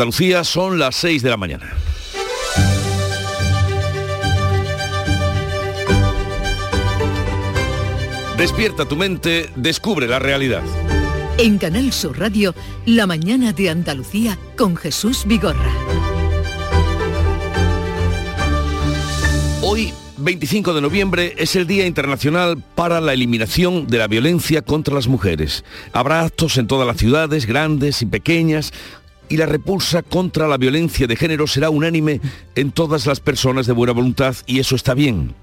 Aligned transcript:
Andalucía 0.00 0.44
son 0.44 0.78
las 0.78 0.96
6 0.96 1.22
de 1.22 1.28
la 1.28 1.36
mañana. 1.36 1.74
Despierta 8.38 8.86
tu 8.86 8.96
mente, 8.96 9.50
descubre 9.56 10.08
la 10.08 10.18
realidad. 10.18 10.62
En 11.36 11.58
Canal 11.58 11.92
Sur 11.92 12.18
Radio, 12.18 12.54
La 12.86 13.06
mañana 13.06 13.52
de 13.52 13.68
Andalucía 13.68 14.38
con 14.56 14.74
Jesús 14.74 15.26
Vigorra. 15.26 15.70
Hoy 19.60 19.92
25 20.20 20.74
de 20.74 20.80
noviembre 20.82 21.34
es 21.38 21.56
el 21.56 21.66
Día 21.66 21.86
Internacional 21.86 22.62
para 22.74 23.00
la 23.00 23.14
Eliminación 23.14 23.86
de 23.86 23.98
la 23.98 24.06
Violencia 24.06 24.60
contra 24.60 24.94
las 24.94 25.08
Mujeres. 25.08 25.64
Habrá 25.92 26.20
actos 26.20 26.58
en 26.58 26.66
todas 26.66 26.86
las 26.86 26.98
ciudades, 26.98 27.46
grandes 27.46 28.02
y 28.02 28.06
pequeñas, 28.06 28.72
y 29.30 29.38
la 29.38 29.46
repulsa 29.46 30.02
contra 30.02 30.46
la 30.46 30.58
violencia 30.58 31.06
de 31.06 31.16
género 31.16 31.46
será 31.46 31.70
unánime 31.70 32.20
en 32.56 32.72
todas 32.72 33.06
las 33.06 33.20
personas 33.20 33.66
de 33.66 33.72
buena 33.72 33.94
voluntad 33.94 34.36
y 34.46 34.58
eso 34.58 34.74
está 34.74 34.92
bien. 34.92 35.34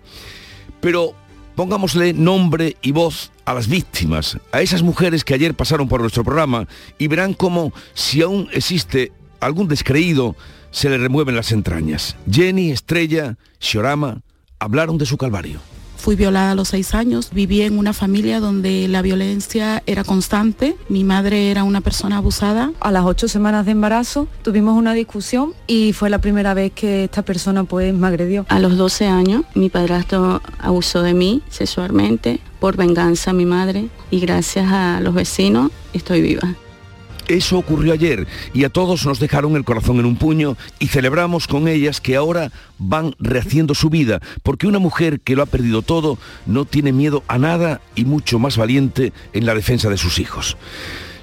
Pero 0.81 1.15
pongámosle 1.55 2.13
nombre 2.13 2.77
y 2.83 2.91
voz 2.91 3.31
a 3.45 3.53
las 3.53 3.67
víctimas, 3.67 4.37
a 4.51 4.61
esas 4.61 4.83
mujeres 4.83 5.23
que 5.23 5.33
ayer 5.33 5.55
pasaron 5.55 5.87
por 5.87 6.01
nuestro 6.01 6.23
programa 6.23 6.67
y 6.99 7.07
verán 7.07 7.33
cómo 7.33 7.73
si 7.95 8.21
aún 8.21 8.49
existe 8.51 9.13
algún 9.39 9.67
descreído, 9.67 10.35
se 10.69 10.89
le 10.89 10.97
remueven 10.97 11.35
las 11.35 11.51
entrañas. 11.53 12.15
Jenny, 12.29 12.71
Estrella, 12.71 13.37
Shiorama 13.59 14.21
hablaron 14.59 14.97
de 14.97 15.05
su 15.05 15.17
calvario. 15.17 15.59
Fui 15.97 16.15
violada 16.15 16.51
a 16.51 16.55
los 16.55 16.69
seis 16.69 16.93
años, 16.93 17.29
viví 17.33 17.61
en 17.61 17.77
una 17.77 17.93
familia 17.93 18.39
donde 18.39 18.87
la 18.87 19.01
violencia 19.01 19.83
era 19.85 20.03
constante, 20.03 20.77
mi 20.89 21.03
madre 21.03 21.51
era 21.51 21.63
una 21.63 21.81
persona 21.81 22.17
abusada. 22.17 22.71
A 22.79 22.91
las 22.91 23.05
ocho 23.05 23.27
semanas 23.27 23.65
de 23.65 23.71
embarazo 23.71 24.27
tuvimos 24.43 24.77
una 24.77 24.93
discusión 24.93 25.53
y 25.65 25.93
fue 25.93 26.09
la 26.09 26.19
primera 26.19 26.53
vez 26.53 26.71
que 26.71 27.05
esta 27.05 27.23
persona 27.23 27.63
pues 27.63 27.93
me 27.93 28.07
agredió. 28.07 28.45
A 28.49 28.59
los 28.59 28.77
12 28.77 29.07
años 29.07 29.43
mi 29.55 29.69
padrastro 29.69 30.41
abusó 30.59 31.01
de 31.01 31.13
mí 31.13 31.41
sexualmente 31.49 32.39
por 32.59 32.77
venganza 32.77 33.31
a 33.31 33.33
mi 33.33 33.45
madre 33.45 33.89
y 34.11 34.19
gracias 34.19 34.71
a 34.71 34.99
los 35.01 35.13
vecinos 35.13 35.71
estoy 35.93 36.21
viva. 36.21 36.55
Eso 37.27 37.57
ocurrió 37.57 37.91
ayer 37.91 38.25
y 38.53 38.63
a 38.63 38.69
todos 38.69 39.05
nos 39.05 39.19
dejaron 39.19 39.57
el 39.57 39.65
corazón 39.65 39.99
en 39.99 40.05
un 40.05 40.15
puño 40.15 40.55
y 40.79 40.87
celebramos 40.87 41.47
con 41.47 41.67
ellas 41.67 41.99
que 41.99 42.15
ahora 42.15 42.51
van 42.77 43.15
rehaciendo 43.19 43.75
su 43.75 43.89
vida, 43.89 44.21
porque 44.43 44.67
una 44.67 44.79
mujer 44.79 45.19
que 45.19 45.35
lo 45.35 45.43
ha 45.43 45.47
perdido 45.47 45.81
todo 45.81 46.17
no 46.45 46.63
tiene 46.63 46.93
miedo 46.93 47.23
a 47.27 47.37
nada 47.37 47.81
y 47.95 48.05
mucho 48.05 48.39
más 48.39 48.55
valiente 48.55 49.11
en 49.33 49.45
la 49.45 49.55
defensa 49.55 49.89
de 49.89 49.97
sus 49.97 50.19
hijos. 50.19 50.55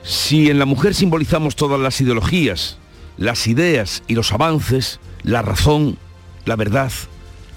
Si 0.02 0.50
en 0.50 0.58
la 0.58 0.66
mujer 0.66 0.94
simbolizamos 0.94 1.56
todas 1.56 1.80
las 1.80 1.98
ideologías, 2.02 2.76
las 3.16 3.46
ideas 3.46 4.02
y 4.06 4.14
los 4.14 4.32
avances, 4.32 5.00
la 5.22 5.40
razón, 5.40 5.96
la 6.44 6.56
verdad, 6.56 6.92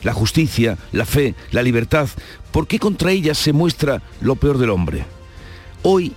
la 0.03 0.13
justicia, 0.13 0.77
la 0.93 1.05
fe, 1.05 1.35
la 1.51 1.63
libertad, 1.63 2.07
¿por 2.51 2.65
qué 2.67 2.79
contra 2.79 3.11
ellas 3.11 3.37
se 3.37 3.51
muestra 3.51 4.01
lo 4.21 4.37
peor 4.37 4.57
del 4.57 4.69
hombre? 4.69 5.03
Hoy 5.83 6.13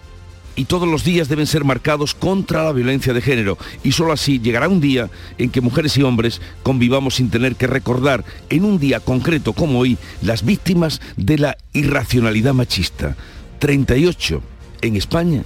y 0.61 0.67
todos 0.67 0.87
los 0.87 1.05
días 1.05 1.31
deben 1.31 1.47
ser 1.47 1.65
marcados 1.65 2.15
contra 2.15 2.65
la 2.65 2.73
violencia 2.73 3.15
de 3.15 3.23
género 3.23 3.57
y 3.83 3.93
solo 3.93 4.13
así 4.13 4.41
llegará 4.41 4.69
un 4.69 4.83
día 4.83 5.09
en 5.39 5.49
que 5.49 5.63
mujeres 5.63 5.97
y 5.97 6.03
hombres 6.03 6.43
convivamos 6.63 7.15
sin 7.15 7.31
tener 7.31 7.57
que 7.57 7.67
recordar 7.67 8.27
en 8.51 8.67
un 8.67 8.79
día 8.79 9.01
concreto 9.01 9.55
como 9.55 9.79
hoy 9.79 9.97
las 10.21 10.45
víctimas 10.45 11.01
de 11.17 11.39
la 11.39 11.57
irracionalidad 11.73 12.53
machista. 12.53 13.17
38 13.59 14.43
en 14.83 14.97
España, 14.97 15.45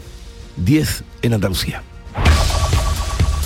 10 0.57 1.05
en 1.23 1.35
Andalucía. 1.35 1.85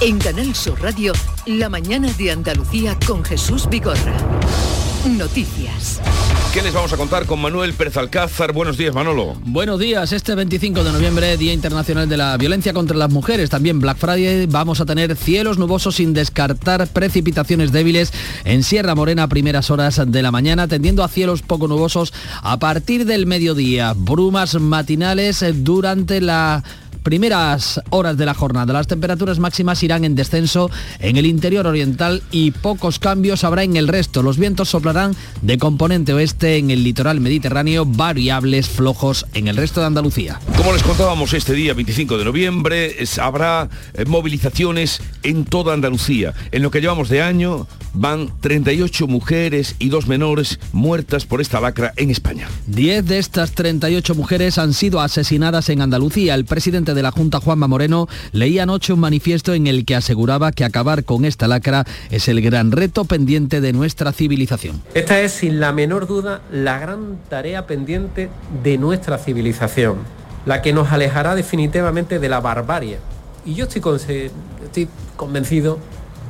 En 0.00 0.18
Canal 0.18 0.54
Sur 0.54 0.80
Radio, 0.80 1.12
La 1.44 1.68
mañana 1.68 2.10
de 2.14 2.30
Andalucía 2.30 2.96
con 3.06 3.22
Jesús 3.22 3.68
Vigorra. 3.68 4.16
Noticias. 5.06 6.00
¿Qué 6.58 6.64
les 6.64 6.74
vamos 6.74 6.92
a 6.92 6.96
contar 6.96 7.24
con 7.26 7.40
Manuel 7.40 7.72
Pérez 7.72 7.96
Alcázar? 7.98 8.52
Buenos 8.52 8.76
días, 8.76 8.92
Manolo. 8.92 9.36
Buenos 9.44 9.78
días. 9.78 10.12
Este 10.12 10.34
25 10.34 10.82
de 10.82 10.90
noviembre, 10.90 11.36
Día 11.36 11.52
Internacional 11.52 12.08
de 12.08 12.16
la 12.16 12.36
Violencia 12.36 12.72
contra 12.72 12.96
las 12.96 13.12
Mujeres, 13.12 13.48
también 13.48 13.78
Black 13.78 13.96
Friday, 13.96 14.46
vamos 14.46 14.80
a 14.80 14.84
tener 14.84 15.14
cielos 15.14 15.56
nubosos 15.56 15.94
sin 15.94 16.14
descartar 16.14 16.88
precipitaciones 16.88 17.70
débiles 17.70 18.12
en 18.42 18.64
Sierra 18.64 18.96
Morena 18.96 19.22
a 19.22 19.28
primeras 19.28 19.70
horas 19.70 20.02
de 20.04 20.20
la 20.20 20.32
mañana, 20.32 20.66
tendiendo 20.66 21.04
a 21.04 21.08
cielos 21.08 21.42
poco 21.42 21.68
nubosos 21.68 22.12
a 22.42 22.58
partir 22.58 23.04
del 23.04 23.26
mediodía. 23.26 23.94
Brumas 23.96 24.56
matinales 24.56 25.44
durante 25.62 26.20
la 26.20 26.64
primeras 26.98 27.80
horas 27.90 28.16
de 28.16 28.26
la 28.26 28.34
jornada. 28.34 28.72
Las 28.72 28.86
temperaturas 28.86 29.38
máximas 29.38 29.82
irán 29.82 30.04
en 30.04 30.14
descenso 30.14 30.70
en 31.00 31.16
el 31.16 31.26
interior 31.26 31.66
oriental 31.66 32.22
y 32.30 32.50
pocos 32.50 32.98
cambios 32.98 33.44
habrá 33.44 33.62
en 33.64 33.76
el 33.76 33.88
resto. 33.88 34.22
Los 34.22 34.38
vientos 34.38 34.68
soplarán 34.68 35.14
de 35.42 35.58
componente 35.58 36.12
oeste 36.12 36.56
en 36.56 36.70
el 36.70 36.84
litoral 36.84 37.20
mediterráneo, 37.20 37.84
variables 37.86 38.68
flojos 38.68 39.26
en 39.34 39.48
el 39.48 39.56
resto 39.56 39.80
de 39.80 39.86
Andalucía. 39.86 40.40
Como 40.56 40.72
les 40.72 40.82
contábamos 40.82 41.32
este 41.32 41.52
día 41.54 41.74
25 41.74 42.18
de 42.18 42.24
noviembre, 42.24 43.02
es- 43.02 43.18
habrá 43.18 43.68
eh, 43.94 44.04
movilizaciones 44.06 45.00
en 45.22 45.44
toda 45.44 45.74
Andalucía. 45.74 46.34
En 46.52 46.62
lo 46.62 46.70
que 46.70 46.80
llevamos 46.80 47.08
de 47.08 47.22
año 47.22 47.66
van 47.94 48.30
38 48.40 49.06
mujeres 49.06 49.74
y 49.78 49.88
dos 49.88 50.06
menores 50.06 50.60
muertas 50.72 51.24
por 51.26 51.40
esta 51.40 51.60
lacra 51.60 51.92
en 51.96 52.10
España. 52.10 52.48
Diez 52.66 53.04
de 53.06 53.18
estas 53.18 53.52
38 53.52 54.14
mujeres 54.14 54.58
han 54.58 54.72
sido 54.74 55.00
asesinadas 55.00 55.68
en 55.70 55.80
Andalucía. 55.82 56.34
El 56.34 56.44
presidente 56.44 56.87
de 56.94 57.02
la 57.02 57.10
Junta, 57.10 57.40
Juanma 57.40 57.66
Moreno, 57.66 58.08
leía 58.32 58.64
anoche 58.64 58.92
un 58.92 59.00
manifiesto 59.00 59.54
en 59.54 59.66
el 59.66 59.84
que 59.84 59.96
aseguraba 59.96 60.52
que 60.52 60.64
acabar 60.64 61.04
con 61.04 61.24
esta 61.24 61.48
lacra 61.48 61.84
es 62.10 62.28
el 62.28 62.40
gran 62.40 62.72
reto 62.72 63.04
pendiente 63.04 63.60
de 63.60 63.72
nuestra 63.72 64.12
civilización. 64.12 64.82
Esta 64.94 65.20
es 65.20 65.32
sin 65.32 65.60
la 65.60 65.72
menor 65.72 66.06
duda 66.06 66.42
la 66.50 66.78
gran 66.78 67.18
tarea 67.28 67.66
pendiente 67.66 68.30
de 68.62 68.78
nuestra 68.78 69.18
civilización, 69.18 69.98
la 70.46 70.62
que 70.62 70.72
nos 70.72 70.92
alejará 70.92 71.34
definitivamente 71.34 72.18
de 72.18 72.28
la 72.28 72.40
barbarie. 72.40 72.98
Y 73.44 73.54
yo 73.54 73.64
estoy, 73.64 73.80
estoy 74.64 74.88
convencido 75.16 75.78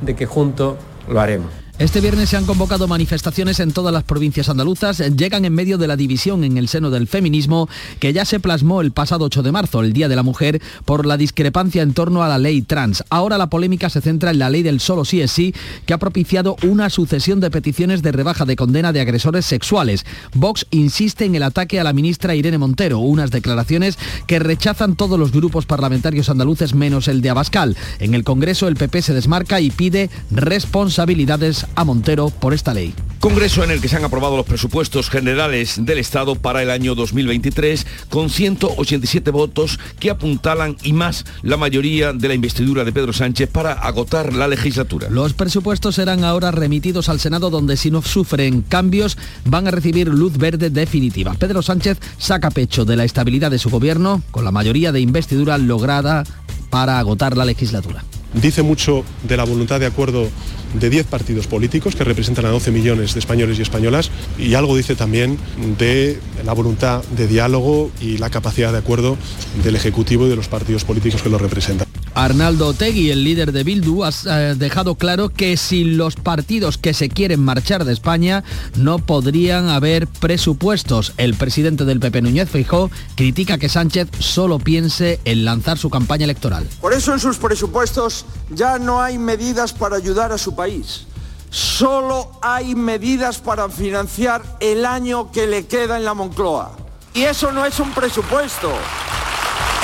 de 0.01 0.15
que 0.15 0.25
juntos 0.25 0.77
lo 1.07 1.19
haremos. 1.19 1.58
Este 1.79 2.01
viernes 2.01 2.27
se 2.27 2.35
han 2.35 2.45
convocado 2.45 2.89
manifestaciones 2.89 3.61
en 3.61 3.71
todas 3.71 3.93
las 3.93 4.03
provincias 4.03 4.49
andaluzas. 4.49 4.99
Llegan 5.15 5.45
en 5.45 5.53
medio 5.53 5.77
de 5.77 5.87
la 5.87 5.95
división 5.95 6.43
en 6.43 6.57
el 6.57 6.67
seno 6.67 6.89
del 6.89 7.07
feminismo 7.07 7.69
que 8.01 8.11
ya 8.11 8.25
se 8.25 8.41
plasmó 8.41 8.81
el 8.81 8.91
pasado 8.91 9.23
8 9.23 9.43
de 9.43 9.53
marzo, 9.53 9.79
el 9.79 9.93
Día 9.93 10.09
de 10.09 10.17
la 10.17 10.21
Mujer, 10.21 10.61
por 10.83 11.05
la 11.05 11.15
discrepancia 11.15 11.81
en 11.81 11.93
torno 11.93 12.21
a 12.21 12.27
la 12.27 12.37
ley 12.37 12.63
trans. 12.63 13.05
Ahora 13.09 13.37
la 13.37 13.49
polémica 13.49 13.89
se 13.89 14.01
centra 14.01 14.31
en 14.31 14.39
la 14.39 14.49
ley 14.49 14.61
del 14.61 14.81
solo 14.81 15.05
sí 15.05 15.21
es 15.21 15.31
sí, 15.31 15.55
que 15.85 15.93
ha 15.93 15.99
propiciado 15.99 16.57
una 16.63 16.89
sucesión 16.89 17.39
de 17.39 17.49
peticiones 17.49 18.01
de 18.01 18.11
rebaja 18.11 18.43
de 18.43 18.57
condena 18.57 18.91
de 18.91 18.99
agresores 18.99 19.45
sexuales. 19.45 20.05
Vox 20.33 20.65
insiste 20.71 21.23
en 21.23 21.35
el 21.35 21.43
ataque 21.43 21.79
a 21.79 21.85
la 21.85 21.93
ministra 21.93 22.35
Irene 22.35 22.57
Montero, 22.57 22.99
unas 22.99 23.31
declaraciones 23.31 23.97
que 24.27 24.39
rechazan 24.39 24.97
todos 24.97 25.17
los 25.17 25.31
grupos 25.31 25.65
parlamentarios 25.65 26.29
andaluces 26.29 26.73
menos 26.73 27.07
el 27.07 27.21
de 27.21 27.29
Abascal. 27.29 27.77
En 27.99 28.15
el 28.15 28.25
Congreso 28.25 28.67
el 28.67 28.75
PP 28.75 29.01
se 29.01 29.13
desmarca 29.13 29.61
y 29.61 29.71
pide 29.71 30.09
responsabilidades 30.29 31.68
a 31.75 31.83
Montero 31.83 32.29
por 32.29 32.53
esta 32.53 32.73
ley. 32.73 32.93
Congreso 33.19 33.65
en 33.65 33.71
el 33.71 33.81
que 33.81 33.89
se 33.89 33.97
han 33.97 34.05
aprobado 34.05 34.37
los 34.37 34.45
presupuestos 34.45 35.09
generales 35.09 35.85
del 35.85 35.97
Estado 35.97 36.35
para 36.35 36.63
el 36.63 36.69
año 36.69 36.95
2023 36.95 37.85
con 38.09 38.29
187 38.29 39.31
votos 39.31 39.77
que 39.99 40.09
apuntalan 40.09 40.77
y 40.83 40.93
más 40.93 41.25
la 41.41 41.57
mayoría 41.57 42.13
de 42.13 42.27
la 42.29 42.33
investidura 42.33 42.85
de 42.85 42.93
Pedro 42.93 43.11
Sánchez 43.11 43.49
para 43.49 43.73
agotar 43.73 44.33
la 44.33 44.47
legislatura. 44.47 45.09
Los 45.09 45.33
presupuestos 45.33 45.95
serán 45.95 46.23
ahora 46.23 46.51
remitidos 46.51 47.09
al 47.09 47.19
Senado 47.19 47.49
donde 47.49 47.75
si 47.75 47.91
no 47.91 48.01
sufren 48.01 48.61
cambios 48.61 49.17
van 49.43 49.67
a 49.67 49.71
recibir 49.71 50.07
luz 50.07 50.37
verde 50.37 50.69
definitiva. 50.69 51.33
Pedro 51.33 51.61
Sánchez 51.61 51.99
saca 52.17 52.51
pecho 52.51 52.85
de 52.85 52.95
la 52.95 53.03
estabilidad 53.03 53.51
de 53.51 53.59
su 53.59 53.69
gobierno 53.69 54.23
con 54.31 54.45
la 54.45 54.51
mayoría 54.51 54.93
de 54.93 55.01
investidura 55.01 55.57
lograda 55.57 56.23
para 56.69 56.99
agotar 56.99 57.35
la 57.35 57.45
legislatura. 57.45 58.03
Dice 58.33 58.61
mucho 58.61 59.03
de 59.27 59.37
la 59.37 59.43
voluntad 59.43 59.79
de 59.79 59.85
acuerdo 59.85 60.29
de 60.73 60.89
10 60.89 61.07
partidos 61.07 61.47
políticos 61.47 61.95
que 61.95 62.03
representan 62.03 62.45
a 62.45 62.49
12 62.49 62.71
millones 62.71 63.13
de 63.13 63.19
españoles 63.19 63.57
y 63.59 63.63
españolas 63.63 64.11
y 64.37 64.53
algo 64.53 64.77
dice 64.77 64.95
también 64.95 65.37
de 65.77 66.19
la 66.45 66.53
voluntad 66.53 67.03
de 67.15 67.27
diálogo 67.27 67.91
y 67.99 68.17
la 68.17 68.29
capacidad 68.29 68.71
de 68.71 68.77
acuerdo 68.77 69.17
del 69.63 69.75
Ejecutivo 69.75 70.27
y 70.27 70.29
de 70.29 70.35
los 70.35 70.47
partidos 70.47 70.85
políticos 70.85 71.21
que 71.21 71.29
lo 71.29 71.37
representan. 71.37 71.88
Arnaldo 72.15 72.67
Otegui, 72.67 73.11
el 73.11 73.23
líder 73.23 73.51
de 73.51 73.63
Bildu, 73.63 74.03
ha 74.03 74.09
eh, 74.09 74.55
dejado 74.55 74.95
claro 74.95 75.29
que 75.29 75.57
sin 75.57 75.97
los 75.97 76.15
partidos 76.15 76.77
que 76.77 76.93
se 76.93 77.09
quieren 77.09 77.43
marchar 77.43 77.85
de 77.85 77.93
España 77.93 78.43
no 78.75 78.99
podrían 78.99 79.69
haber 79.69 80.07
presupuestos. 80.07 81.13
El 81.17 81.35
presidente 81.35 81.85
del 81.85 81.99
PP 81.99 82.21
Núñez 82.21 82.49
Feijó 82.49 82.89
critica 83.15 83.57
que 83.57 83.69
Sánchez 83.69 84.09
solo 84.19 84.59
piense 84.59 85.19
en 85.25 85.45
lanzar 85.45 85.77
su 85.77 85.89
campaña 85.89 86.25
electoral. 86.25 86.67
Por 86.81 86.93
eso 86.93 87.13
en 87.13 87.19
sus 87.19 87.37
presupuestos 87.37 88.25
ya 88.49 88.79
no 88.79 89.01
hay 89.01 89.17
medidas 89.17 89.73
para 89.73 89.97
ayudar 89.97 90.31
a 90.31 90.37
su 90.37 90.55
país. 90.55 91.05
Solo 91.49 92.31
hay 92.41 92.75
medidas 92.75 93.39
para 93.39 93.69
financiar 93.69 94.43
el 94.59 94.85
año 94.85 95.31
que 95.31 95.47
le 95.47 95.65
queda 95.65 95.97
en 95.97 96.05
la 96.05 96.13
Moncloa. 96.13 96.71
Y 97.13 97.23
eso 97.23 97.51
no 97.51 97.65
es 97.65 97.79
un 97.79 97.91
presupuesto. 97.91 98.71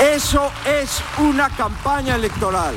Eso 0.00 0.52
es 0.66 1.02
una 1.18 1.48
campaña 1.48 2.16
electoral. 2.16 2.74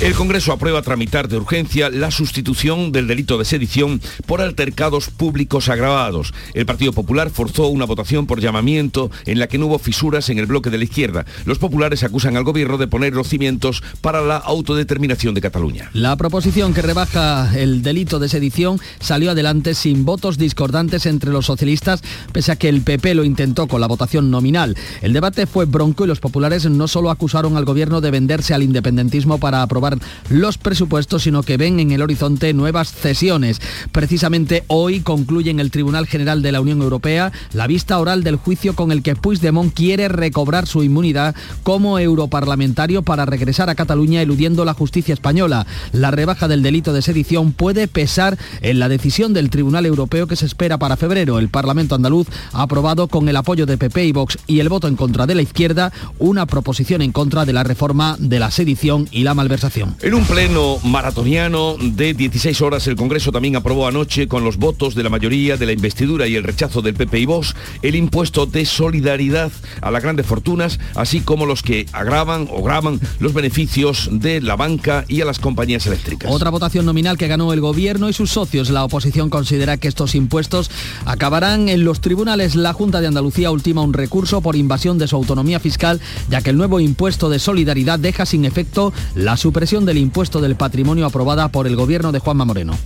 El 0.00 0.14
Congreso 0.14 0.52
aprueba 0.52 0.80
tramitar 0.80 1.28
de 1.28 1.36
urgencia 1.36 1.90
la 1.90 2.10
sustitución 2.10 2.90
del 2.90 3.06
delito 3.06 3.36
de 3.36 3.44
sedición 3.44 4.00
por 4.24 4.40
altercados 4.40 5.10
públicos 5.10 5.68
agravados. 5.68 6.32
El 6.54 6.64
Partido 6.64 6.94
Popular 6.94 7.28
forzó 7.28 7.66
una 7.66 7.84
votación 7.84 8.26
por 8.26 8.40
llamamiento 8.40 9.10
en 9.26 9.38
la 9.38 9.46
que 9.46 9.58
no 9.58 9.66
hubo 9.66 9.78
fisuras 9.78 10.30
en 10.30 10.38
el 10.38 10.46
bloque 10.46 10.70
de 10.70 10.78
la 10.78 10.84
izquierda. 10.84 11.26
Los 11.44 11.58
populares 11.58 12.02
acusan 12.02 12.38
al 12.38 12.44
gobierno 12.44 12.78
de 12.78 12.86
poner 12.86 13.12
los 13.12 13.28
cimientos 13.28 13.82
para 14.00 14.22
la 14.22 14.38
autodeterminación 14.38 15.34
de 15.34 15.42
Cataluña. 15.42 15.90
La 15.92 16.16
proposición 16.16 16.72
que 16.72 16.80
rebaja 16.80 17.54
el 17.54 17.82
delito 17.82 18.18
de 18.18 18.30
sedición 18.30 18.80
salió 19.00 19.32
adelante 19.32 19.74
sin 19.74 20.06
votos 20.06 20.38
discordantes 20.38 21.04
entre 21.04 21.30
los 21.30 21.44
socialistas, 21.44 22.00
pese 22.32 22.52
a 22.52 22.56
que 22.56 22.70
el 22.70 22.80
PP 22.80 23.14
lo 23.14 23.24
intentó 23.24 23.66
con 23.66 23.82
la 23.82 23.86
votación 23.86 24.30
nominal. 24.30 24.78
El 25.02 25.12
debate 25.12 25.46
fue 25.46 25.66
bronco 25.66 26.04
y 26.04 26.08
los 26.08 26.20
populares 26.20 26.64
no 26.64 26.88
solo 26.88 27.10
acusaron 27.10 27.58
al 27.58 27.66
gobierno 27.66 28.00
de 28.00 28.10
venderse 28.10 28.54
al 28.54 28.62
independentismo 28.62 29.36
para 29.36 29.60
aprobar 29.60 29.89
los 30.28 30.58
presupuestos, 30.58 31.22
sino 31.22 31.42
que 31.42 31.56
ven 31.56 31.80
en 31.80 31.90
el 31.90 32.02
horizonte 32.02 32.52
nuevas 32.54 32.92
cesiones. 32.92 33.60
Precisamente 33.92 34.64
hoy 34.66 35.00
concluye 35.00 35.50
en 35.50 35.60
el 35.60 35.70
Tribunal 35.70 36.06
General 36.06 36.42
de 36.42 36.52
la 36.52 36.60
Unión 36.60 36.82
Europea 36.82 37.32
la 37.52 37.66
vista 37.66 37.98
oral 37.98 38.22
del 38.22 38.36
juicio 38.36 38.74
con 38.74 38.92
el 38.92 39.02
que 39.02 39.16
Puigdemont 39.16 39.72
quiere 39.72 40.08
recobrar 40.08 40.66
su 40.66 40.82
inmunidad 40.82 41.34
como 41.62 41.98
europarlamentario 41.98 43.02
para 43.02 43.26
regresar 43.26 43.70
a 43.70 43.74
Cataluña 43.74 44.22
eludiendo 44.22 44.64
la 44.64 44.74
justicia 44.74 45.14
española. 45.14 45.66
La 45.92 46.10
rebaja 46.10 46.48
del 46.48 46.62
delito 46.62 46.92
de 46.92 47.02
sedición 47.02 47.52
puede 47.52 47.88
pesar 47.88 48.38
en 48.60 48.78
la 48.78 48.88
decisión 48.88 49.32
del 49.32 49.50
Tribunal 49.50 49.86
Europeo 49.86 50.26
que 50.26 50.36
se 50.36 50.46
espera 50.46 50.78
para 50.78 50.96
febrero. 50.96 51.38
El 51.38 51.48
Parlamento 51.48 51.94
andaluz 51.94 52.26
ha 52.52 52.62
aprobado 52.62 53.08
con 53.08 53.28
el 53.28 53.36
apoyo 53.36 53.66
de 53.66 53.78
PP 53.78 54.06
y 54.06 54.12
Vox 54.12 54.38
y 54.46 54.60
el 54.60 54.68
voto 54.68 54.88
en 54.88 54.96
contra 54.96 55.26
de 55.26 55.34
la 55.34 55.42
izquierda 55.42 55.92
una 56.18 56.46
proposición 56.46 57.02
en 57.02 57.12
contra 57.12 57.44
de 57.44 57.52
la 57.52 57.64
reforma 57.64 58.16
de 58.18 58.38
la 58.38 58.50
sedición 58.50 59.08
y 59.10 59.24
la 59.24 59.34
malversación. 59.34 59.79
En 60.02 60.14
un 60.14 60.24
pleno 60.24 60.78
maratoniano 60.84 61.76
de 61.80 62.14
16 62.14 62.60
horas, 62.60 62.86
el 62.86 62.96
Congreso 62.96 63.32
también 63.32 63.56
aprobó 63.56 63.86
anoche, 63.86 64.28
con 64.28 64.44
los 64.44 64.56
votos 64.56 64.94
de 64.94 65.02
la 65.02 65.10
mayoría 65.10 65.56
de 65.56 65.66
la 65.66 65.72
investidura 65.72 66.26
y 66.26 66.36
el 66.36 66.44
rechazo 66.44 66.82
del 66.82 66.94
PP 66.94 67.20
y 67.20 67.26
Vox, 67.26 67.54
el 67.82 67.94
impuesto 67.94 68.46
de 68.46 68.64
solidaridad 68.64 69.50
a 69.80 69.90
las 69.90 70.02
grandes 70.02 70.26
fortunas, 70.26 70.78
así 70.94 71.20
como 71.20 71.46
los 71.46 71.62
que 71.62 71.86
agravan 71.92 72.48
o 72.50 72.62
graban 72.62 73.00
los 73.18 73.32
beneficios 73.32 74.08
de 74.12 74.40
la 74.40 74.56
banca 74.56 75.04
y 75.08 75.20
a 75.20 75.24
las 75.24 75.38
compañías 75.38 75.86
eléctricas. 75.86 76.30
Otra 76.30 76.50
votación 76.50 76.84
nominal 76.84 77.16
que 77.16 77.28
ganó 77.28 77.52
el 77.52 77.60
gobierno 77.60 78.08
y 78.08 78.12
sus 78.12 78.30
socios. 78.30 78.70
La 78.70 78.84
oposición 78.84 79.30
considera 79.30 79.76
que 79.76 79.88
estos 79.88 80.14
impuestos 80.14 80.70
acabarán 81.04 81.68
en 81.68 81.84
los 81.84 82.00
tribunales. 82.00 82.54
La 82.54 82.72
Junta 82.72 83.00
de 83.00 83.06
Andalucía 83.06 83.50
ultima 83.50 83.82
un 83.82 83.92
recurso 83.92 84.40
por 84.40 84.56
invasión 84.56 84.98
de 84.98 85.08
su 85.08 85.16
autonomía 85.16 85.60
fiscal, 85.60 86.00
ya 86.28 86.42
que 86.42 86.50
el 86.50 86.56
nuevo 86.56 86.80
impuesto 86.80 87.28
de 87.28 87.38
solidaridad 87.38 87.98
deja 87.98 88.26
sin 88.26 88.44
efecto 88.44 88.92
la 89.14 89.36
supresión 89.60 89.84
del 89.84 89.98
impuesto 89.98 90.40
del 90.40 90.56
patrimonio 90.56 91.04
aprobada 91.04 91.48
por 91.48 91.66
el 91.66 91.76
gobierno 91.76 92.12
de 92.12 92.18
Juanma 92.18 92.46
Moreno. 92.46 92.78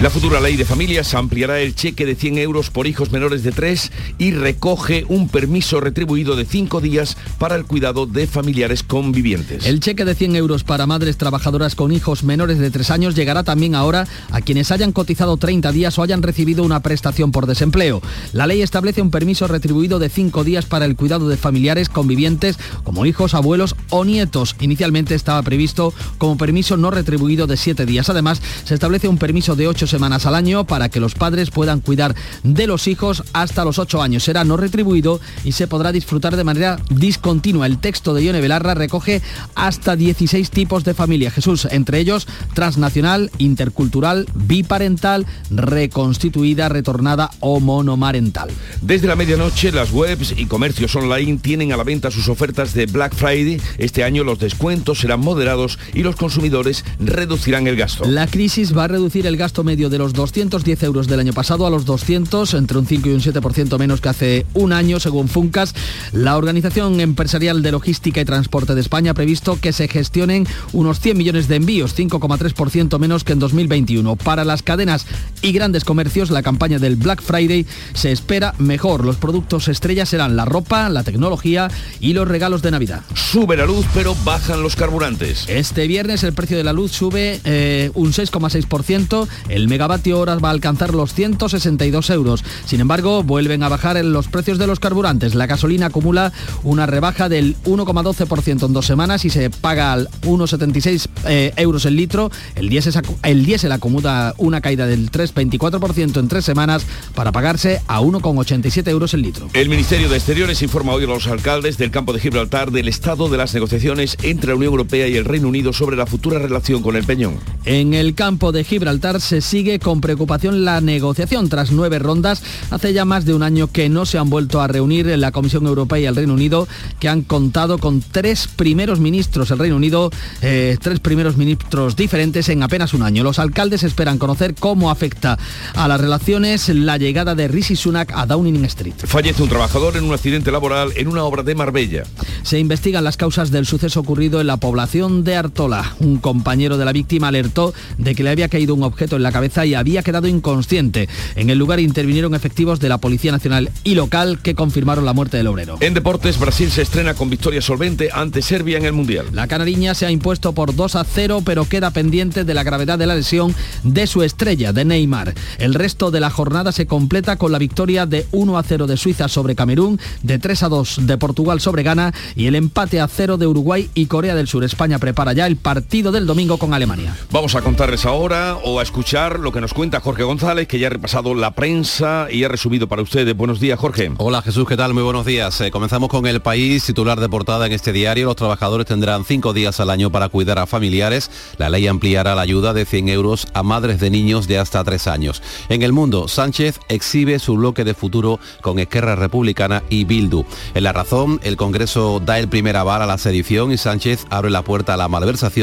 La 0.00 0.10
futura 0.10 0.40
ley 0.40 0.56
de 0.56 0.64
familias 0.64 1.14
ampliará 1.14 1.60
el 1.60 1.76
cheque 1.76 2.04
de 2.04 2.16
100 2.16 2.38
euros 2.38 2.70
por 2.70 2.88
hijos 2.88 3.12
menores 3.12 3.44
de 3.44 3.52
3 3.52 3.92
y 4.18 4.32
recoge 4.32 5.04
un 5.08 5.28
permiso 5.28 5.80
retribuido 5.80 6.34
de 6.34 6.44
5 6.44 6.80
días 6.80 7.16
para 7.38 7.54
el 7.54 7.64
cuidado 7.64 8.06
de 8.06 8.26
familiares 8.26 8.82
convivientes. 8.82 9.66
El 9.66 9.78
cheque 9.78 10.04
de 10.04 10.16
100 10.16 10.34
euros 10.34 10.64
para 10.64 10.88
madres 10.88 11.16
trabajadoras 11.16 11.76
con 11.76 11.92
hijos 11.92 12.24
menores 12.24 12.58
de 12.58 12.72
3 12.72 12.90
años 12.90 13.14
llegará 13.14 13.44
también 13.44 13.76
ahora 13.76 14.08
a 14.32 14.40
quienes 14.40 14.72
hayan 14.72 14.90
cotizado 14.90 15.36
30 15.36 15.70
días 15.70 15.96
o 15.96 16.02
hayan 16.02 16.22
recibido 16.22 16.64
una 16.64 16.80
prestación 16.80 17.30
por 17.30 17.46
desempleo. 17.46 18.02
La 18.32 18.48
ley 18.48 18.62
establece 18.62 19.00
un 19.00 19.12
permiso 19.12 19.46
retribuido 19.46 20.00
de 20.00 20.08
5 20.08 20.42
días 20.42 20.66
para 20.66 20.86
el 20.86 20.96
cuidado 20.96 21.28
de 21.28 21.36
familiares 21.36 21.88
convivientes 21.88 22.58
como 22.82 23.06
hijos, 23.06 23.34
abuelos 23.34 23.76
o 23.90 24.04
nietos. 24.04 24.56
Inicialmente 24.58 25.14
estaba 25.14 25.40
previsto 25.42 25.94
como 26.18 26.36
permiso 26.36 26.76
no 26.76 26.90
retribuido 26.90 27.46
de 27.46 27.56
7 27.56 27.86
días. 27.86 28.08
Además, 28.08 28.40
se 28.64 28.74
establece 28.74 29.08
un 29.08 29.18
permiso 29.18 29.56
de 29.56 29.68
8 29.68 29.86
semanas 29.86 30.26
al 30.26 30.34
año 30.34 30.64
para 30.64 30.88
que 30.88 31.00
los 31.00 31.14
padres 31.14 31.50
puedan 31.50 31.80
cuidar 31.80 32.14
de 32.42 32.66
los 32.66 32.88
hijos 32.88 33.24
hasta 33.32 33.64
los 33.64 33.78
8 33.78 34.02
años. 34.02 34.24
Será 34.24 34.44
no 34.44 34.56
retribuido 34.56 35.20
y 35.44 35.52
se 35.52 35.66
podrá 35.66 35.92
disfrutar 35.92 36.36
de 36.36 36.44
manera 36.44 36.78
discontinua. 36.90 37.66
El 37.66 37.78
texto 37.78 38.14
de 38.14 38.24
Ione 38.24 38.40
Belarra 38.40 38.74
recoge 38.74 39.22
hasta 39.54 39.96
16 39.96 40.50
tipos 40.50 40.84
de 40.84 40.94
familia. 40.94 41.30
Jesús, 41.30 41.66
entre 41.70 41.98
ellos 41.98 42.26
transnacional, 42.54 43.30
intercultural, 43.38 44.26
biparental, 44.34 45.26
reconstituida, 45.50 46.68
retornada 46.68 47.30
o 47.40 47.60
monomarental. 47.60 48.50
Desde 48.80 49.08
la 49.08 49.16
medianoche, 49.16 49.72
las 49.72 49.92
webs 49.92 50.34
y 50.36 50.46
comercios 50.46 50.94
online 50.96 51.38
tienen 51.38 51.72
a 51.72 51.76
la 51.76 51.84
venta 51.84 52.10
sus 52.10 52.28
ofertas 52.28 52.74
de 52.74 52.86
Black 52.86 53.14
Friday. 53.14 53.60
Este 53.78 54.04
año 54.04 54.24
los 54.24 54.38
descuentos 54.38 55.00
serán 55.00 55.20
moderados 55.20 55.78
y 55.94 56.02
los 56.06 56.16
consumidores 56.16 56.84
reducirán 56.98 57.66
el 57.66 57.76
gasto. 57.76 58.04
La 58.06 58.26
crisis 58.26 58.76
va 58.76 58.84
a 58.84 58.88
reducir 58.88 59.26
el 59.26 59.36
gasto 59.36 59.64
medio 59.64 59.90
de 59.90 59.98
los 59.98 60.14
210 60.14 60.82
euros 60.84 61.06
del 61.08 61.20
año 61.20 61.32
pasado 61.32 61.66
a 61.66 61.70
los 61.70 61.84
200, 61.84 62.54
entre 62.54 62.78
un 62.78 62.86
5 62.86 63.08
y 63.08 63.12
un 63.12 63.20
7% 63.20 63.78
menos 63.78 64.00
que 64.00 64.08
hace 64.08 64.46
un 64.54 64.72
año, 64.72 65.00
según 65.00 65.28
Funcas. 65.28 65.74
La 66.12 66.36
Organización 66.36 67.00
Empresarial 67.00 67.62
de 67.62 67.72
Logística 67.72 68.20
y 68.20 68.24
Transporte 68.24 68.74
de 68.74 68.80
España 68.80 69.10
ha 69.10 69.14
previsto 69.14 69.58
que 69.60 69.72
se 69.72 69.88
gestionen 69.88 70.46
unos 70.72 71.00
100 71.00 71.18
millones 71.18 71.48
de 71.48 71.56
envíos, 71.56 71.96
5,3% 71.96 72.98
menos 72.98 73.24
que 73.24 73.32
en 73.32 73.38
2021. 73.40 74.16
Para 74.16 74.44
las 74.44 74.62
cadenas 74.62 75.06
y 75.42 75.52
grandes 75.52 75.84
comercios, 75.84 76.30
la 76.30 76.42
campaña 76.42 76.78
del 76.78 76.96
Black 76.96 77.20
Friday 77.20 77.66
se 77.94 78.12
espera 78.12 78.54
mejor. 78.58 79.04
Los 79.04 79.16
productos 79.16 79.68
estrellas 79.68 80.08
serán 80.08 80.36
la 80.36 80.44
ropa, 80.44 80.88
la 80.88 81.02
tecnología 81.02 81.68
y 82.00 82.12
los 82.12 82.28
regalos 82.28 82.62
de 82.62 82.70
Navidad. 82.70 83.02
Sube 83.14 83.56
la 83.56 83.66
luz, 83.66 83.86
pero 83.92 84.14
bajan 84.24 84.62
los 84.62 84.76
carburantes. 84.76 85.44
Este 85.48 85.86
viernes 85.96 86.24
el 86.24 86.34
precio 86.34 86.58
de 86.58 86.62
la 86.62 86.74
luz 86.74 86.92
sube 86.92 87.40
eh, 87.44 87.90
un 87.94 88.12
6,6%. 88.12 89.26
El 89.48 89.66
megavatio 89.66 90.20
hora 90.20 90.34
va 90.34 90.50
a 90.50 90.52
alcanzar 90.52 90.92
los 90.92 91.14
162 91.14 92.10
euros. 92.10 92.44
Sin 92.66 92.80
embargo, 92.80 93.22
vuelven 93.22 93.62
a 93.62 93.70
bajar 93.70 93.96
en 93.96 94.12
los 94.12 94.28
precios 94.28 94.58
de 94.58 94.66
los 94.66 94.78
carburantes. 94.78 95.34
La 95.34 95.46
gasolina 95.46 95.86
acumula 95.86 96.34
una 96.64 96.84
rebaja 96.84 97.30
del 97.30 97.56
1,12% 97.64 98.66
en 98.66 98.72
dos 98.74 98.84
semanas 98.84 99.24
y 99.24 99.30
se 99.30 99.48
paga 99.48 99.94
al 99.94 100.10
1,76 100.20 101.08
eh, 101.24 101.54
euros 101.56 101.86
el 101.86 101.96
litro. 101.96 102.30
El 102.56 102.68
diésel, 102.68 102.92
el 103.22 103.46
diésel 103.46 103.72
acumula 103.72 104.34
una 104.36 104.60
caída 104.60 104.86
del 104.86 105.10
3,24% 105.10 106.20
en 106.20 106.28
tres 106.28 106.44
semanas 106.44 106.84
para 107.14 107.32
pagarse 107.32 107.80
a 107.86 108.02
1,87 108.02 108.86
euros 108.90 109.14
el 109.14 109.22
litro. 109.22 109.48
El 109.54 109.70
Ministerio 109.70 110.10
de 110.10 110.16
Exteriores 110.16 110.60
informa 110.60 110.92
hoy 110.92 111.04
a 111.04 111.06
los 111.06 111.26
alcaldes 111.26 111.78
del 111.78 111.90
campo 111.90 112.12
de 112.12 112.20
Gibraltar 112.20 112.70
del 112.70 112.86
estado 112.86 113.30
de 113.30 113.38
las 113.38 113.54
negociaciones 113.54 114.18
entre 114.22 114.50
la 114.50 114.56
Unión 114.56 114.72
Europea 114.72 115.08
y 115.08 115.16
el 115.16 115.24
Reino 115.24 115.48
Unido 115.48 115.72
sobre 115.86 115.96
la 115.96 116.06
futura 116.06 116.40
relación 116.40 116.82
con 116.82 116.96
el 116.96 117.04
Peñón. 117.04 117.36
En 117.64 117.94
el 117.94 118.16
campo 118.16 118.50
de 118.50 118.64
Gibraltar 118.64 119.20
se 119.20 119.40
sigue 119.40 119.78
con 119.78 120.00
preocupación 120.00 120.64
la 120.64 120.80
negociación 120.80 121.48
tras 121.48 121.70
nueve 121.70 122.00
rondas. 122.00 122.42
Hace 122.72 122.92
ya 122.92 123.04
más 123.04 123.24
de 123.24 123.34
un 123.34 123.44
año 123.44 123.68
que 123.68 123.88
no 123.88 124.04
se 124.04 124.18
han 124.18 124.28
vuelto 124.28 124.60
a 124.60 124.66
reunir 124.66 125.08
en 125.08 125.20
la 125.20 125.30
Comisión 125.30 125.64
Europea 125.64 126.00
y 126.00 126.06
el 126.06 126.16
Reino 126.16 126.34
Unido, 126.34 126.66
que 126.98 127.08
han 127.08 127.22
contado 127.22 127.78
con 127.78 128.02
tres 128.02 128.48
primeros 128.48 128.98
ministros. 128.98 129.52
El 129.52 129.60
Reino 129.60 129.76
Unido, 129.76 130.10
eh, 130.42 130.76
tres 130.82 130.98
primeros 130.98 131.36
ministros 131.36 131.94
diferentes 131.94 132.48
en 132.48 132.64
apenas 132.64 132.92
un 132.92 133.02
año. 133.02 133.22
Los 133.22 133.38
alcaldes 133.38 133.84
esperan 133.84 134.18
conocer 134.18 134.56
cómo 134.56 134.90
afecta 134.90 135.38
a 135.74 135.86
las 135.86 136.00
relaciones 136.00 136.68
la 136.68 136.98
llegada 136.98 137.36
de 137.36 137.46
Rishi 137.46 137.76
Sunak 137.76 138.10
a 138.12 138.26
Downing 138.26 138.64
Street. 138.64 138.94
Fallece 139.04 139.40
un 139.40 139.48
trabajador 139.48 139.96
en 139.96 140.02
un 140.02 140.14
accidente 140.14 140.50
laboral 140.50 140.90
en 140.96 141.06
una 141.06 141.22
obra 141.22 141.44
de 141.44 141.54
Marbella. 141.54 142.02
Se 142.42 142.58
investigan 142.58 143.04
las 143.04 143.16
causas 143.16 143.52
del 143.52 143.66
suceso 143.66 144.00
ocurrido 144.00 144.40
en 144.40 144.48
la 144.48 144.56
población 144.56 145.22
de 145.22 145.36
Artola. 145.36 145.75
Un 146.00 146.18
compañero 146.18 146.78
de 146.78 146.84
la 146.84 146.92
víctima 146.92 147.28
alertó 147.28 147.74
de 147.98 148.14
que 148.14 148.22
le 148.22 148.30
había 148.30 148.48
caído 148.48 148.74
un 148.74 148.82
objeto 148.82 149.16
en 149.16 149.22
la 149.22 149.32
cabeza 149.32 149.66
y 149.66 149.74
había 149.74 150.02
quedado 150.02 150.28
inconsciente. 150.28 151.08
En 151.34 151.50
el 151.50 151.58
lugar 151.58 151.80
intervinieron 151.80 152.34
efectivos 152.34 152.80
de 152.80 152.88
la 152.88 152.98
Policía 152.98 153.32
Nacional 153.32 153.70
y 153.84 153.94
local 153.94 154.40
que 154.42 154.54
confirmaron 154.54 155.04
la 155.04 155.12
muerte 155.12 155.36
del 155.36 155.46
obrero. 155.46 155.78
En 155.80 155.94
deportes, 155.94 156.38
Brasil 156.38 156.70
se 156.70 156.82
estrena 156.82 157.14
con 157.14 157.30
victoria 157.30 157.62
solvente 157.62 158.10
ante 158.12 158.42
Serbia 158.42 158.78
en 158.78 158.84
el 158.84 158.92
Mundial. 158.92 159.26
La 159.32 159.46
canariña 159.46 159.94
se 159.94 160.06
ha 160.06 160.10
impuesto 160.10 160.52
por 160.52 160.74
2 160.74 160.96
a 160.96 161.04
0, 161.04 161.42
pero 161.44 161.68
queda 161.68 161.90
pendiente 161.90 162.44
de 162.44 162.54
la 162.54 162.62
gravedad 162.62 162.98
de 162.98 163.06
la 163.06 163.14
lesión 163.14 163.54
de 163.82 164.06
su 164.06 164.22
estrella, 164.22 164.72
de 164.72 164.84
Neymar. 164.84 165.34
El 165.58 165.74
resto 165.74 166.10
de 166.10 166.20
la 166.20 166.30
jornada 166.30 166.72
se 166.72 166.86
completa 166.86 167.36
con 167.36 167.52
la 167.52 167.58
victoria 167.58 168.06
de 168.06 168.26
1 168.32 168.58
a 168.58 168.62
0 168.62 168.86
de 168.86 168.96
Suiza 168.96 169.28
sobre 169.28 169.54
Camerún, 169.54 170.00
de 170.22 170.38
3 170.38 170.62
a 170.64 170.68
2 170.68 171.00
de 171.02 171.18
Portugal 171.18 171.60
sobre 171.60 171.82
Ghana 171.82 172.12
y 172.34 172.46
el 172.46 172.54
empate 172.54 173.00
a 173.00 173.08
0 173.08 173.38
de 173.38 173.46
Uruguay 173.46 173.90
y 173.94 174.06
Corea 174.06 174.34
del 174.34 174.48
Sur. 174.48 174.64
España 174.64 174.98
prepara 174.98 175.32
ya 175.32 175.46
el 175.46 175.56
partido 175.66 176.12
del 176.12 176.26
domingo 176.26 176.58
con 176.58 176.74
Alemania. 176.74 177.16
Vamos 177.32 177.56
a 177.56 177.60
contarles 177.60 178.06
ahora 178.06 178.56
o 178.62 178.78
a 178.78 178.84
escuchar 178.84 179.40
lo 179.40 179.50
que 179.50 179.60
nos 179.60 179.74
cuenta 179.74 179.98
Jorge 179.98 180.22
González, 180.22 180.68
que 180.68 180.78
ya 180.78 180.86
ha 180.86 180.90
repasado 180.90 181.34
la 181.34 181.56
prensa 181.56 182.28
y 182.30 182.44
ha 182.44 182.48
resumido 182.48 182.86
para 182.86 183.02
ustedes. 183.02 183.36
Buenos 183.36 183.58
días, 183.58 183.76
Jorge. 183.76 184.12
Hola 184.18 184.42
Jesús, 184.42 184.68
¿qué 184.68 184.76
tal? 184.76 184.94
Muy 184.94 185.02
buenos 185.02 185.26
días. 185.26 185.60
Eh, 185.60 185.72
comenzamos 185.72 186.08
con 186.08 186.24
el 186.28 186.40
país, 186.40 186.84
titular 186.84 187.18
de 187.18 187.28
portada 187.28 187.66
en 187.66 187.72
este 187.72 187.92
diario. 187.92 188.26
Los 188.26 188.36
trabajadores 188.36 188.86
tendrán 188.86 189.24
cinco 189.24 189.52
días 189.52 189.80
al 189.80 189.90
año 189.90 190.12
para 190.12 190.28
cuidar 190.28 190.60
a 190.60 190.66
familiares. 190.66 191.32
La 191.58 191.68
ley 191.68 191.88
ampliará 191.88 192.36
la 192.36 192.42
ayuda 192.42 192.72
de 192.72 192.84
100 192.84 193.08
euros 193.08 193.48
a 193.52 193.64
madres 193.64 193.98
de 193.98 194.10
niños 194.10 194.46
de 194.46 194.60
hasta 194.60 194.84
tres 194.84 195.08
años. 195.08 195.42
En 195.68 195.82
el 195.82 195.92
mundo, 195.92 196.28
Sánchez 196.28 196.78
exhibe 196.88 197.40
su 197.40 197.56
bloque 197.56 197.82
de 197.82 197.94
futuro 197.94 198.38
con 198.60 198.78
Esquerra 198.78 199.16
Republicana 199.16 199.82
y 199.90 200.04
Bildu. 200.04 200.44
En 200.74 200.84
la 200.84 200.92
razón, 200.92 201.40
el 201.42 201.56
Congreso 201.56 202.22
da 202.24 202.38
el 202.38 202.46
primer 202.46 202.76
aval 202.76 203.02
a 203.02 203.06
la 203.06 203.18
sedición 203.18 203.72
y 203.72 203.78
Sánchez 203.78 204.26
abre 204.30 204.50
la 204.52 204.62
puerta 204.62 204.94
a 204.94 204.96
la 204.96 205.08
malversación. 205.08 205.55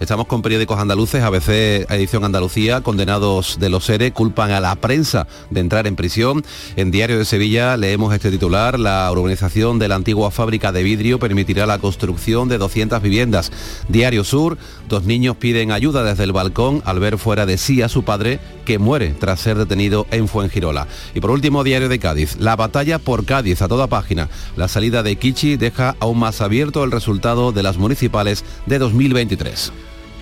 Estamos 0.00 0.28
con 0.28 0.40
periódicos 0.40 0.78
andaluces 0.78 1.22
ABC 1.22 1.50
Edición 1.90 2.24
Andalucía, 2.24 2.80
condenados 2.80 3.58
de 3.60 3.68
los 3.68 3.86
ERE, 3.90 4.10
culpan 4.10 4.50
a 4.50 4.60
la 4.60 4.74
prensa 4.76 5.26
de 5.50 5.60
entrar 5.60 5.86
en 5.86 5.94
prisión. 5.94 6.42
En 6.76 6.90
Diario 6.90 7.18
de 7.18 7.26
Sevilla 7.26 7.76
leemos 7.76 8.14
este 8.14 8.30
titular, 8.30 8.80
la 8.80 9.12
urbanización 9.12 9.78
de 9.78 9.88
la 9.88 9.96
antigua 9.96 10.30
fábrica 10.30 10.72
de 10.72 10.82
vidrio 10.82 11.18
permitirá 11.18 11.66
la 11.66 11.78
construcción 11.78 12.48
de 12.48 12.56
200 12.56 13.02
viviendas. 13.02 13.52
Diario 13.88 14.24
Sur, 14.24 14.56
dos 14.88 15.04
niños 15.04 15.36
piden 15.36 15.70
ayuda 15.70 16.02
desde 16.02 16.24
el 16.24 16.32
balcón 16.32 16.80
al 16.86 16.98
ver 16.98 17.18
fuera 17.18 17.44
de 17.44 17.58
sí 17.58 17.82
a 17.82 17.90
su 17.90 18.04
padre 18.04 18.40
que 18.64 18.78
muere 18.78 19.10
tras 19.10 19.40
ser 19.40 19.58
detenido 19.58 20.06
en 20.12 20.28
Fuengirola. 20.28 20.88
Y 21.14 21.20
por 21.20 21.30
último, 21.30 21.62
Diario 21.62 21.90
de 21.90 21.98
Cádiz, 21.98 22.36
la 22.38 22.56
batalla 22.56 22.98
por 22.98 23.26
Cádiz 23.26 23.60
a 23.60 23.68
toda 23.68 23.86
página. 23.86 24.30
La 24.56 24.66
salida 24.66 25.02
de 25.02 25.16
Kichi 25.16 25.56
deja 25.56 25.94
aún 26.00 26.18
más 26.18 26.40
abierto 26.40 26.84
el 26.84 26.90
resultado 26.90 27.52
de 27.52 27.62
las 27.62 27.76
municipales 27.76 28.44
de 28.64 28.78
2023. 29.26 29.72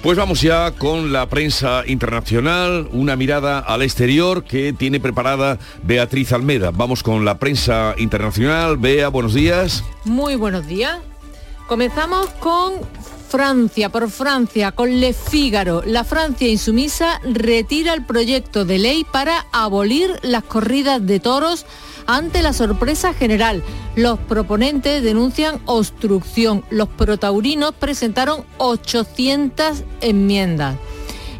Pues 0.03 0.19
vamos 0.19 0.43
ya 0.43 0.73
con 0.73 1.13
la 1.13 1.29
prensa 1.31 1.83
internacional, 1.87 2.89
una 2.93 3.17
mirada 3.17 3.59
al 3.59 3.81
exterior 3.81 4.45
que 4.45 4.75
tiene 4.75 5.01
preparada 5.01 5.59
Beatriz 5.83 6.33
Almeda. 6.33 6.71
Vamos 6.73 7.03
con 7.03 7.25
la 7.25 7.39
prensa 7.39 7.95
internacional. 7.97 8.77
Bea, 8.77 9.09
buenos 9.09 9.33
días. 9.33 9.83
Muy 10.05 10.37
buenos 10.37 10.67
días. 10.67 10.99
Comenzamos 11.67 12.29
con 12.39 12.75
Francia, 13.31 13.89
por 13.89 14.11
Francia, 14.11 14.73
con 14.73 15.01
Le 15.01 15.15
Figaro. 15.15 15.83
La 15.87 16.05
Francia 16.05 16.49
insumisa 16.49 17.19
retira 17.25 17.95
el 17.95 18.05
proyecto 18.05 18.67
de 18.67 18.79
ley 18.79 19.07
para 19.11 19.47
abolir 19.53 20.19
las 20.21 20.45
corridas 20.45 21.05
de 21.07 21.19
toros 21.19 21.65
ante 22.07 22.43
la 22.43 22.53
sorpresa 22.53 23.15
general. 23.15 23.63
Los 23.97 24.19
proponentes 24.19 25.03
denuncian 25.03 25.61
obstrucción. 25.67 26.65
Los 26.71 26.89
protaurinos 26.89 27.73
presentaron 27.73 28.45
800 28.59 29.85
enmiendas. 30.01 30.77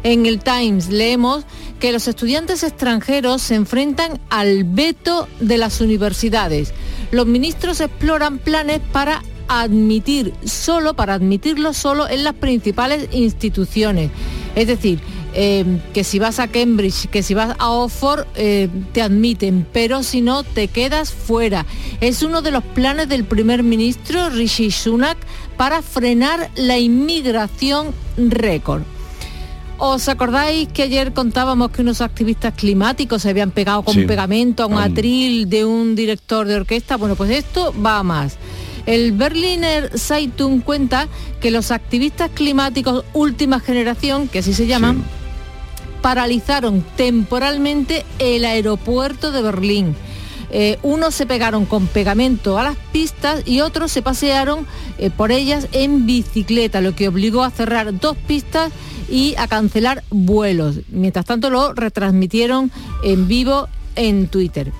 En 0.03 0.25
el 0.25 0.39
Times 0.39 0.89
leemos 0.89 1.45
que 1.79 1.91
los 1.91 2.07
estudiantes 2.07 2.63
extranjeros 2.63 3.41
se 3.41 3.55
enfrentan 3.55 4.19
al 4.29 4.63
veto 4.63 5.27
de 5.39 5.57
las 5.57 5.81
universidades. 5.81 6.73
Los 7.11 7.25
ministros 7.25 7.81
exploran 7.81 8.37
planes 8.37 8.81
para 8.91 9.23
admitir 9.47 10.33
solo, 10.45 10.95
para 10.95 11.15
admitirlo 11.15 11.73
solo 11.73 12.07
en 12.07 12.23
las 12.23 12.35
principales 12.35 13.09
instituciones. 13.11 14.11
Es 14.55 14.67
decir, 14.67 14.99
Em, 15.37 15.81
que 15.93 16.05
si 16.05 16.17
vas 16.17 16.39
a 16.39 16.47
Cambridge, 16.47 17.09
que 17.09 17.21
si 17.21 17.33
vas 17.33 17.57
a 17.59 17.69
Oxford, 17.69 18.25
eh, 18.35 18.69
te 18.93 19.01
admiten, 19.01 19.67
pero 19.73 20.01
si 20.01 20.21
no, 20.21 20.43
te 20.43 20.69
quedas 20.69 21.11
fuera. 21.11 21.65
Es 21.99 22.23
uno 22.23 22.41
de 22.41 22.51
los 22.51 22.63
planes 22.63 23.09
del 23.09 23.25
primer 23.25 23.61
ministro 23.61 24.29
Rishi 24.29 24.71
Sunak 24.71 25.17
para 25.57 25.81
frenar 25.81 26.49
la 26.55 26.77
inmigración 26.77 27.87
récord. 28.15 28.83
¿Os 29.77 30.07
acordáis 30.07 30.69
que 30.69 30.83
ayer 30.83 31.11
contábamos 31.11 31.71
que 31.71 31.81
unos 31.81 31.99
activistas 31.99 32.53
climáticos 32.53 33.23
se 33.23 33.29
habían 33.29 33.51
pegado 33.51 33.83
con 33.83 34.07
pegamento 34.07 34.63
a 34.63 34.67
un 34.67 34.77
atril 34.77 35.49
de 35.49 35.65
un 35.65 35.97
director 35.97 36.47
de 36.47 36.55
orquesta? 36.55 36.95
Bueno, 36.95 37.17
pues 37.17 37.29
esto 37.31 37.73
va 37.85 38.01
más. 38.03 38.37
El 38.85 39.11
Berliner 39.11 39.91
Zeitung 39.99 40.61
cuenta 40.61 41.09
que 41.41 41.51
los 41.51 41.71
activistas 41.71 42.31
climáticos 42.33 43.03
última 43.11 43.59
generación, 43.59 44.29
que 44.29 44.39
así 44.39 44.53
se 44.53 44.65
llaman, 44.65 45.03
paralizaron 46.05 46.85
temporalmente 46.95 48.05
el 48.19 48.45
aeropuerto 48.45 49.31
de 49.31 49.41
Berlín. 49.41 49.95
Eh, 50.51 50.77
unos 50.83 51.15
se 51.15 51.25
pegaron 51.25 51.65
con 51.65 51.87
pegamento 51.87 52.59
a 52.59 52.63
las 52.63 52.77
pistas 52.91 53.41
y 53.47 53.61
otros 53.61 53.91
se 53.91 54.03
pasearon 54.03 54.67
eh, 54.99 55.09
por 55.09 55.31
ellas 55.31 55.67
en 55.71 56.05
bicicleta, 56.05 56.79
lo 56.79 56.95
que 56.95 57.07
obligó 57.07 57.43
a 57.43 57.49
cerrar 57.49 57.99
dos 57.99 58.15
pistas 58.17 58.71
y 59.09 59.33
a 59.39 59.47
cancelar 59.47 60.03
vuelos. 60.11 60.81
Mientras 60.89 61.25
tanto 61.25 61.49
lo 61.49 61.73
retransmitieron 61.73 62.71
en 63.03 63.27
vivo 63.27 63.67
en 63.95 64.27
Twitter. 64.27 64.71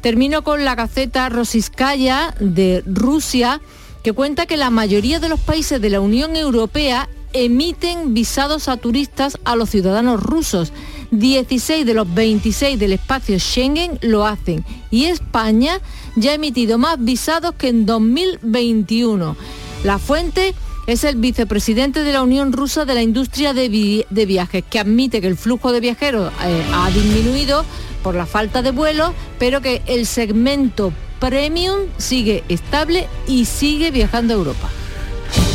Termino 0.00 0.44
con 0.44 0.64
la 0.64 0.76
gaceta 0.76 1.28
Rosiskaya 1.28 2.36
de 2.38 2.84
Rusia, 2.86 3.60
que 4.04 4.12
cuenta 4.12 4.46
que 4.46 4.56
la 4.56 4.70
mayoría 4.70 5.18
de 5.18 5.28
los 5.28 5.40
países 5.40 5.80
de 5.80 5.90
la 5.90 5.98
Unión 6.00 6.36
Europea 6.36 7.08
emiten 7.32 8.14
visados 8.14 8.68
a 8.68 8.76
turistas 8.76 9.38
a 9.44 9.56
los 9.56 9.70
ciudadanos 9.70 10.22
rusos. 10.22 10.72
16 11.10 11.86
de 11.86 11.94
los 11.94 12.12
26 12.12 12.78
del 12.78 12.92
espacio 12.92 13.38
Schengen 13.38 13.98
lo 14.02 14.26
hacen 14.26 14.64
y 14.90 15.06
España 15.06 15.80
ya 16.16 16.32
ha 16.32 16.34
emitido 16.34 16.78
más 16.78 17.02
visados 17.02 17.54
que 17.54 17.68
en 17.68 17.86
2021. 17.86 19.36
La 19.84 19.98
fuente 19.98 20.54
es 20.86 21.04
el 21.04 21.16
vicepresidente 21.16 22.02
de 22.02 22.12
la 22.12 22.22
Unión 22.22 22.52
Rusa 22.52 22.84
de 22.84 22.94
la 22.94 23.02
Industria 23.02 23.52
de, 23.52 23.68
Viajes, 23.68 24.64
que 24.68 24.78
admite 24.78 25.20
que 25.20 25.26
el 25.26 25.36
flujo 25.36 25.70
de 25.70 25.80
viajeros 25.80 26.32
eh, 26.44 26.64
ha 26.72 26.90
disminuido 26.90 27.64
por 28.02 28.14
la 28.14 28.24
falta 28.26 28.62
de 28.62 28.70
vuelos, 28.70 29.12
pero 29.38 29.60
que 29.60 29.82
el 29.86 30.06
segmento 30.06 30.92
premium 31.20 31.80
sigue 31.98 32.42
estable 32.48 33.06
y 33.26 33.44
sigue 33.44 33.90
viajando 33.90 34.34
a 34.34 34.36
Europa. 34.38 34.70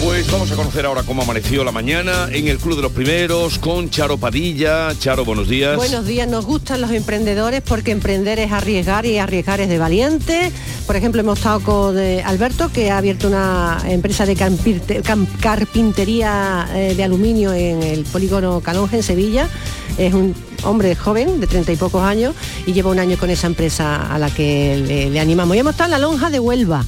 Pues 0.04 0.30
vamos 0.30 0.52
a 0.52 0.56
conocer 0.56 0.86
ahora 0.86 1.04
cómo 1.04 1.22
amaneció 1.22 1.64
la 1.64 1.72
mañana 1.72 2.28
en 2.32 2.48
el 2.50 2.58
Club 2.58 2.76
de 2.76 2.82
los 2.82 2.92
Primeros 2.92 3.58
con 3.58 3.90
Charo 3.90 4.18
Padilla. 4.18 4.94
Charo, 5.00 5.24
buenos 5.24 5.48
días. 5.48 5.78
Buenos 5.78 6.06
días, 6.06 6.28
nos 6.28 6.46
gustan 6.46 6.82
los 6.82 6.92
emprendedores 6.92 7.62
porque 7.62 7.92
emprender 7.92 8.38
es 8.40 8.52
arriesgar 8.52 9.06
y 9.06 9.18
arriesgar 9.18 9.62
es 9.62 9.70
de 9.70 9.78
valiente. 9.78 10.52
Por 10.86 10.98
ejemplo, 10.98 11.22
hemos 11.22 11.40
estado 11.40 11.62
con 11.62 11.98
eh, 11.98 12.22
Alberto, 12.22 12.70
que 12.72 12.92
ha 12.92 12.98
abierto 12.98 13.30
una 13.30 13.82
empresa 13.88 14.26
de 14.26 14.36
carpintería 15.40 16.68
eh, 16.74 16.96
de 16.96 17.04
aluminio 17.04 17.54
en 17.54 17.82
el 17.82 18.04
polígono 18.04 18.60
Calonge, 18.60 18.98
en 18.98 19.04
Sevilla. 19.04 19.48
Es 19.98 20.14
un 20.14 20.36
hombre 20.64 20.96
joven, 20.96 21.40
de 21.40 21.48
treinta 21.48 21.72
y 21.72 21.78
pocos 21.78 22.04
años, 22.04 22.36
y 22.66 22.74
lleva 22.74 22.92
un 22.92 23.00
año 23.00 23.18
con 23.18 23.30
esa 23.30 23.48
empresa 23.48 24.14
a 24.14 24.20
la 24.20 24.30
que 24.30 24.84
le, 24.86 25.10
le 25.10 25.20
animamos. 25.20 25.56
Y 25.56 25.60
hemos 25.60 25.72
estado 25.72 25.94
en 25.94 26.02
la 26.02 26.08
lonja 26.08 26.30
de 26.30 26.40
Huelva 26.40 26.84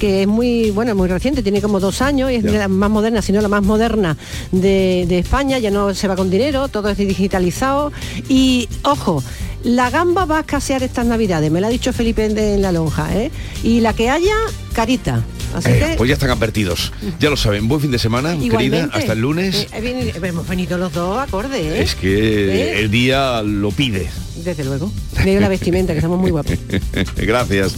que 0.00 0.22
es 0.22 0.26
muy, 0.26 0.72
bueno, 0.72 0.96
muy 0.96 1.06
reciente, 1.08 1.44
tiene 1.44 1.60
como 1.60 1.78
dos 1.78 2.02
años 2.02 2.32
y 2.32 2.36
es 2.36 2.44
la 2.44 2.66
más 2.66 2.90
moderna, 2.90 3.22
sino 3.22 3.40
la 3.40 3.48
más 3.48 3.62
moderna 3.62 4.16
de, 4.50 5.18
España, 5.18 5.58
ya 5.58 5.70
no 5.70 5.94
se 5.94 6.08
va 6.08 6.16
con 6.16 6.30
dinero, 6.30 6.66
todo 6.68 6.88
es 6.88 6.98
digitalizado. 6.98 7.92
Y 8.28 8.68
ojo, 8.82 9.22
la 9.62 9.90
gamba 9.90 10.24
va 10.24 10.38
a 10.38 10.40
escasear 10.40 10.82
estas 10.82 11.06
navidades, 11.06 11.50
me 11.52 11.60
lo 11.60 11.66
ha 11.66 11.70
dicho 11.70 11.92
Felipe 11.92 12.24
en 12.24 12.62
la 12.62 12.72
lonja, 12.72 13.14
¿eh? 13.14 13.30
Y 13.62 13.80
la 13.80 13.92
que 13.92 14.10
haya, 14.10 14.34
carita. 14.72 15.22
Eh, 15.66 15.94
pues 15.96 16.08
ya 16.08 16.14
están 16.14 16.30
advertidos. 16.30 16.92
Ya 17.18 17.28
lo 17.28 17.36
saben. 17.36 17.66
Buen 17.66 17.80
fin 17.80 17.90
de 17.90 17.98
semana, 17.98 18.36
querida. 18.38 18.88
Hasta 18.92 19.12
el 19.12 19.20
lunes. 19.20 19.66
Eh, 19.72 20.12
hemos 20.22 20.46
venido 20.48 20.78
los 20.78 20.92
dos 20.92 21.18
acorde. 21.18 21.82
Es 21.82 21.96
que 21.96 22.80
el 22.80 22.90
día 22.90 23.42
lo 23.42 23.70
pide. 23.72 24.08
Desde 24.44 24.64
luego. 24.64 24.92
Veo 25.24 25.40
la 25.40 25.48
vestimenta, 25.48 25.92
que 25.92 25.98
estamos 25.98 26.20
muy 26.20 26.30
guapos. 26.30 26.56
Gracias. 27.16 27.74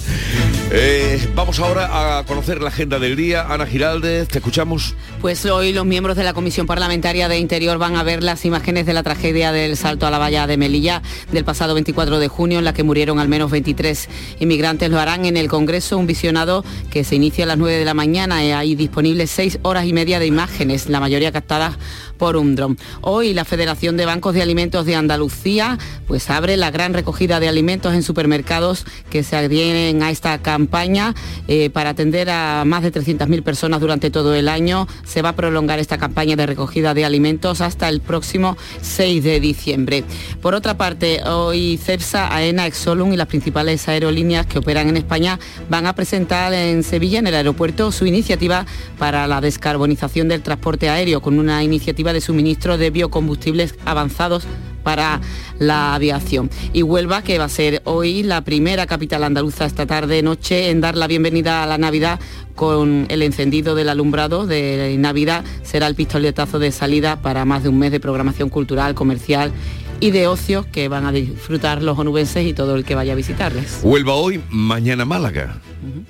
Eh, 0.74 1.28
vamos 1.34 1.60
ahora 1.60 2.18
a 2.18 2.24
conocer 2.24 2.62
la 2.62 2.68
agenda 2.68 2.98
del 2.98 3.14
día. 3.14 3.44
Ana 3.46 3.66
Giraldez, 3.66 4.28
te 4.28 4.38
escuchamos. 4.38 4.94
Pues 5.20 5.44
hoy 5.44 5.74
los 5.74 5.84
miembros 5.84 6.16
de 6.16 6.24
la 6.24 6.32
Comisión 6.32 6.66
Parlamentaria 6.66 7.28
de 7.28 7.36
Interior 7.38 7.76
van 7.76 7.94
a 7.96 8.02
ver 8.02 8.22
las 8.22 8.46
imágenes 8.46 8.86
de 8.86 8.94
la 8.94 9.02
tragedia 9.02 9.52
del 9.52 9.76
salto 9.76 10.06
a 10.06 10.10
la 10.10 10.16
valla 10.16 10.46
de 10.46 10.56
Melilla 10.56 11.02
del 11.30 11.44
pasado 11.44 11.74
24 11.74 12.18
de 12.18 12.28
junio, 12.28 12.58
en 12.58 12.64
la 12.64 12.72
que 12.72 12.84
murieron 12.84 13.18
al 13.18 13.28
menos 13.28 13.50
23 13.50 14.08
inmigrantes. 14.40 14.88
Lo 14.88 14.98
harán 14.98 15.26
en 15.26 15.36
el 15.36 15.48
Congreso, 15.48 15.98
un 15.98 16.06
visionado 16.06 16.64
que 16.90 17.04
se 17.04 17.16
inicia 17.16 17.44
a 17.44 17.48
las 17.48 17.58
9 17.58 17.76
de 17.76 17.84
la 17.84 17.92
mañana. 17.92 18.36
Hay 18.36 18.74
disponibles 18.74 19.30
6 19.30 19.58
horas 19.60 19.84
y 19.84 19.92
media 19.92 20.20
de 20.20 20.26
imágenes, 20.26 20.88
la 20.88 21.00
mayoría 21.00 21.32
captadas 21.32 21.76
por 22.22 22.36
un 22.36 22.54
dron. 22.54 22.78
Hoy 23.00 23.34
la 23.34 23.44
Federación 23.44 23.96
de 23.96 24.06
Bancos 24.06 24.32
de 24.32 24.42
Alimentos 24.42 24.86
de 24.86 24.94
Andalucía 24.94 25.76
pues 26.06 26.30
abre 26.30 26.56
la 26.56 26.70
gran 26.70 26.94
recogida 26.94 27.40
de 27.40 27.48
alimentos 27.48 27.94
en 27.94 28.04
supermercados 28.04 28.86
que 29.10 29.24
se 29.24 29.34
adhieren 29.34 30.04
a 30.04 30.10
esta 30.12 30.38
campaña 30.38 31.16
eh, 31.48 31.68
para 31.70 31.90
atender 31.90 32.30
a 32.30 32.62
más 32.64 32.84
de 32.84 32.92
300.000 32.92 33.42
personas 33.42 33.80
durante 33.80 34.12
todo 34.12 34.36
el 34.36 34.48
año. 34.48 34.86
Se 35.04 35.20
va 35.20 35.30
a 35.30 35.32
prolongar 35.34 35.80
esta 35.80 35.98
campaña 35.98 36.36
de 36.36 36.46
recogida 36.46 36.94
de 36.94 37.04
alimentos 37.04 37.60
hasta 37.60 37.88
el 37.88 38.00
próximo 38.00 38.56
6 38.82 39.24
de 39.24 39.40
diciembre. 39.40 40.04
Por 40.40 40.54
otra 40.54 40.76
parte, 40.76 41.24
hoy 41.24 41.76
CEPSA, 41.76 42.32
AENA, 42.32 42.68
Exolum 42.68 43.12
y 43.12 43.16
las 43.16 43.26
principales 43.26 43.88
aerolíneas 43.88 44.46
que 44.46 44.60
operan 44.60 44.88
en 44.88 44.96
España 44.96 45.40
van 45.68 45.88
a 45.88 45.96
presentar 45.96 46.52
en 46.54 46.84
Sevilla, 46.84 47.18
en 47.18 47.26
el 47.26 47.34
aeropuerto, 47.34 47.90
su 47.90 48.06
iniciativa 48.06 48.64
para 48.96 49.26
la 49.26 49.40
descarbonización 49.40 50.28
del 50.28 50.42
transporte 50.42 50.88
aéreo, 50.88 51.20
con 51.20 51.40
una 51.40 51.64
iniciativa 51.64 52.11
de 52.12 52.20
suministro 52.20 52.78
de 52.78 52.90
biocombustibles 52.90 53.74
avanzados 53.84 54.46
para 54.82 55.20
la 55.58 55.94
aviación. 55.94 56.50
Y 56.72 56.82
Huelva, 56.82 57.22
que 57.22 57.38
va 57.38 57.44
a 57.44 57.48
ser 57.48 57.82
hoy 57.84 58.22
la 58.22 58.42
primera 58.42 58.86
capital 58.86 59.24
andaluza 59.24 59.64
esta 59.64 59.86
tarde 59.86 60.22
noche 60.22 60.70
en 60.70 60.80
dar 60.80 60.96
la 60.96 61.06
bienvenida 61.06 61.62
a 61.62 61.66
la 61.66 61.78
Navidad 61.78 62.20
con 62.54 63.06
el 63.08 63.22
encendido 63.22 63.74
del 63.74 63.88
alumbrado 63.88 64.46
de 64.46 64.96
Navidad, 64.98 65.44
será 65.62 65.86
el 65.86 65.94
pistoletazo 65.94 66.58
de 66.58 66.72
salida 66.72 67.22
para 67.22 67.44
más 67.44 67.62
de 67.62 67.68
un 67.68 67.78
mes 67.78 67.92
de 67.92 68.00
programación 68.00 68.48
cultural, 68.48 68.94
comercial 68.94 69.52
y 70.00 70.10
de 70.10 70.26
ocio 70.26 70.66
que 70.70 70.88
van 70.88 71.06
a 71.06 71.12
disfrutar 71.12 71.82
los 71.82 71.98
onubenses 71.98 72.44
y 72.44 72.52
todo 72.52 72.74
el 72.74 72.84
que 72.84 72.96
vaya 72.96 73.12
a 73.12 73.16
visitarles. 73.16 73.80
Huelva 73.82 74.14
hoy, 74.14 74.42
mañana 74.50 75.04
Málaga. 75.04 75.60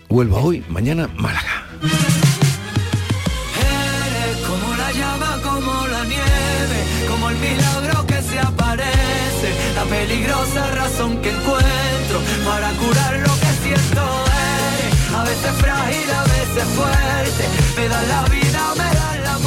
Huelva 0.08 0.38
hoy, 0.38 0.64
mañana 0.68 1.10
Málaga. 1.16 1.66
Peligrosa 10.06 10.66
razón 10.72 11.16
que 11.22 11.30
encuentro 11.30 12.18
para 12.44 12.70
curar 12.72 13.14
lo 13.20 13.34
que 13.40 13.50
siento. 13.62 14.02
Eres, 14.80 15.14
a 15.14 15.22
veces 15.24 15.52
frágil, 15.62 16.10
a 16.10 16.24
veces 16.24 16.64
fuerte, 16.76 17.44
me 17.76 17.88
da 17.88 18.02
la 18.02 18.22
vida, 18.24 18.81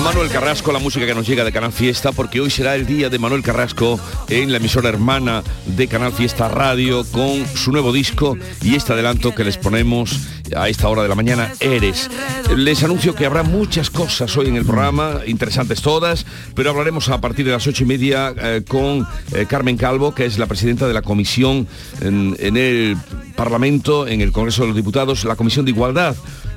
Manuel 0.05 0.29
Carrasco, 0.29 0.71
la 0.71 0.77
música 0.77 1.07
que 1.07 1.15
nos 1.15 1.25
llega 1.25 1.43
de 1.43 1.51
Canal 1.51 1.71
Fiesta, 1.71 2.11
porque 2.11 2.39
hoy 2.39 2.51
será 2.51 2.75
el 2.75 2.85
día 2.85 3.09
de 3.09 3.17
Manuel 3.17 3.41
Carrasco 3.41 3.99
en 4.29 4.51
la 4.51 4.57
emisora 4.57 4.87
hermana 4.87 5.43
de 5.65 5.87
Canal 5.87 6.13
Fiesta 6.13 6.47
Radio 6.47 7.03
con 7.05 7.43
su 7.47 7.71
nuevo 7.71 7.91
disco 7.91 8.37
y 8.61 8.75
este 8.75 8.93
adelanto 8.93 9.33
que 9.33 9.43
les 9.43 9.57
ponemos 9.57 10.19
a 10.55 10.69
esta 10.69 10.89
hora 10.89 11.01
de 11.01 11.09
la 11.09 11.15
mañana, 11.15 11.51
Eres. 11.59 12.11
Les 12.55 12.83
anuncio 12.83 13.15
que 13.15 13.25
habrá 13.25 13.41
muchas 13.41 13.89
cosas 13.89 14.37
hoy 14.37 14.47
en 14.47 14.57
el 14.57 14.63
programa, 14.63 15.21
interesantes 15.25 15.81
todas, 15.81 16.27
pero 16.53 16.69
hablaremos 16.69 17.09
a 17.09 17.19
partir 17.19 17.43
de 17.43 17.53
las 17.53 17.65
ocho 17.65 17.83
y 17.83 17.87
media 17.87 18.31
eh, 18.37 18.63
con 18.67 19.07
eh, 19.33 19.47
Carmen 19.49 19.75
Calvo, 19.75 20.13
que 20.13 20.25
es 20.25 20.37
la 20.37 20.45
presidenta 20.45 20.87
de 20.87 20.93
la 20.93 21.01
comisión 21.01 21.67
en, 22.01 22.37
en 22.39 22.57
el 22.57 22.95
Parlamento, 23.35 24.07
en 24.07 24.21
el 24.21 24.31
Congreso 24.31 24.61
de 24.61 24.67
los 24.67 24.77
Diputados, 24.77 25.25
la 25.25 25.35
Comisión 25.35 25.65
de 25.65 25.71
Igualdad 25.71 26.15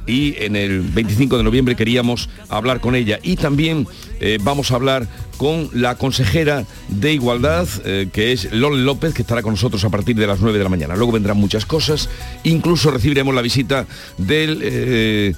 y 0.09 0.35
en 0.39 0.57
el 0.57 0.81
25 0.81 1.37
de 1.37 1.45
noviembre 1.45 1.77
queríamos 1.77 2.29
hablar 2.49 2.81
con 2.81 2.95
ella. 2.95 3.19
Y 3.23 3.37
también 3.37 3.87
eh, 4.21 4.39
vamos 4.43 4.73
a 4.73 4.77
hablar 4.77 5.07
con 5.37 5.71
la 5.73 5.97
consejera 5.97 6.65
de 6.89 7.13
Igualdad, 7.13 7.69
eh, 7.85 8.09
que 8.13 8.33
es 8.33 8.53
Lole 8.53 8.83
López, 8.83 9.15
que 9.15 9.23
estará 9.23 9.43
con 9.43 9.53
nosotros 9.53 9.85
a 9.85 9.91
partir 9.91 10.17
de 10.17 10.27
las 10.27 10.41
9 10.41 10.59
de 10.59 10.65
la 10.65 10.71
mañana. 10.71 10.97
Luego 10.97 11.13
vendrán 11.13 11.37
muchas 11.37 11.65
cosas, 11.65 12.09
incluso 12.43 12.91
recibiremos 12.91 13.35
la 13.35 13.43
visita 13.43 13.87
del 14.17 14.61
eh, 14.63 15.35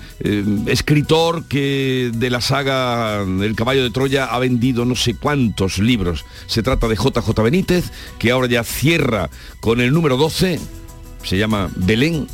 escritor 0.67 1.45
que 1.45 2.11
de 2.15 2.31
la 2.31 2.41
saga 2.41 3.21
El 3.23 3.55
caballo 3.57 3.83
de 3.83 3.91
Troya 3.91 4.25
ha 4.25 4.39
vendido 4.39 4.85
no 4.85 4.95
sé 4.95 5.15
cuántos 5.15 5.79
libros. 5.79 6.25
Se 6.47 6.63
trata 6.63 6.89
de 6.89 6.95
JJ 6.95 7.43
Benítez, 7.43 7.91
que 8.19 8.31
ahora 8.31 8.47
ya 8.47 8.65
cierra 8.65 9.29
con 9.61 9.81
el 9.81 9.93
número 9.93 10.17
12, 10.17 10.59
se 11.23 11.37
llama 11.37 11.71
Belén 11.77 12.27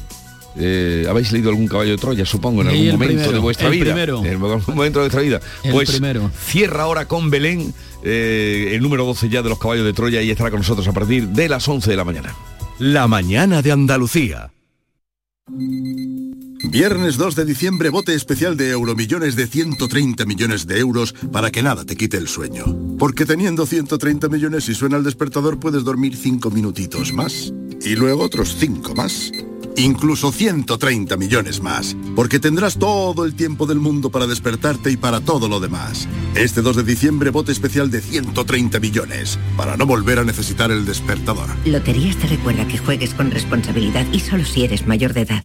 eh, 0.59 1.07
habéis 1.09 1.33
leído 1.33 1.51
algún 1.51 1.69
caballo 1.69 1.91
de 1.91 1.99
Troya, 1.99 2.25
supongo, 2.25 2.63
en 2.63 2.69
algún 2.69 2.87
momento 2.87 3.07
primero, 3.07 3.33
de 3.33 3.39
vuestra 3.39 3.67
el 3.69 3.73
vida. 3.75 3.85
primero. 3.85 4.25
En 4.25 4.33
algún 4.33 4.63
momento 4.75 5.01
de 5.01 5.05
vuestra 5.05 5.23
vida. 5.23 5.41
El 5.63 5.73
pues 5.73 5.91
primero. 5.91 6.31
cierra 6.47 6.85
ahora 6.85 7.07
con 7.07 7.31
Belén 7.31 7.75
eh, 8.03 8.73
el 8.73 8.83
número 8.83 9.05
12 9.05 9.29
ya 9.29 9.43
de 9.43 9.49
los 9.49 9.59
caballos 9.59 9.85
de 9.85 9.93
Troya 9.93 10.23
y 10.23 10.31
estará 10.31 10.51
con 10.51 10.61
nosotros 10.61 10.87
a 10.89 10.93
partir 10.93 11.29
de 11.29 11.49
las 11.49 11.67
11 11.67 11.91
de 11.91 11.97
la 11.97 12.05
mañana. 12.05 12.35
La 12.79 13.09
mañana 13.09 13.63
de 13.63 13.73
Andalucía. 13.73 14.53
Viernes 16.69 17.17
2 17.17 17.37
de 17.37 17.45
diciembre, 17.45 17.91
bote 17.91 18.15
especial 18.15 18.57
de 18.57 18.71
Euromillones 18.71 19.37
de 19.37 19.47
130 19.47 20.25
millones 20.25 20.67
de 20.67 20.79
euros 20.79 21.15
para 21.33 21.51
que 21.51 21.63
nada 21.63 21.85
te 21.85 21.97
quite 21.97 22.17
el 22.17 22.29
sueño. 22.29 22.65
Porque 22.99 23.25
teniendo 23.25 23.67
130 23.67 24.29
millones 24.29 24.65
si 24.65 24.75
suena 24.75 24.97
el 24.97 25.05
despertador 25.05 25.61
puedes 25.61 25.85
dormir 25.85 26.17
5 26.17 26.51
minutitos 26.51 27.13
más. 27.13 27.53
Y 27.83 27.95
luego 27.95 28.25
otros 28.25 28.57
5 28.59 28.95
más. 28.95 29.31
Incluso 29.76 30.33
130 30.33 31.16
millones 31.16 31.61
más. 31.61 31.97
Porque 32.14 32.38
tendrás 32.38 32.78
todo 32.78 33.25
el 33.25 33.35
tiempo 33.35 33.66
del 33.66 33.78
mundo 33.78 34.11
para 34.11 34.26
despertarte 34.26 34.90
y 34.90 34.97
para 34.97 35.21
todo 35.21 35.49
lo 35.49 35.61
demás. 35.61 36.09
Este 36.35 36.62
2 36.62 36.76
de 36.76 36.83
diciembre, 36.83 37.30
bote 37.30 37.52
especial 37.52 37.90
de 37.90 38.00
130 38.00 38.80
millones. 38.80 39.38
Para 39.56 39.76
no 39.76 39.87
volver 39.87 40.18
a 40.18 40.25
necesitar 40.25 40.71
el 40.71 40.85
despertador. 40.85 41.49
Loterías 41.64 42.16
te 42.16 42.26
recuerda 42.26 42.66
que 42.66 42.78
juegues 42.78 43.14
con 43.14 43.30
responsabilidad 43.30 44.06
y 44.12 44.21
solo 44.21 44.45
si 44.45 44.64
eres 44.64 44.87
mayor 44.87 45.12
de 45.12 45.23
edad. 45.23 45.45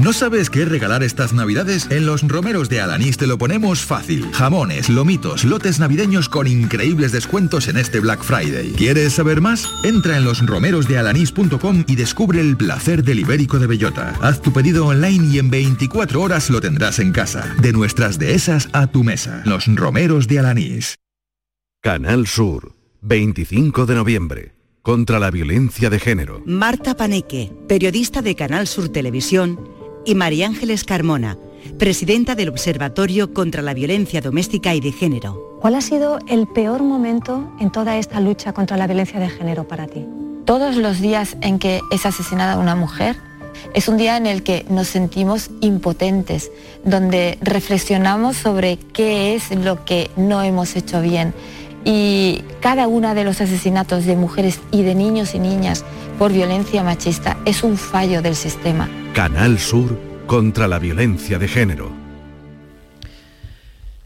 ¿No 0.00 0.14
sabes 0.14 0.48
qué 0.48 0.64
regalar 0.64 1.02
estas 1.02 1.34
navidades? 1.34 1.86
En 1.90 2.06
los 2.06 2.26
romeros 2.26 2.70
de 2.70 2.80
Alanís 2.80 3.18
te 3.18 3.26
lo 3.26 3.36
ponemos 3.36 3.84
fácil. 3.84 4.32
Jamones, 4.32 4.88
lomitos, 4.88 5.44
lotes 5.44 5.78
navideños 5.78 6.30
con 6.30 6.46
increíbles 6.46 7.12
descuentos 7.12 7.68
en 7.68 7.76
este 7.76 8.00
Black 8.00 8.22
Friday. 8.22 8.72
¿Quieres 8.72 9.12
saber 9.12 9.42
más? 9.42 9.68
Entra 9.84 10.16
en 10.16 10.24
losromerosdealanís.com 10.24 11.84
y 11.86 11.96
descubre 11.96 12.40
el 12.40 12.56
placer 12.56 13.04
del 13.04 13.20
ibérico 13.20 13.58
de 13.58 13.66
bellota. 13.66 14.14
Haz 14.22 14.40
tu 14.40 14.54
pedido 14.54 14.86
online 14.86 15.34
y 15.34 15.38
en 15.38 15.50
24 15.50 16.22
horas 16.22 16.48
lo 16.48 16.62
tendrás 16.62 16.98
en 16.98 17.12
casa. 17.12 17.54
De 17.60 17.74
nuestras 17.74 18.18
dehesas 18.18 18.70
a 18.72 18.86
tu 18.86 19.04
mesa. 19.04 19.42
Los 19.44 19.66
romeros 19.66 20.26
de 20.28 20.38
Alanís. 20.38 20.96
Canal 21.82 22.26
Sur, 22.26 22.74
25 23.02 23.84
de 23.84 23.94
noviembre. 23.94 24.54
Contra 24.80 25.18
la 25.18 25.30
violencia 25.30 25.90
de 25.90 25.98
género. 25.98 26.42
Marta 26.46 26.96
Paneque, 26.96 27.52
periodista 27.68 28.22
de 28.22 28.34
Canal 28.34 28.66
Sur 28.66 28.88
Televisión, 28.88 29.60
y 30.04 30.14
María 30.14 30.46
Ángeles 30.46 30.84
Carmona, 30.84 31.36
presidenta 31.78 32.34
del 32.34 32.48
Observatorio 32.48 33.32
contra 33.32 33.62
la 33.62 33.74
Violencia 33.74 34.20
Doméstica 34.20 34.74
y 34.74 34.80
de 34.80 34.92
Género. 34.92 35.58
¿Cuál 35.60 35.74
ha 35.74 35.80
sido 35.80 36.18
el 36.26 36.46
peor 36.46 36.82
momento 36.82 37.52
en 37.60 37.70
toda 37.70 37.98
esta 37.98 38.20
lucha 38.20 38.52
contra 38.52 38.76
la 38.76 38.86
violencia 38.86 39.20
de 39.20 39.28
género 39.28 39.68
para 39.68 39.86
ti? 39.86 40.06
Todos 40.46 40.76
los 40.76 41.00
días 41.00 41.36
en 41.42 41.58
que 41.58 41.80
es 41.90 42.06
asesinada 42.06 42.58
una 42.58 42.74
mujer 42.74 43.16
es 43.74 43.88
un 43.88 43.96
día 43.96 44.16
en 44.16 44.26
el 44.26 44.42
que 44.42 44.64
nos 44.68 44.88
sentimos 44.88 45.50
impotentes, 45.60 46.50
donde 46.84 47.38
reflexionamos 47.42 48.36
sobre 48.36 48.78
qué 48.78 49.34
es 49.34 49.50
lo 49.50 49.84
que 49.84 50.10
no 50.16 50.42
hemos 50.42 50.76
hecho 50.76 51.00
bien. 51.02 51.34
Y 51.84 52.42
cada 52.60 52.88
uno 52.88 53.14
de 53.14 53.24
los 53.24 53.40
asesinatos 53.40 54.04
de 54.04 54.16
mujeres 54.16 54.60
y 54.70 54.82
de 54.82 54.94
niños 54.94 55.34
y 55.34 55.38
niñas 55.38 55.84
por 56.18 56.32
violencia 56.32 56.82
machista 56.82 57.38
es 57.44 57.62
un 57.62 57.76
fallo 57.76 58.20
del 58.20 58.36
sistema. 58.36 58.88
Canal 59.14 59.58
Sur 59.58 59.98
contra 60.26 60.68
la 60.68 60.78
violencia 60.78 61.38
de 61.38 61.48
género. 61.48 62.00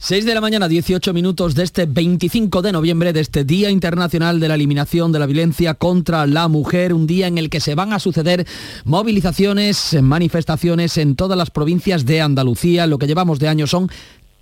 6 0.07 0.27
de 0.27 0.35
la 0.35 0.43
mañana, 0.43 0.69
18 0.69 1.15
minutos 1.15 1.55
de 1.55 1.63
este 1.63 1.87
25 1.87 2.61
de 2.61 2.73
noviembre, 2.73 3.15
de 3.15 3.21
este 3.21 3.43
Día 3.43 3.71
Internacional 3.71 4.39
de 4.39 4.49
la 4.49 4.55
Eliminación 4.55 5.13
de 5.13 5.19
la 5.19 5.25
Violencia 5.25 5.73
contra 5.73 6.27
la 6.27 6.47
Mujer, 6.47 6.93
un 6.93 7.07
día 7.07 7.27
en 7.27 7.39
el 7.39 7.49
que 7.49 7.59
se 7.59 7.75
van 7.75 7.95
a 7.95 7.99
suceder 7.99 8.47
movilizaciones, 8.85 9.97
manifestaciones 10.03 10.99
en 10.99 11.17
todas 11.17 11.39
las 11.39 11.51
provincias 11.51 12.05
de 12.05 12.21
Andalucía. 12.21 12.87
Lo 12.87 12.99
que 12.99 13.07
llevamos 13.07 13.39
de 13.39 13.49
año 13.49 13.67
son 13.67 13.89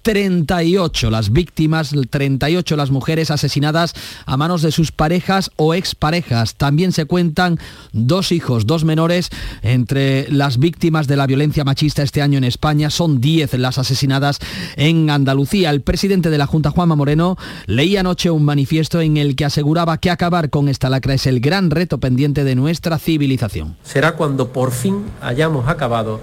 38 0.02 1.10
las 1.10 1.32
víctimas, 1.32 1.92
38 2.10 2.76
las 2.76 2.90
mujeres 2.90 3.30
asesinadas 3.30 3.94
a 4.26 4.36
manos 4.36 4.62
de 4.62 4.72
sus 4.72 4.92
parejas 4.92 5.50
o 5.56 5.74
exparejas. 5.74 6.54
También 6.56 6.92
se 6.92 7.06
cuentan 7.06 7.58
dos 7.92 8.32
hijos, 8.32 8.66
dos 8.66 8.84
menores 8.84 9.30
entre 9.62 10.30
las 10.30 10.58
víctimas 10.58 11.06
de 11.06 11.16
la 11.16 11.26
violencia 11.26 11.64
machista 11.64 12.02
este 12.02 12.22
año 12.22 12.38
en 12.38 12.44
España. 12.44 12.90
Son 12.90 13.20
10 13.20 13.54
las 13.54 13.78
asesinadas 13.78 14.38
en 14.76 15.10
Andalucía. 15.10 15.70
El 15.70 15.82
presidente 15.82 16.30
de 16.30 16.38
la 16.38 16.46
Junta, 16.46 16.70
Juanma 16.70 16.96
Moreno, 16.96 17.36
leía 17.66 18.00
anoche 18.00 18.30
un 18.30 18.44
manifiesto 18.44 19.00
en 19.00 19.16
el 19.16 19.36
que 19.36 19.44
aseguraba 19.44 19.98
que 19.98 20.10
acabar 20.10 20.50
con 20.50 20.68
esta 20.68 20.90
lacra 20.90 21.14
es 21.14 21.26
el 21.26 21.40
gran 21.40 21.70
reto 21.70 21.98
pendiente 21.98 22.44
de 22.44 22.54
nuestra 22.54 22.98
civilización. 22.98 23.76
Será 23.84 24.16
cuando 24.16 24.52
por 24.52 24.72
fin 24.72 25.04
hayamos 25.20 25.68
acabado 25.68 26.20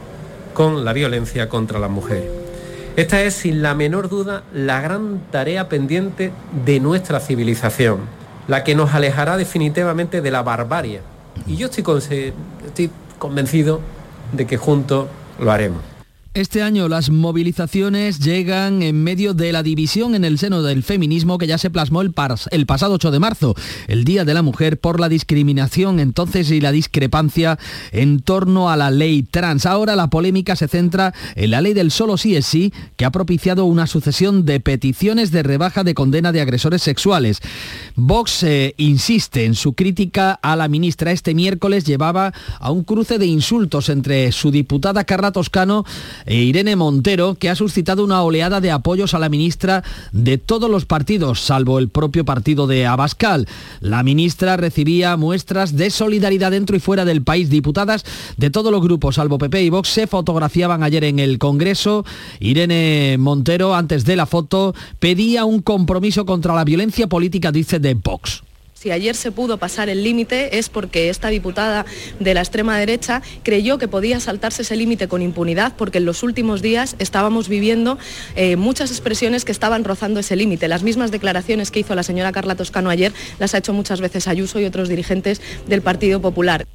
con 0.53 0.83
la 0.83 0.93
violencia 0.93 1.47
contra 1.47 1.79
la 1.79 1.87
mujer. 1.87 2.48
Esta 2.95 3.21
es, 3.21 3.33
sin 3.35 3.61
la 3.61 3.75
menor 3.75 4.09
duda, 4.09 4.43
la 4.53 4.81
gran 4.81 5.21
tarea 5.31 5.69
pendiente 5.69 6.31
de 6.65 6.79
nuestra 6.79 7.19
civilización, 7.19 7.99
la 8.47 8.63
que 8.63 8.75
nos 8.75 8.93
alejará 8.93 9.37
definitivamente 9.37 10.21
de 10.21 10.31
la 10.31 10.41
barbarie. 10.43 11.01
Y 11.47 11.55
yo 11.55 11.67
estoy, 11.67 11.83
estoy 12.65 12.91
convencido 13.17 13.79
de 14.33 14.45
que 14.45 14.57
juntos 14.57 15.07
lo 15.39 15.51
haremos. 15.51 15.81
Este 16.39 16.63
año 16.63 16.87
las 16.87 17.09
movilizaciones 17.09 18.19
llegan 18.19 18.81
en 18.81 19.03
medio 19.03 19.33
de 19.33 19.51
la 19.51 19.61
división 19.61 20.15
en 20.15 20.23
el 20.23 20.39
seno 20.39 20.61
del 20.61 20.83
feminismo 20.83 21.37
que 21.37 21.47
ya 21.47 21.57
se 21.57 21.69
plasmó 21.69 22.01
el, 22.01 22.13
el, 22.51 22.65
pasado 22.65 22.93
8 22.93 23.11
de 23.11 23.19
marzo, 23.19 23.55
el 23.89 24.05
Día 24.05 24.23
de 24.23 24.33
la 24.33 24.41
Mujer, 24.41 24.79
por 24.79 25.01
la 25.01 25.09
discriminación 25.09 25.99
entonces 25.99 26.49
y 26.49 26.61
la 26.61 26.71
discrepancia 26.71 27.59
en 27.91 28.21
torno 28.21 28.69
a 28.69 28.77
la 28.77 28.89
ley 28.89 29.21
trans. 29.21 29.65
Ahora 29.65 29.97
la 29.97 30.09
polémica 30.09 30.55
se 30.55 30.69
centra 30.69 31.13
en 31.35 31.51
la 31.51 31.59
ley 31.59 31.73
del 31.73 31.91
solo 31.91 32.15
sí 32.15 32.37
es 32.37 32.45
sí, 32.45 32.71
que 32.95 33.03
ha 33.03 33.11
propiciado 33.11 33.65
una 33.65 33.85
sucesión 33.85 34.45
de 34.45 34.61
peticiones 34.61 35.31
de 35.31 35.43
rebaja 35.43 35.83
de 35.83 35.93
condena 35.93 36.31
de 36.31 36.39
agresores 36.39 36.81
sexuales. 36.81 37.41
Vox 37.97 38.43
eh, 38.43 38.75
insiste 38.77 39.43
en 39.43 39.55
su 39.55 39.73
crítica 39.73 40.39
a 40.41 40.55
la 40.55 40.69
ministra. 40.69 41.11
Este 41.11 41.35
miércoles 41.35 41.83
llevaba 41.83 42.31
a 42.61 42.71
un 42.71 42.85
cruce 42.85 43.17
de 43.17 43.25
insultos 43.25 43.89
entre 43.89 44.31
su 44.31 44.51
diputada 44.51 45.03
Carla 45.03 45.33
Toscano 45.33 45.83
Irene 46.35 46.75
Montero, 46.75 47.35
que 47.35 47.49
ha 47.49 47.55
suscitado 47.55 48.03
una 48.03 48.21
oleada 48.21 48.61
de 48.61 48.69
apoyos 48.69 49.13
a 49.13 49.19
la 49.19 49.29
ministra 49.29 49.83
de 50.11 50.37
todos 50.37 50.69
los 50.69 50.85
partidos, 50.85 51.41
salvo 51.41 51.79
el 51.79 51.89
propio 51.89 52.23
partido 52.23 52.67
de 52.67 52.85
Abascal. 52.85 53.47
La 53.81 54.03
ministra 54.03 54.55
recibía 54.55 55.17
muestras 55.17 55.75
de 55.75 55.89
solidaridad 55.89 56.51
dentro 56.51 56.75
y 56.75 56.79
fuera 56.79 57.03
del 57.03 57.23
país. 57.23 57.49
Diputadas 57.49 58.05
de 58.37 58.49
todos 58.49 58.71
los 58.71 58.81
grupos, 58.81 59.15
salvo 59.15 59.39
PP 59.39 59.63
y 59.63 59.69
Vox, 59.69 59.89
se 59.89 60.07
fotografiaban 60.07 60.83
ayer 60.83 61.03
en 61.03 61.19
el 61.19 61.39
Congreso. 61.39 62.05
Irene 62.39 63.17
Montero, 63.19 63.73
antes 63.73 64.05
de 64.05 64.15
la 64.15 64.25
foto, 64.25 64.75
pedía 64.99 65.45
un 65.45 65.61
compromiso 65.61 66.25
contra 66.25 66.53
la 66.53 66.63
violencia 66.63 67.07
política, 67.07 67.51
dice, 67.51 67.79
de 67.79 67.95
Vox. 67.95 68.43
Si 68.79 68.91
ayer 68.91 69.13
se 69.13 69.33
pudo 69.33 69.57
pasar 69.57 69.89
el 69.89 70.05
límite 70.05 70.57
es 70.57 70.69
porque 70.69 71.09
esta 71.09 71.27
diputada 71.27 71.85
de 72.21 72.33
la 72.33 72.39
extrema 72.39 72.77
derecha 72.77 73.21
creyó 73.43 73.77
que 73.77 73.89
podía 73.89 74.21
saltarse 74.21 74.61
ese 74.61 74.77
límite 74.77 75.09
con 75.09 75.21
impunidad 75.21 75.73
porque 75.75 75.97
en 75.97 76.05
los 76.05 76.23
últimos 76.23 76.61
días 76.61 76.95
estábamos 76.97 77.49
viviendo 77.49 77.97
eh, 78.37 78.55
muchas 78.55 78.91
expresiones 78.91 79.43
que 79.43 79.51
estaban 79.51 79.83
rozando 79.83 80.21
ese 80.21 80.37
límite. 80.37 80.69
Las 80.69 80.83
mismas 80.83 81.11
declaraciones 81.11 81.71
que 81.71 81.81
hizo 81.81 81.93
la 81.93 82.03
señora 82.03 82.31
Carla 82.31 82.55
Toscano 82.55 82.89
ayer 82.89 83.11
las 83.37 83.53
ha 83.53 83.57
hecho 83.57 83.73
muchas 83.73 83.99
veces 83.99 84.29
Ayuso 84.29 84.61
y 84.61 84.63
otros 84.63 84.87
dirigentes 84.87 85.41
del 85.67 85.81
Partido 85.81 86.21
Popular. 86.21 86.65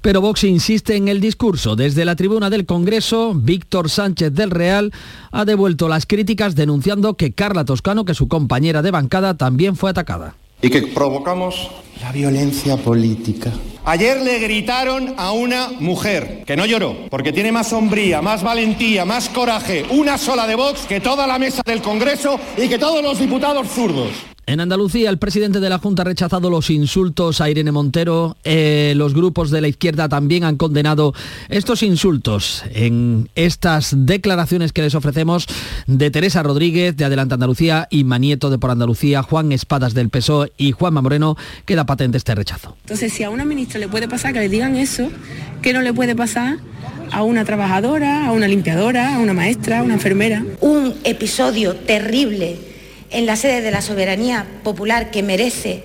Pero 0.00 0.20
Vox 0.20 0.42
insiste 0.42 0.96
en 0.96 1.06
el 1.06 1.20
discurso. 1.20 1.76
Desde 1.76 2.04
la 2.04 2.16
tribuna 2.16 2.50
del 2.50 2.66
Congreso, 2.66 3.34
Víctor 3.36 3.88
Sánchez 3.88 4.32
del 4.34 4.50
Real 4.50 4.92
ha 5.30 5.44
devuelto 5.44 5.88
las 5.88 6.06
críticas 6.06 6.56
denunciando 6.56 7.14
que 7.14 7.30
Carla 7.30 7.64
Toscano, 7.64 8.04
que 8.04 8.14
su 8.14 8.26
compañera 8.26 8.82
de 8.82 8.90
bancada, 8.90 9.36
también 9.36 9.76
fue 9.76 9.90
atacada 9.90 10.34
y 10.62 10.70
que 10.70 10.82
provocamos 10.82 11.70
la 12.00 12.12
violencia 12.12 12.76
política. 12.76 13.52
Ayer 13.84 14.20
le 14.20 14.38
gritaron 14.38 15.14
a 15.16 15.32
una 15.32 15.70
mujer 15.80 16.44
que 16.46 16.56
no 16.56 16.66
lloró, 16.66 17.08
porque 17.08 17.32
tiene 17.32 17.50
más 17.50 17.68
sombría, 17.68 18.20
más 18.20 18.42
valentía, 18.42 19.04
más 19.04 19.28
coraje, 19.28 19.84
una 19.90 20.18
sola 20.18 20.46
de 20.46 20.54
Vox 20.54 20.82
que 20.82 21.00
toda 21.00 21.26
la 21.26 21.38
mesa 21.38 21.62
del 21.64 21.80
Congreso 21.80 22.38
y 22.56 22.68
que 22.68 22.78
todos 22.78 23.02
los 23.02 23.18
diputados 23.18 23.68
zurdos. 23.68 24.10
En 24.50 24.58
Andalucía, 24.58 25.10
el 25.10 25.18
presidente 25.18 25.60
de 25.60 25.68
la 25.68 25.78
Junta 25.78 26.02
ha 26.02 26.06
rechazado 26.06 26.50
los 26.50 26.70
insultos 26.70 27.40
a 27.40 27.48
Irene 27.48 27.70
Montero. 27.70 28.36
Eh, 28.42 28.94
los 28.96 29.14
grupos 29.14 29.52
de 29.52 29.60
la 29.60 29.68
izquierda 29.68 30.08
también 30.08 30.42
han 30.42 30.56
condenado 30.56 31.14
estos 31.48 31.84
insultos 31.84 32.64
en 32.74 33.28
estas 33.36 33.94
declaraciones 33.96 34.72
que 34.72 34.82
les 34.82 34.96
ofrecemos 34.96 35.46
de 35.86 36.10
Teresa 36.10 36.42
Rodríguez, 36.42 36.96
de 36.96 37.04
Adelante 37.04 37.34
Andalucía, 37.34 37.86
y 37.92 38.02
Manieto 38.02 38.50
de 38.50 38.58
Por 38.58 38.72
Andalucía, 38.72 39.22
Juan 39.22 39.52
Espadas 39.52 39.94
del 39.94 40.08
PSOE 40.08 40.52
y 40.58 40.72
Juanma 40.72 41.00
Moreno, 41.00 41.36
queda 41.64 41.86
patente 41.86 42.18
este 42.18 42.34
rechazo. 42.34 42.76
Entonces, 42.80 43.12
si 43.12 43.22
a 43.22 43.30
una 43.30 43.44
ministra 43.44 43.78
le 43.78 43.86
puede 43.86 44.08
pasar 44.08 44.32
que 44.32 44.40
le 44.40 44.48
digan 44.48 44.74
eso, 44.74 45.10
¿qué 45.62 45.72
no 45.72 45.80
le 45.80 45.94
puede 45.94 46.16
pasar 46.16 46.58
a 47.12 47.22
una 47.22 47.44
trabajadora, 47.44 48.26
a 48.26 48.32
una 48.32 48.48
limpiadora, 48.48 49.14
a 49.14 49.18
una 49.20 49.32
maestra, 49.32 49.78
a 49.78 49.82
una 49.84 49.94
enfermera? 49.94 50.44
Un 50.60 50.96
episodio 51.04 51.76
terrible 51.76 52.69
en 53.10 53.26
la 53.26 53.36
sede 53.36 53.60
de 53.60 53.70
la 53.70 53.82
soberanía 53.82 54.46
popular 54.62 55.10
que 55.10 55.22
merece 55.22 55.82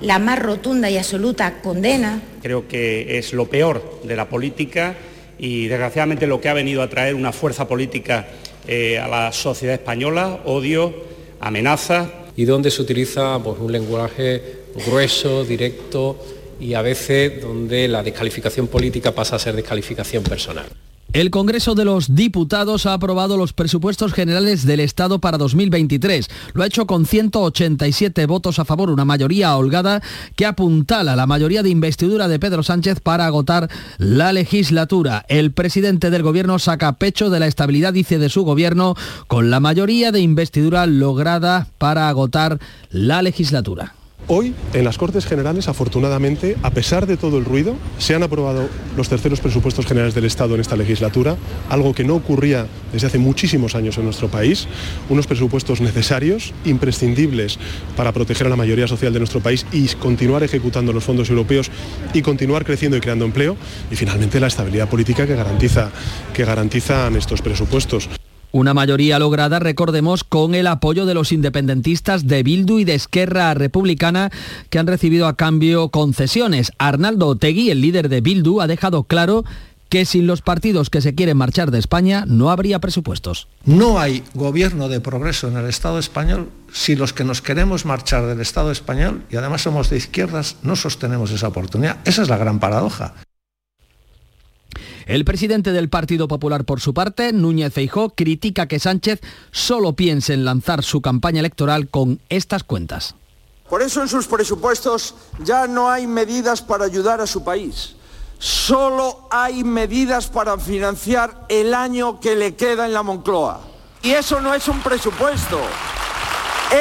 la 0.00 0.18
más 0.18 0.38
rotunda 0.38 0.90
y 0.90 0.98
absoluta 0.98 1.60
condena. 1.62 2.20
Creo 2.42 2.68
que 2.68 3.18
es 3.18 3.32
lo 3.32 3.48
peor 3.48 4.00
de 4.04 4.16
la 4.16 4.28
política 4.28 4.94
y 5.38 5.68
desgraciadamente 5.68 6.26
lo 6.26 6.40
que 6.40 6.48
ha 6.48 6.54
venido 6.54 6.82
a 6.82 6.88
traer 6.88 7.14
una 7.14 7.32
fuerza 7.32 7.66
política 7.66 8.26
eh, 8.66 8.98
a 8.98 9.08
la 9.08 9.32
sociedad 9.32 9.74
española, 9.74 10.40
odio, 10.44 10.94
amenaza. 11.40 12.10
Y 12.36 12.44
donde 12.44 12.70
se 12.70 12.82
utiliza 12.82 13.38
pues, 13.42 13.58
un 13.58 13.72
lenguaje 13.72 14.42
grueso, 14.86 15.44
directo 15.44 16.18
y 16.60 16.74
a 16.74 16.82
veces 16.82 17.40
donde 17.40 17.88
la 17.88 18.02
descalificación 18.02 18.66
política 18.68 19.12
pasa 19.12 19.36
a 19.36 19.38
ser 19.38 19.56
descalificación 19.56 20.22
personal. 20.22 20.66
El 21.16 21.30
Congreso 21.30 21.74
de 21.74 21.86
los 21.86 22.14
Diputados 22.14 22.84
ha 22.84 22.92
aprobado 22.92 23.38
los 23.38 23.54
presupuestos 23.54 24.12
generales 24.12 24.66
del 24.66 24.80
Estado 24.80 25.18
para 25.18 25.38
2023. 25.38 26.28
Lo 26.52 26.62
ha 26.62 26.66
hecho 26.66 26.86
con 26.86 27.06
187 27.06 28.26
votos 28.26 28.58
a 28.58 28.66
favor, 28.66 28.90
una 28.90 29.06
mayoría 29.06 29.56
holgada 29.56 30.02
que 30.34 30.44
apuntala 30.44 31.16
la 31.16 31.24
mayoría 31.24 31.62
de 31.62 31.70
investidura 31.70 32.28
de 32.28 32.38
Pedro 32.38 32.62
Sánchez 32.62 33.00
para 33.00 33.24
agotar 33.24 33.70
la 33.96 34.34
legislatura. 34.34 35.24
El 35.30 35.52
presidente 35.52 36.10
del 36.10 36.22
gobierno 36.22 36.58
saca 36.58 36.98
pecho 36.98 37.30
de 37.30 37.40
la 37.40 37.46
estabilidad, 37.46 37.94
dice, 37.94 38.18
de 38.18 38.28
su 38.28 38.44
gobierno 38.44 38.94
con 39.26 39.48
la 39.48 39.58
mayoría 39.58 40.12
de 40.12 40.20
investidura 40.20 40.84
lograda 40.84 41.68
para 41.78 42.10
agotar 42.10 42.58
la 42.90 43.22
legislatura. 43.22 43.94
Hoy, 44.28 44.54
en 44.74 44.82
las 44.82 44.98
Cortes 44.98 45.24
Generales, 45.24 45.68
afortunadamente, 45.68 46.56
a 46.64 46.70
pesar 46.70 47.06
de 47.06 47.16
todo 47.16 47.38
el 47.38 47.44
ruido, 47.44 47.76
se 47.98 48.12
han 48.12 48.24
aprobado 48.24 48.68
los 48.96 49.08
terceros 49.08 49.40
presupuestos 49.40 49.86
generales 49.86 50.16
del 50.16 50.24
Estado 50.24 50.56
en 50.56 50.60
esta 50.60 50.74
legislatura, 50.74 51.36
algo 51.68 51.94
que 51.94 52.02
no 52.02 52.16
ocurría 52.16 52.66
desde 52.92 53.06
hace 53.06 53.18
muchísimos 53.18 53.76
años 53.76 53.98
en 53.98 54.04
nuestro 54.04 54.26
país, 54.26 54.66
unos 55.08 55.28
presupuestos 55.28 55.80
necesarios, 55.80 56.52
imprescindibles 56.64 57.60
para 57.96 58.10
proteger 58.10 58.48
a 58.48 58.50
la 58.50 58.56
mayoría 58.56 58.88
social 58.88 59.12
de 59.12 59.20
nuestro 59.20 59.38
país 59.38 59.64
y 59.70 59.86
continuar 59.90 60.42
ejecutando 60.42 60.92
los 60.92 61.04
fondos 61.04 61.30
europeos 61.30 61.70
y 62.12 62.22
continuar 62.22 62.64
creciendo 62.64 62.96
y 62.96 63.00
creando 63.00 63.26
empleo, 63.26 63.56
y 63.92 63.94
finalmente 63.94 64.40
la 64.40 64.48
estabilidad 64.48 64.88
política 64.88 65.24
que, 65.28 65.36
garantiza, 65.36 65.92
que 66.34 66.44
garantizan 66.44 67.14
estos 67.14 67.42
presupuestos. 67.42 68.08
Una 68.56 68.72
mayoría 68.72 69.18
lograda, 69.18 69.58
recordemos, 69.58 70.24
con 70.24 70.54
el 70.54 70.66
apoyo 70.66 71.04
de 71.04 71.12
los 71.12 71.30
independentistas 71.30 72.26
de 72.26 72.42
Bildu 72.42 72.78
y 72.78 72.84
de 72.84 72.94
Esquerra 72.94 73.52
Republicana 73.52 74.30
que 74.70 74.78
han 74.78 74.86
recibido 74.86 75.26
a 75.26 75.36
cambio 75.36 75.90
concesiones. 75.90 76.72
Arnaldo 76.78 77.26
Otegui, 77.26 77.68
el 77.68 77.82
líder 77.82 78.08
de 78.08 78.22
Bildu, 78.22 78.62
ha 78.62 78.66
dejado 78.66 79.04
claro 79.04 79.44
que 79.90 80.06
sin 80.06 80.26
los 80.26 80.40
partidos 80.40 80.88
que 80.88 81.02
se 81.02 81.14
quieren 81.14 81.36
marchar 81.36 81.70
de 81.70 81.78
España 81.78 82.24
no 82.26 82.48
habría 82.48 82.78
presupuestos. 82.78 83.46
No 83.66 83.98
hay 83.98 84.24
gobierno 84.32 84.88
de 84.88 85.00
progreso 85.00 85.48
en 85.48 85.58
el 85.58 85.66
Estado 85.66 85.98
español 85.98 86.48
si 86.72 86.96
los 86.96 87.12
que 87.12 87.24
nos 87.24 87.42
queremos 87.42 87.84
marchar 87.84 88.24
del 88.24 88.40
Estado 88.40 88.70
español, 88.70 89.22
y 89.30 89.36
además 89.36 89.60
somos 89.60 89.90
de 89.90 89.98
izquierdas, 89.98 90.56
no 90.62 90.76
sostenemos 90.76 91.30
esa 91.30 91.48
oportunidad. 91.48 91.98
Esa 92.06 92.22
es 92.22 92.30
la 92.30 92.38
gran 92.38 92.58
paradoja. 92.58 93.12
El 95.06 95.24
presidente 95.24 95.70
del 95.70 95.88
Partido 95.88 96.26
Popular, 96.26 96.64
por 96.64 96.80
su 96.80 96.92
parte, 96.92 97.32
Núñez 97.32 97.72
Feijó, 97.72 98.10
critica 98.10 98.66
que 98.66 98.80
Sánchez 98.80 99.20
solo 99.52 99.92
piense 99.92 100.34
en 100.34 100.44
lanzar 100.44 100.82
su 100.82 101.00
campaña 101.00 101.38
electoral 101.38 101.88
con 101.88 102.20
estas 102.28 102.64
cuentas. 102.64 103.14
Por 103.70 103.82
eso 103.82 104.02
en 104.02 104.08
sus 104.08 104.26
presupuestos 104.26 105.14
ya 105.44 105.68
no 105.68 105.88
hay 105.88 106.08
medidas 106.08 106.60
para 106.60 106.86
ayudar 106.86 107.20
a 107.20 107.28
su 107.28 107.44
país. 107.44 107.94
Solo 108.40 109.28
hay 109.30 109.62
medidas 109.62 110.26
para 110.26 110.58
financiar 110.58 111.46
el 111.48 111.72
año 111.72 112.18
que 112.18 112.34
le 112.34 112.56
queda 112.56 112.84
en 112.84 112.92
la 112.92 113.04
Moncloa. 113.04 113.60
Y 114.02 114.10
eso 114.10 114.40
no 114.40 114.54
es 114.54 114.66
un 114.66 114.80
presupuesto. 114.80 115.60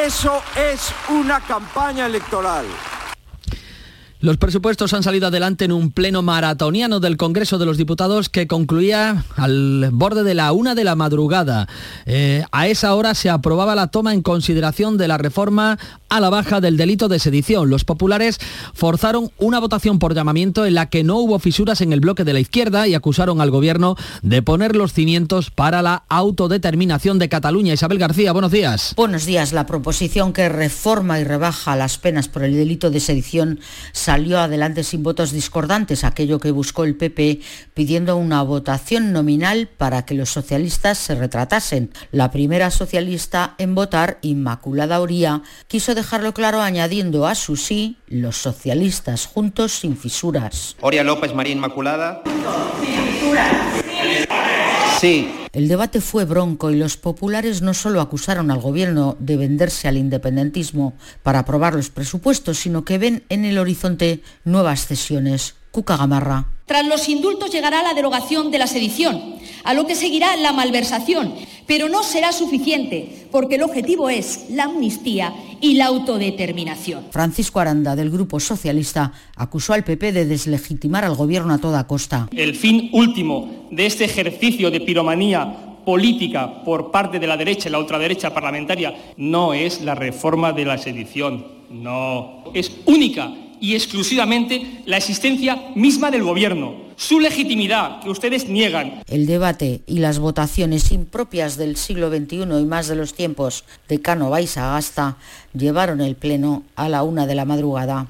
Eso 0.03 0.41
es 0.55 0.91
una 1.09 1.41
campaña 1.41 2.07
electoral. 2.07 2.65
Los 4.25 4.37
presupuestos 4.37 4.91
han 4.95 5.03
salido 5.03 5.27
adelante 5.27 5.65
en 5.65 5.71
un 5.71 5.91
pleno 5.91 6.23
maratoniano 6.23 6.99
del 6.99 7.15
Congreso 7.15 7.59
de 7.59 7.67
los 7.67 7.77
Diputados 7.77 8.27
que 8.27 8.47
concluía 8.47 9.23
al 9.35 9.89
borde 9.91 10.23
de 10.23 10.33
la 10.33 10.51
una 10.51 10.73
de 10.73 10.83
la 10.83 10.95
madrugada. 10.95 11.67
Eh, 12.07 12.43
a 12.51 12.67
esa 12.67 12.95
hora 12.95 13.13
se 13.13 13.29
aprobaba 13.29 13.75
la 13.75 13.89
toma 13.89 14.15
en 14.15 14.23
consideración 14.23 14.97
de 14.97 15.07
la 15.07 15.19
reforma 15.19 15.77
a 16.09 16.19
la 16.19 16.31
baja 16.31 16.59
del 16.59 16.75
delito 16.75 17.07
de 17.07 17.19
sedición. 17.19 17.69
Los 17.69 17.83
populares 17.83 18.39
forzaron 18.73 19.29
una 19.37 19.59
votación 19.59 19.99
por 19.99 20.15
llamamiento 20.15 20.65
en 20.65 20.73
la 20.73 20.89
que 20.89 21.03
no 21.03 21.17
hubo 21.17 21.37
fisuras 21.37 21.81
en 21.81 21.93
el 21.93 21.99
bloque 21.99 22.23
de 22.23 22.33
la 22.33 22.39
izquierda 22.39 22.87
y 22.87 22.95
acusaron 22.95 23.41
al 23.41 23.51
gobierno 23.51 23.95
de 24.23 24.41
poner 24.41 24.75
los 24.75 24.91
cimientos 24.91 25.51
para 25.51 25.83
la 25.83 26.03
autodeterminación 26.09 27.19
de 27.19 27.29
Cataluña. 27.29 27.73
Isabel 27.73 27.99
García, 27.99 28.31
buenos 28.31 28.51
días. 28.51 28.93
Buenos 28.95 29.27
días. 29.27 29.53
La 29.53 29.67
proposición 29.67 30.33
que 30.33 30.49
reforma 30.49 31.19
y 31.19 31.23
rebaja 31.23 31.75
las 31.75 31.99
penas 31.99 32.27
por 32.27 32.43
el 32.43 32.55
delito 32.55 32.89
de 32.89 32.99
sedición 32.99 33.59
salió 34.15 34.39
adelante 34.39 34.85
sin 34.85 35.03
votos 35.03 35.33
discordantes, 35.33 36.05
aquello 36.05 36.39
que 36.39 36.51
buscó 36.51 36.85
el 36.85 36.95
PP, 36.95 37.41
pidiendo 37.73 38.15
una 38.15 38.43
votación 38.43 39.11
nominal 39.11 39.67
para 39.67 40.05
que 40.05 40.13
los 40.13 40.29
socialistas 40.29 40.97
se 40.97 41.15
retratasen. 41.15 41.91
La 42.13 42.31
primera 42.31 42.71
socialista 42.71 43.55
en 43.57 43.75
votar, 43.75 44.19
Inmaculada 44.21 45.01
Oría, 45.01 45.41
quiso 45.67 45.95
dejarlo 45.95 46.33
claro 46.33 46.61
añadiendo 46.61 47.27
a 47.27 47.35
su 47.35 47.57
sí 47.57 47.97
los 48.07 48.37
socialistas 48.37 49.25
juntos 49.25 49.73
sin 49.73 49.97
fisuras. 49.97 50.77
Oria 50.79 51.03
López 51.03 51.35
María 51.35 51.51
Inmaculada. 51.51 52.23
El 55.05 55.67
debate 55.67 56.01
fue 56.01 56.25
bronco 56.25 56.71
y 56.71 56.77
los 56.77 56.97
populares 56.97 57.61
no 57.61 57.75
solo 57.75 58.01
acusaron 58.01 58.49
al 58.49 58.59
gobierno 58.59 59.15
de 59.19 59.37
venderse 59.37 59.87
al 59.87 59.97
independentismo 59.97 60.95
para 61.21 61.39
aprobar 61.39 61.75
los 61.75 61.91
presupuestos, 61.91 62.57
sino 62.57 62.85
que 62.85 62.97
ven 62.97 63.23
en 63.29 63.45
el 63.45 63.59
horizonte 63.59 64.23
nuevas 64.45 64.87
cesiones. 64.87 65.53
Cuca 65.69 65.95
Gamarra. 65.97 66.54
Tras 66.65 66.87
los 66.87 67.07
indultos 67.09 67.51
llegará 67.51 67.83
la 67.83 67.93
derogación 67.93 68.49
de 68.49 68.57
la 68.57 68.65
sedición, 68.65 69.35
a 69.63 69.75
lo 69.75 69.85
que 69.85 69.93
seguirá 69.95 70.35
la 70.35 70.51
malversación, 70.51 71.33
pero 71.67 71.89
no 71.89 72.01
será 72.01 72.31
suficiente, 72.31 73.27
porque 73.31 73.55
el 73.55 73.61
objetivo 73.61 74.09
es 74.09 74.47
la 74.49 74.63
amnistía 74.63 75.31
y 75.61 75.75
la 75.75 75.85
autodeterminación. 75.85 77.05
Francisco 77.11 77.59
Aranda, 77.59 77.95
del 77.95 78.09
Grupo 78.09 78.39
Socialista, 78.39 79.13
acusó 79.35 79.73
al 79.73 79.83
PP 79.83 80.11
de 80.11 80.25
deslegitimar 80.25 81.05
al 81.05 81.15
gobierno 81.15 81.53
a 81.53 81.59
toda 81.59 81.85
costa. 81.85 82.27
El 82.31 82.55
fin 82.55 82.89
último 82.93 83.67
de 83.69 83.85
este 83.85 84.05
ejercicio 84.05 84.71
de 84.71 84.81
piromanía 84.81 85.81
política 85.85 86.63
por 86.63 86.89
parte 86.89 87.19
de 87.19 87.27
la 87.27 87.37
derecha 87.37 87.69
y 87.69 87.71
la 87.71 87.79
ultraderecha 87.79 88.33
parlamentaria 88.33 89.13
no 89.17 89.53
es 89.53 89.81
la 89.81 89.93
reforma 89.93 90.51
de 90.51 90.65
la 90.65 90.79
sedición, 90.79 91.45
no, 91.69 92.43
es 92.55 92.71
única 92.85 93.31
y 93.59 93.75
exclusivamente 93.75 94.81
la 94.85 94.97
existencia 94.97 95.71
misma 95.75 96.11
del 96.11 96.23
Gobierno, 96.23 96.85
su 96.95 97.19
legitimidad 97.19 98.01
que 98.01 98.09
ustedes 98.09 98.47
niegan. 98.47 99.03
El 99.07 99.25
debate 99.25 99.81
y 99.85 99.99
las 99.99 100.19
votaciones 100.19 100.91
impropias 100.91 101.57
del 101.57 101.75
siglo 101.75 102.09
XXI 102.09 102.43
y 102.59 102.65
más 102.65 102.87
de 102.87 102.95
los 102.95 103.13
tiempos 103.13 103.65
de 103.87 104.01
Cano 104.01 104.33
Agasta 104.33 105.17
llevaron 105.53 106.01
el 106.01 106.15
Pleno 106.15 106.63
a 106.75 106.89
la 106.89 107.03
una 107.03 107.27
de 107.27 107.35
la 107.35 107.45
madrugada. 107.45 108.07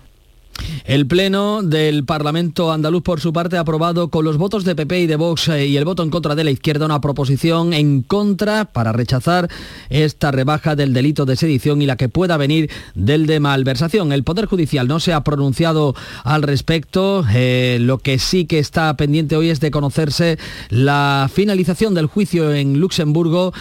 El 0.85 1.07
Pleno 1.07 1.63
del 1.63 2.05
Parlamento 2.05 2.71
andaluz, 2.71 3.01
por 3.01 3.19
su 3.19 3.33
parte, 3.33 3.57
ha 3.57 3.61
aprobado 3.61 4.09
con 4.09 4.23
los 4.23 4.37
votos 4.37 4.65
de 4.65 4.75
PP 4.75 5.01
y 5.01 5.07
de 5.07 5.15
Vox 5.15 5.47
eh, 5.47 5.65
y 5.65 5.77
el 5.77 5.85
voto 5.85 6.03
en 6.03 6.11
contra 6.11 6.35
de 6.35 6.43
la 6.43 6.51
izquierda 6.51 6.85
una 6.85 7.01
proposición 7.01 7.73
en 7.73 8.03
contra 8.03 8.65
para 8.65 8.91
rechazar 8.91 9.49
esta 9.89 10.31
rebaja 10.31 10.75
del 10.75 10.93
delito 10.93 11.25
de 11.25 11.37
sedición 11.37 11.81
y 11.81 11.87
la 11.87 11.95
que 11.95 12.07
pueda 12.07 12.37
venir 12.37 12.69
del 12.93 13.25
de 13.25 13.39
malversación. 13.39 14.11
El 14.11 14.23
Poder 14.23 14.45
Judicial 14.45 14.87
no 14.87 14.99
se 14.99 15.13
ha 15.13 15.23
pronunciado 15.23 15.95
al 16.23 16.43
respecto. 16.43 17.25
Eh, 17.33 17.77
lo 17.81 17.97
que 17.97 18.19
sí 18.19 18.45
que 18.45 18.59
está 18.59 18.95
pendiente 18.95 19.35
hoy 19.35 19.49
es 19.49 19.59
de 19.59 19.71
conocerse 19.71 20.37
la 20.69 21.29
finalización 21.33 21.95
del 21.95 22.05
juicio 22.05 22.53
en 22.53 22.79
Luxemburgo 22.79 23.53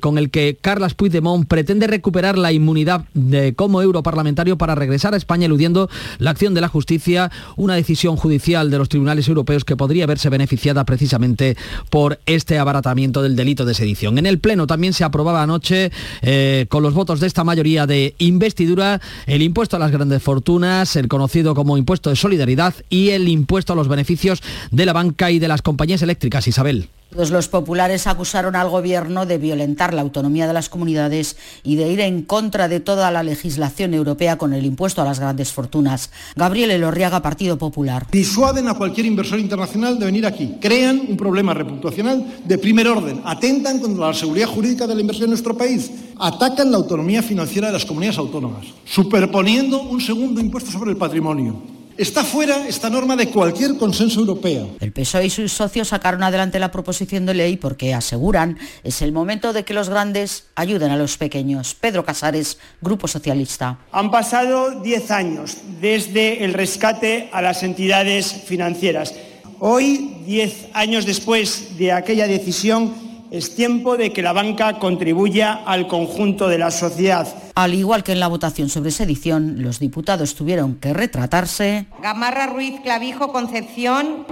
con 0.00 0.18
el 0.18 0.30
que 0.30 0.56
Carlas 0.60 0.94
Puigdemont 0.94 1.48
pretende 1.48 1.86
recuperar 1.86 2.38
la 2.38 2.52
inmunidad 2.52 3.04
de, 3.14 3.54
como 3.54 3.82
europarlamentario 3.82 4.58
para 4.58 4.74
regresar 4.74 5.14
a 5.14 5.16
España 5.16 5.46
eludiendo 5.46 5.88
la 6.22 6.30
acción 6.30 6.54
de 6.54 6.60
la 6.60 6.68
justicia, 6.68 7.30
una 7.56 7.74
decisión 7.74 8.16
judicial 8.16 8.70
de 8.70 8.78
los 8.78 8.88
tribunales 8.88 9.28
europeos 9.28 9.64
que 9.64 9.76
podría 9.76 10.06
verse 10.06 10.28
beneficiada 10.28 10.84
precisamente 10.84 11.56
por 11.90 12.20
este 12.26 12.58
abaratamiento 12.58 13.22
del 13.22 13.36
delito 13.36 13.64
de 13.64 13.74
sedición. 13.74 14.18
En 14.18 14.26
el 14.26 14.38
Pleno 14.38 14.66
también 14.66 14.92
se 14.92 15.04
aprobaba 15.04 15.42
anoche, 15.42 15.90
eh, 16.22 16.66
con 16.68 16.82
los 16.82 16.94
votos 16.94 17.20
de 17.20 17.26
esta 17.26 17.44
mayoría 17.44 17.86
de 17.86 18.14
investidura, 18.18 19.00
el 19.26 19.42
impuesto 19.42 19.76
a 19.76 19.80
las 19.80 19.90
grandes 19.90 20.22
fortunas, 20.22 20.94
el 20.96 21.08
conocido 21.08 21.54
como 21.54 21.76
impuesto 21.76 22.10
de 22.10 22.16
solidaridad 22.16 22.74
y 22.88 23.10
el 23.10 23.28
impuesto 23.28 23.72
a 23.72 23.76
los 23.76 23.88
beneficios 23.88 24.42
de 24.70 24.86
la 24.86 24.92
banca 24.92 25.30
y 25.30 25.38
de 25.38 25.48
las 25.48 25.62
compañías 25.62 26.02
eléctricas. 26.02 26.46
Isabel. 26.46 26.88
Los 27.14 27.48
populares 27.48 28.06
acusaron 28.06 28.56
al 28.56 28.70
gobierno 28.70 29.26
de 29.26 29.36
violentar 29.36 29.92
la 29.92 30.00
autonomía 30.00 30.46
de 30.46 30.54
las 30.54 30.70
comunidades 30.70 31.36
y 31.62 31.76
de 31.76 31.90
ir 31.92 32.00
en 32.00 32.22
contra 32.22 32.68
de 32.68 32.80
toda 32.80 33.10
la 33.10 33.22
legislación 33.22 33.92
europea 33.92 34.38
con 34.38 34.54
el 34.54 34.64
impuesto 34.64 35.02
a 35.02 35.04
las 35.04 35.20
grandes 35.20 35.52
fortunas. 35.52 36.10
Gabriel 36.36 36.70
Elorriaga, 36.70 37.20
Partido 37.20 37.58
Popular. 37.58 38.06
Disuaden 38.10 38.68
a 38.68 38.74
cualquier 38.74 39.06
inversor 39.06 39.38
internacional 39.38 39.98
de 39.98 40.06
venir 40.06 40.24
aquí. 40.24 40.56
Crean 40.60 41.02
un 41.06 41.16
problema 41.16 41.52
reputacional 41.52 42.40
de 42.44 42.58
primer 42.58 42.88
orden. 42.88 43.20
Atentan 43.24 43.78
contra 43.78 44.06
la 44.06 44.14
seguridad 44.14 44.48
jurídica 44.48 44.86
de 44.86 44.94
la 44.94 45.00
inversión 45.02 45.24
en 45.24 45.30
nuestro 45.30 45.56
país. 45.56 45.90
Atacan 46.18 46.70
la 46.70 46.78
autonomía 46.78 47.22
financiera 47.22 47.66
de 47.66 47.74
las 47.74 47.84
comunidades 47.84 48.18
autónomas, 48.18 48.64
superponiendo 48.84 49.82
un 49.82 50.00
segundo 50.00 50.40
impuesto 50.40 50.70
sobre 50.70 50.92
el 50.92 50.96
patrimonio 50.96 51.81
Está 51.96 52.24
fuera 52.24 52.66
esta 52.66 52.88
norma 52.88 53.16
de 53.16 53.28
cualquier 53.28 53.76
consenso 53.76 54.20
europeo. 54.20 54.76
El 54.80 54.92
PSOE 54.92 55.26
y 55.26 55.30
sus 55.30 55.52
socios 55.52 55.88
sacaron 55.88 56.22
adelante 56.22 56.58
la 56.58 56.70
proposición 56.70 57.26
de 57.26 57.34
ley 57.34 57.56
porque 57.58 57.92
aseguran 57.92 58.58
es 58.82 59.02
el 59.02 59.12
momento 59.12 59.52
de 59.52 59.64
que 59.64 59.74
los 59.74 59.90
grandes 59.90 60.46
ayuden 60.54 60.90
a 60.90 60.96
los 60.96 61.18
pequeños. 61.18 61.74
Pedro 61.74 62.04
Casares, 62.04 62.58
Grupo 62.80 63.08
Socialista. 63.08 63.78
Han 63.92 64.10
pasado 64.10 64.80
10 64.80 65.10
años 65.10 65.58
desde 65.80 66.44
el 66.44 66.54
rescate 66.54 67.28
a 67.30 67.42
las 67.42 67.62
entidades 67.62 68.32
financieras. 68.46 69.14
Hoy, 69.58 70.22
10 70.26 70.68
años 70.72 71.04
después 71.04 71.76
de 71.76 71.92
aquella 71.92 72.26
decisión, 72.26 73.11
es 73.32 73.54
tiempo 73.54 73.96
de 73.96 74.12
que 74.12 74.20
la 74.20 74.34
banca 74.34 74.78
contribuya 74.78 75.54
al 75.64 75.88
conjunto 75.88 76.48
de 76.48 76.58
la 76.58 76.70
sociedad. 76.70 77.26
Al 77.54 77.72
igual 77.72 78.04
que 78.04 78.12
en 78.12 78.20
la 78.20 78.28
votación 78.28 78.68
sobre 78.68 78.90
sedición, 78.90 79.62
los 79.62 79.78
diputados 79.78 80.34
tuvieron 80.34 80.74
que 80.74 80.92
retratarse. 80.92 81.86
Gamarra 82.02 82.46
Ruiz 82.48 82.80
Clavijo 82.82 83.32
Concepción, 83.32 84.26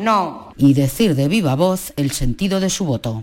no. 0.00 0.52
Y 0.56 0.74
decir 0.74 1.14
de 1.14 1.28
viva 1.28 1.54
voz 1.54 1.92
el 1.96 2.10
sentido 2.10 2.58
de 2.58 2.70
su 2.70 2.84
voto. 2.84 3.22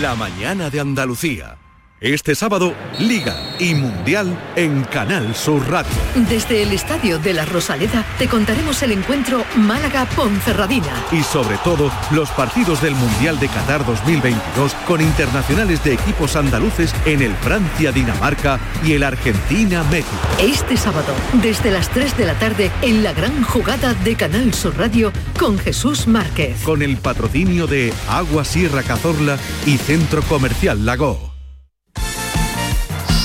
La 0.00 0.16
mañana 0.16 0.70
de 0.70 0.80
Andalucía. 0.80 1.59
Este 2.00 2.34
sábado, 2.34 2.72
Liga 2.98 3.36
y 3.58 3.74
Mundial 3.74 4.34
en 4.56 4.84
Canal 4.84 5.34
Sur 5.34 5.68
Radio. 5.68 5.92
Desde 6.30 6.62
el 6.62 6.72
Estadio 6.72 7.18
de 7.18 7.34
la 7.34 7.44
Rosaleda 7.44 8.06
te 8.18 8.26
contaremos 8.26 8.82
el 8.82 8.92
encuentro 8.92 9.44
Málaga-Ponferradina. 9.56 10.94
Y 11.12 11.22
sobre 11.22 11.58
todo, 11.58 11.92
los 12.10 12.30
partidos 12.30 12.80
del 12.80 12.94
Mundial 12.94 13.38
de 13.38 13.48
Qatar 13.48 13.84
2022 13.84 14.72
con 14.88 15.02
internacionales 15.02 15.84
de 15.84 15.92
equipos 15.92 16.36
andaluces 16.36 16.94
en 17.04 17.20
el 17.20 17.34
Francia-Dinamarca 17.34 18.58
y 18.82 18.94
el 18.94 19.02
Argentina-México. 19.02 20.08
Este 20.38 20.78
sábado, 20.78 21.12
desde 21.42 21.70
las 21.70 21.90
3 21.90 22.16
de 22.16 22.24
la 22.24 22.38
tarde, 22.38 22.70
en 22.80 23.02
la 23.02 23.12
gran 23.12 23.42
jugada 23.44 23.92
de 23.92 24.16
Canal 24.16 24.54
Sur 24.54 24.74
Radio 24.78 25.12
con 25.38 25.58
Jesús 25.58 26.06
Márquez. 26.06 26.62
Con 26.62 26.80
el 26.80 26.96
patrocinio 26.96 27.66
de 27.66 27.92
Agua 28.08 28.46
Sierra 28.46 28.82
Cazorla 28.82 29.36
y 29.66 29.76
Centro 29.76 30.22
Comercial 30.22 30.86
Lago. 30.86 31.29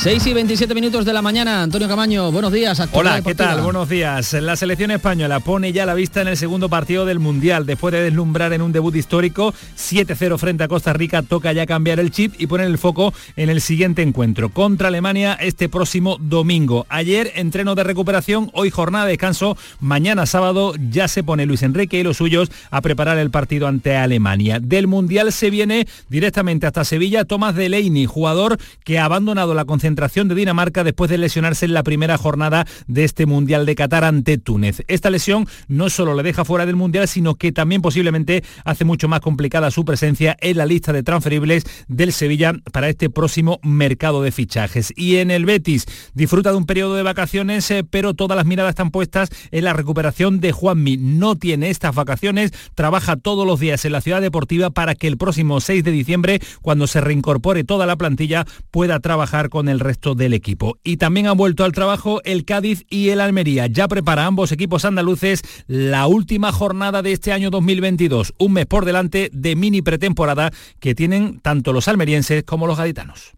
6 0.06 0.28
y 0.28 0.34
27 0.34 0.76
minutos 0.76 1.04
de 1.04 1.14
la 1.14 1.24
mañana, 1.24 1.64
Antonio 1.64 1.88
Camaño, 1.88 2.32
buenos 2.32 2.54
días. 2.54 2.80
Hola, 2.92 3.24
¿qué 3.24 3.34
tal? 3.34 3.62
Buenos 3.62 3.90
días. 3.90 4.34
La 4.34 4.56
selección 4.56 4.92
española 4.92 5.40
pone 5.40 5.74
ya 5.74 5.88
la 5.88 5.96
vista 5.96 6.22
en 6.22 6.28
el 6.28 6.38
segundo 6.38 6.70
partido 6.70 7.08
del 7.08 7.18
Mundial. 7.18 7.66
Después 7.66 7.92
de 7.92 8.04
deslumbrar 8.04 8.54
en 8.54 8.62
un 8.62 8.72
debut 8.72 8.96
histórico, 8.96 9.52
7-0 9.76 10.38
frente 10.38 10.64
a 10.64 10.68
Costa 10.68 10.94
Rica, 10.94 11.24
toca 11.24 11.54
ya 11.54 11.66
cambiar 11.66 12.00
el 12.00 12.12
chip 12.12 12.36
y 12.38 12.46
poner 12.46 12.68
el 12.68 12.78
foco 12.78 13.16
en 13.36 13.50
el 13.50 13.62
siguiente 13.62 14.04
encuentro, 14.04 14.50
contra 14.50 14.90
Alemania 14.90 15.34
este 15.42 15.70
próximo 15.70 16.18
domingo. 16.20 16.86
Ayer, 16.88 17.32
entreno 17.34 17.74
de 17.74 17.84
recuperación, 17.84 18.52
hoy 18.54 18.70
jornada 18.70 19.06
de 19.06 19.14
descanso, 19.14 19.58
mañana 19.80 20.28
sábado 20.28 20.76
ya 20.92 21.08
se 21.08 21.24
pone 21.24 21.48
Luis 21.48 21.64
Enrique 21.64 21.98
y 21.98 22.04
los 22.04 22.18
suyos 22.18 22.52
a 22.70 22.82
preparar 22.82 23.18
el 23.18 23.32
partido 23.32 23.66
ante 23.66 23.98
Alemania. 23.98 24.60
Del 24.60 24.86
Mundial 24.86 25.32
se 25.32 25.50
viene 25.50 25.88
directamente 26.10 26.68
hasta 26.68 26.86
Sevilla 26.86 27.26
Tomás 27.26 27.56
Delaney, 27.56 28.06
jugador 28.06 28.60
que 28.84 29.00
ha 29.00 29.06
abandonado 29.06 29.56
la 29.56 29.66
concentración 29.66 29.95
de 29.96 30.36
Dinamarca 30.36 30.84
después 30.84 31.10
de 31.10 31.18
lesionarse 31.18 31.66
en 31.66 31.74
la 31.74 31.84
primera 31.84 32.18
jornada 32.18 32.66
de 32.88 33.04
este 33.04 33.26
Mundial 33.26 33.66
de 33.66 33.76
Qatar 33.76 34.04
ante 34.04 34.38
Túnez. 34.38 34.84
Esta 34.88 35.10
lesión 35.10 35.48
no 35.68 35.90
solo 35.90 36.14
le 36.14 36.24
deja 36.24 36.46
fuera 36.46 36.66
del 36.66 36.76
Mundial, 36.76 37.08
sino 37.08 37.36
que 37.36 37.52
también 37.52 37.82
posiblemente 37.82 38.44
hace 38.66 38.86
mucho 38.86 39.08
más 39.08 39.22
complicada 39.22 39.72
su 39.72 39.84
presencia 39.86 40.38
en 40.42 40.58
la 40.58 40.66
lista 40.66 40.94
de 40.94 41.02
transferibles 41.02 41.64
del 41.88 42.14
Sevilla 42.14 42.54
para 42.72 42.90
este 42.90 43.10
próximo 43.10 43.60
mercado 43.64 44.22
de 44.22 44.32
fichajes. 44.32 44.94
Y 44.96 45.18
en 45.18 45.32
el 45.32 45.46
Betis 45.46 45.86
disfruta 46.14 46.52
de 46.52 46.58
un 46.58 46.66
periodo 46.66 46.96
de 46.96 47.04
vacaciones, 47.04 47.70
eh, 47.72 47.84
pero 47.90 48.14
todas 48.14 48.36
las 48.36 48.46
miradas 48.46 48.72
están 48.72 48.92
puestas 48.92 49.30
en 49.52 49.64
la 49.64 49.74
recuperación 49.74 50.40
de 50.40 50.52
Juanmi. 50.52 50.98
No 50.98 51.36
tiene 51.36 51.70
estas 51.70 51.96
vacaciones, 51.96 52.52
trabaja 52.76 53.16
todos 53.16 53.48
los 53.48 53.60
días 53.60 53.86
en 53.86 53.94
la 53.94 54.02
ciudad 54.02 54.22
deportiva 54.22 54.70
para 54.70 54.94
que 54.94 55.08
el 55.08 55.18
próximo 55.18 55.62
6 55.62 55.84
de 55.84 55.92
diciembre, 55.92 56.42
cuando 56.62 56.86
se 56.86 57.02
reincorpore 57.02 57.64
toda 57.64 57.86
la 57.86 57.96
plantilla, 57.96 58.46
pueda 58.72 59.00
trabajar 59.00 59.50
con 59.50 59.70
el 59.70 59.75
resto 59.80 60.16
del 60.16 60.34
equipo. 60.34 60.78
Y 60.84 60.98
también 60.98 61.28
han 61.28 61.38
vuelto 61.38 61.64
al 61.64 61.72
trabajo 61.72 62.22
el 62.24 62.46
Cádiz 62.46 62.86
y 62.90 63.10
el 63.10 63.22
Almería. 63.22 63.68
Ya 63.68 63.88
prepara 63.88 64.26
ambos 64.26 64.52
equipos 64.52 64.86
andaluces 64.86 65.42
la 65.68 66.08
última 66.08 66.52
jornada 66.52 67.02
de 67.02 67.12
este 67.12 67.32
año 67.32 67.50
2022, 67.50 68.34
un 68.38 68.54
mes 68.54 68.66
por 68.66 68.86
delante 68.86 69.30
de 69.34 69.56
mini 69.56 69.82
pretemporada 69.82 70.52
que 70.80 70.96
tienen 70.96 71.40
tanto 71.40 71.74
los 71.74 71.88
almerienses 71.88 72.44
como 72.44 72.68
los 72.68 72.78
gaditanos. 72.78 73.34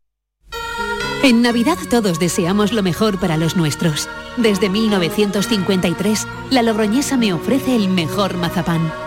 En 1.23 1.41
Navidad 1.41 1.77
todos 1.89 2.19
deseamos 2.19 2.71
lo 2.73 2.83
mejor 2.83 3.19
para 3.19 3.37
los 3.37 3.55
nuestros. 3.55 4.07
Desde 4.37 4.69
1953, 4.69 6.27
la 6.51 6.61
Logroñesa 6.61 7.17
me 7.17 7.33
ofrece 7.33 7.75
el 7.75 7.89
mejor 7.89 8.37
mazapán. 8.37 9.06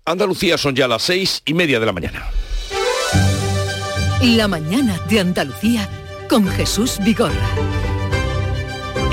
Andalucía 0.06 0.58
son 0.58 0.76
ya 0.76 0.88
las 0.88 1.02
seis 1.02 1.42
y 1.46 1.54
media 1.54 1.80
de 1.80 1.86
la 1.86 1.92
mañana. 1.92 2.30
La 4.22 4.48
mañana 4.48 5.00
de 5.10 5.20
Andalucía 5.20 5.90
con 6.30 6.48
Jesús 6.48 7.00
Vigorra. 7.04 7.85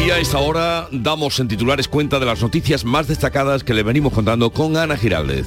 Y 0.05 0.11
a 0.11 0.19
esta 0.19 0.39
hora 0.39 0.89
damos 0.91 1.39
en 1.39 1.47
titulares 1.47 1.87
cuenta 1.87 2.19
de 2.19 2.27
las 2.27 2.43
noticias 2.43 2.85
más 2.85 3.07
destacadas 3.07 3.63
que 3.63 3.73
le 3.73 3.85
venimos 3.85 4.13
contando 4.13 4.51
con 4.51 4.77
Ana 4.77 4.97
Giraldez. 4.97 5.47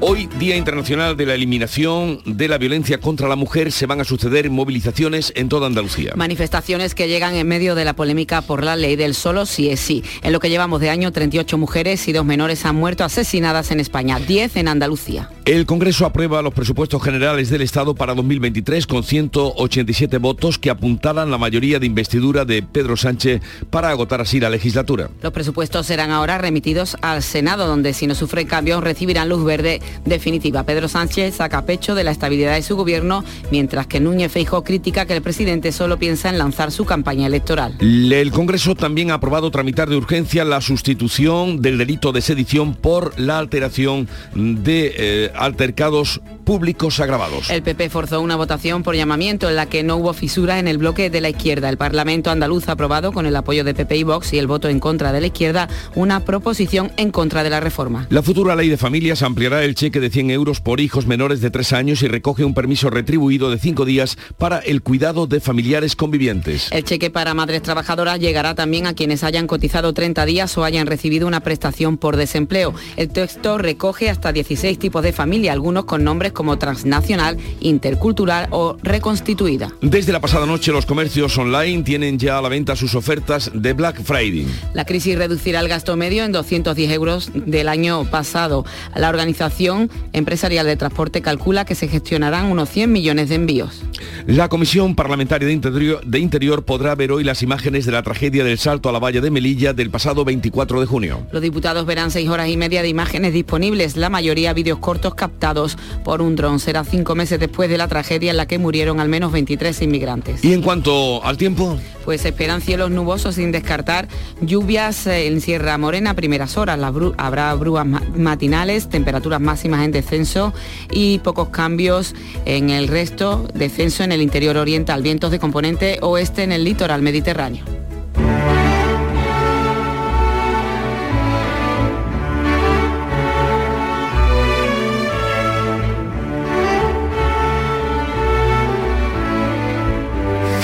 Hoy, 0.00 0.28
Día 0.38 0.56
Internacional 0.56 1.16
de 1.16 1.26
la 1.26 1.34
Eliminación 1.34 2.22
de 2.24 2.48
la 2.48 2.58
Violencia 2.58 2.98
contra 2.98 3.28
la 3.28 3.36
Mujer, 3.36 3.70
se 3.70 3.86
van 3.86 4.00
a 4.00 4.04
suceder 4.04 4.50
movilizaciones 4.50 5.32
en 5.36 5.48
toda 5.48 5.68
Andalucía. 5.68 6.14
Manifestaciones 6.16 6.96
que 6.96 7.06
llegan 7.06 7.36
en 7.36 7.46
medio 7.46 7.76
de 7.76 7.84
la 7.84 7.94
polémica 7.94 8.40
por 8.40 8.64
la 8.64 8.74
ley 8.74 8.96
del 8.96 9.14
solo 9.14 9.46
sí 9.46 9.70
es 9.70 9.78
sí. 9.78 10.02
En 10.22 10.32
lo 10.32 10.40
que 10.40 10.50
llevamos 10.50 10.80
de 10.80 10.90
año, 10.90 11.12
38 11.12 11.56
mujeres 11.56 12.08
y 12.08 12.12
dos 12.12 12.24
menores 12.24 12.64
han 12.64 12.74
muerto 12.74 13.04
asesinadas 13.04 13.70
en 13.70 13.78
España, 13.78 14.18
10 14.18 14.56
en 14.56 14.68
Andalucía. 14.68 15.30
El 15.48 15.64
Congreso 15.64 16.04
aprueba 16.04 16.42
los 16.42 16.52
presupuestos 16.52 17.02
generales 17.02 17.48
del 17.48 17.62
Estado 17.62 17.94
para 17.94 18.14
2023 18.14 18.86
con 18.86 19.02
187 19.02 20.18
votos 20.18 20.58
que 20.58 20.68
apuntalan 20.68 21.30
la 21.30 21.38
mayoría 21.38 21.78
de 21.78 21.86
investidura 21.86 22.44
de 22.44 22.62
Pedro 22.62 22.98
Sánchez 22.98 23.40
para 23.70 23.88
agotar 23.88 24.20
así 24.20 24.40
la 24.40 24.50
legislatura. 24.50 25.08
Los 25.22 25.32
presupuestos 25.32 25.86
serán 25.86 26.10
ahora 26.10 26.36
remitidos 26.36 26.98
al 27.00 27.22
Senado, 27.22 27.66
donde 27.66 27.94
si 27.94 28.06
no 28.06 28.14
sufren 28.14 28.46
cambios 28.46 28.84
recibirán 28.84 29.30
luz 29.30 29.42
verde 29.42 29.80
definitiva. 30.04 30.64
Pedro 30.64 30.86
Sánchez 30.86 31.36
saca 31.36 31.64
pecho 31.64 31.94
de 31.94 32.04
la 32.04 32.10
estabilidad 32.10 32.52
de 32.52 32.62
su 32.62 32.76
gobierno, 32.76 33.24
mientras 33.50 33.86
que 33.86 34.00
Núñez 34.00 34.30
Feijóo 34.30 34.64
critica 34.64 35.06
que 35.06 35.16
el 35.16 35.22
presidente 35.22 35.72
solo 35.72 35.98
piensa 35.98 36.28
en 36.28 36.36
lanzar 36.36 36.72
su 36.72 36.84
campaña 36.84 37.26
electoral. 37.26 37.74
El 37.80 38.30
Congreso 38.32 38.74
también 38.74 39.10
ha 39.10 39.14
aprobado 39.14 39.50
tramitar 39.50 39.88
de 39.88 39.96
urgencia 39.96 40.44
la 40.44 40.60
sustitución 40.60 41.62
del 41.62 41.78
delito 41.78 42.12
de 42.12 42.20
sedición 42.20 42.74
por 42.74 43.18
la 43.18 43.38
alteración 43.38 44.08
de 44.34 44.92
eh, 44.94 45.32
altercados 45.38 46.20
públicos 46.44 46.98
agravados. 47.00 47.50
El 47.50 47.62
PP 47.62 47.90
forzó 47.90 48.22
una 48.22 48.34
votación 48.34 48.82
por 48.82 48.94
llamamiento 48.94 49.50
en 49.50 49.56
la 49.56 49.66
que 49.66 49.82
no 49.82 49.96
hubo 49.96 50.14
fisura 50.14 50.58
en 50.58 50.66
el 50.66 50.78
bloque 50.78 51.10
de 51.10 51.20
la 51.20 51.28
izquierda. 51.28 51.68
El 51.68 51.76
Parlamento 51.76 52.30
andaluz 52.30 52.68
ha 52.68 52.72
aprobado 52.72 53.12
con 53.12 53.26
el 53.26 53.36
apoyo 53.36 53.64
de 53.64 53.74
PP 53.74 53.96
y 53.98 54.02
Vox 54.02 54.32
y 54.32 54.38
el 54.38 54.46
voto 54.46 54.68
en 54.68 54.80
contra 54.80 55.12
de 55.12 55.20
la 55.20 55.26
izquierda 55.26 55.68
una 55.94 56.24
proposición 56.24 56.90
en 56.96 57.10
contra 57.10 57.42
de 57.42 57.50
la 57.50 57.60
reforma. 57.60 58.06
La 58.08 58.22
futura 58.22 58.56
ley 58.56 58.68
de 58.68 58.78
familias 58.78 59.22
ampliará 59.22 59.62
el 59.62 59.74
cheque 59.74 60.00
de 60.00 60.08
100 60.08 60.30
euros 60.30 60.60
por 60.60 60.80
hijos 60.80 61.06
menores 61.06 61.40
de 61.40 61.50
3 61.50 61.72
años 61.74 62.02
y 62.02 62.08
recoge 62.08 62.44
un 62.44 62.54
permiso 62.54 62.88
retribuido 62.88 63.50
de 63.50 63.58
5 63.58 63.84
días 63.84 64.16
para 64.38 64.58
el 64.58 64.82
cuidado 64.82 65.26
de 65.26 65.40
familiares 65.40 65.96
convivientes. 65.96 66.68
El 66.72 66.84
cheque 66.84 67.10
para 67.10 67.34
madres 67.34 67.62
trabajadoras 67.62 68.20
llegará 68.20 68.54
también 68.54 68.86
a 68.86 68.94
quienes 68.94 69.22
hayan 69.22 69.46
cotizado 69.46 69.92
30 69.92 70.24
días 70.24 70.56
o 70.56 70.64
hayan 70.64 70.86
recibido 70.86 71.26
una 71.26 71.40
prestación 71.40 71.98
por 71.98 72.16
desempleo. 72.16 72.74
El 72.96 73.10
texto 73.10 73.58
recoge 73.58 74.08
hasta 74.08 74.32
16 74.32 74.78
tipos 74.78 75.02
de 75.02 75.12
familia, 75.28 75.52
algunos 75.52 75.84
con 75.84 76.04
nombres 76.04 76.32
como 76.32 76.56
transnacional, 76.56 77.36
intercultural 77.60 78.48
o 78.50 78.78
reconstituida. 78.82 79.70
Desde 79.82 80.10
la 80.10 80.20
pasada 80.20 80.46
noche 80.46 80.72
los 80.72 80.86
comercios 80.86 81.36
online 81.36 81.82
tienen 81.82 82.18
ya 82.18 82.38
a 82.38 82.40
la 82.40 82.48
venta 82.48 82.74
sus 82.74 82.94
ofertas 82.94 83.50
de 83.52 83.74
Black 83.74 84.02
Friday. 84.02 84.46
La 84.72 84.86
crisis 84.86 85.18
reducirá 85.18 85.60
el 85.60 85.68
gasto 85.68 85.98
medio 85.98 86.24
en 86.24 86.32
210 86.32 86.90
euros 86.92 87.30
del 87.34 87.68
año 87.68 88.06
pasado. 88.06 88.64
La 88.96 89.10
Organización 89.10 89.90
Empresarial 90.14 90.64
de 90.64 90.76
Transporte 90.76 91.20
calcula 91.20 91.66
que 91.66 91.74
se 91.74 91.88
gestionarán 91.88 92.46
unos 92.46 92.70
100 92.70 92.90
millones 92.90 93.28
de 93.28 93.34
envíos. 93.34 93.82
La 94.26 94.48
Comisión 94.48 94.94
Parlamentaria 94.94 95.46
de 95.46 95.52
Interior, 95.52 96.02
de 96.06 96.18
Interior 96.20 96.64
podrá 96.64 96.94
ver 96.94 97.12
hoy 97.12 97.22
las 97.22 97.42
imágenes 97.42 97.84
de 97.84 97.92
la 97.92 98.02
tragedia 98.02 98.44
del 98.44 98.56
salto 98.56 98.88
a 98.88 98.92
la 98.92 98.98
valla 98.98 99.20
de 99.20 99.30
Melilla 99.30 99.74
del 99.74 99.90
pasado 99.90 100.24
24 100.24 100.80
de 100.80 100.86
junio. 100.86 101.26
Los 101.32 101.42
diputados 101.42 101.84
verán 101.84 102.10
seis 102.10 102.30
horas 102.30 102.48
y 102.48 102.56
media 102.56 102.80
de 102.80 102.88
imágenes 102.88 103.34
disponibles, 103.34 103.98
la 103.98 104.08
mayoría 104.08 104.38
vídeos 104.54 104.78
cortos 104.78 105.07
captados 105.14 105.76
por 106.04 106.22
un 106.22 106.36
dron. 106.36 106.58
Será 106.60 106.84
cinco 106.84 107.14
meses 107.14 107.38
después 107.40 107.68
de 107.70 107.78
la 107.78 107.88
tragedia 107.88 108.30
en 108.30 108.36
la 108.36 108.46
que 108.46 108.58
murieron 108.58 109.00
al 109.00 109.08
menos 109.08 109.32
23 109.32 109.82
inmigrantes. 109.82 110.44
Y 110.44 110.52
en 110.52 110.62
cuanto 110.62 111.24
al 111.24 111.36
tiempo, 111.36 111.78
Pues 112.04 112.24
esperan 112.24 112.60
cielos 112.62 112.90
nubosos 112.90 113.34
sin 113.34 113.52
descartar 113.52 114.08
lluvias 114.40 115.06
eh, 115.06 115.26
en 115.26 115.40
Sierra 115.42 115.76
Morena 115.76 116.10
a 116.10 116.14
primeras 116.14 116.56
horas. 116.56 116.78
Bru- 116.78 117.14
habrá 117.18 117.52
brúas 117.54 117.84
ma- 117.86 118.02
matinales, 118.16 118.88
temperaturas 118.88 119.40
máximas 119.40 119.84
en 119.84 119.92
descenso 119.92 120.54
y 120.90 121.18
pocos 121.18 121.50
cambios 121.50 122.14
en 122.46 122.70
el 122.70 122.88
resto, 122.88 123.46
descenso 123.54 124.04
en 124.04 124.12
el 124.12 124.22
interior 124.22 124.56
oriental, 124.56 125.02
vientos 125.02 125.30
de 125.30 125.38
componente 125.38 125.98
oeste 126.00 126.42
en 126.44 126.52
el 126.52 126.64
litoral 126.64 127.02
mediterráneo. 127.02 127.64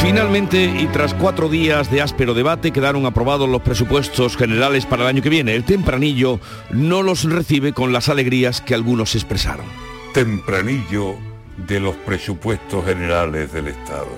Finalmente, 0.05 0.67
y 0.67 0.87
tras 0.89 1.15
cuatro 1.15 1.49
días 1.49 1.91
de 1.91 2.03
áspero 2.03 2.35
debate, 2.35 2.73
quedaron 2.73 3.07
aprobados 3.07 3.49
los 3.49 3.63
presupuestos 3.63 4.37
generales 4.37 4.85
para 4.85 5.05
el 5.05 5.09
año 5.09 5.23
que 5.23 5.31
viene. 5.31 5.55
El 5.55 5.65
tempranillo 5.65 6.41
no 6.71 7.03
los 7.03 7.25
recibe 7.25 7.73
con 7.73 7.91
las 7.91 8.11
alegrías 8.11 8.61
que 8.61 8.75
algunos 8.75 9.15
expresaron. 9.15 9.65
tempranillo 10.13 11.15
de 11.57 11.81
los 11.81 11.97
presupuestos 11.97 12.85
generales 12.85 13.51
del 13.55 13.69
Estado. 13.69 14.11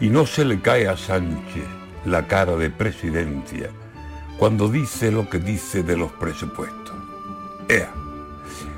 Y 0.00 0.08
no 0.08 0.26
se 0.26 0.44
le 0.44 0.60
cae 0.60 0.88
a 0.88 0.96
Sánchez 0.96 1.64
la 2.04 2.26
cara 2.26 2.56
de 2.56 2.70
presidencia 2.70 3.70
cuando 4.36 4.68
dice 4.68 5.12
lo 5.12 5.30
que 5.30 5.38
dice 5.38 5.84
de 5.84 5.96
los 5.96 6.10
presupuestos. 6.10 6.96
Ea, 7.68 7.94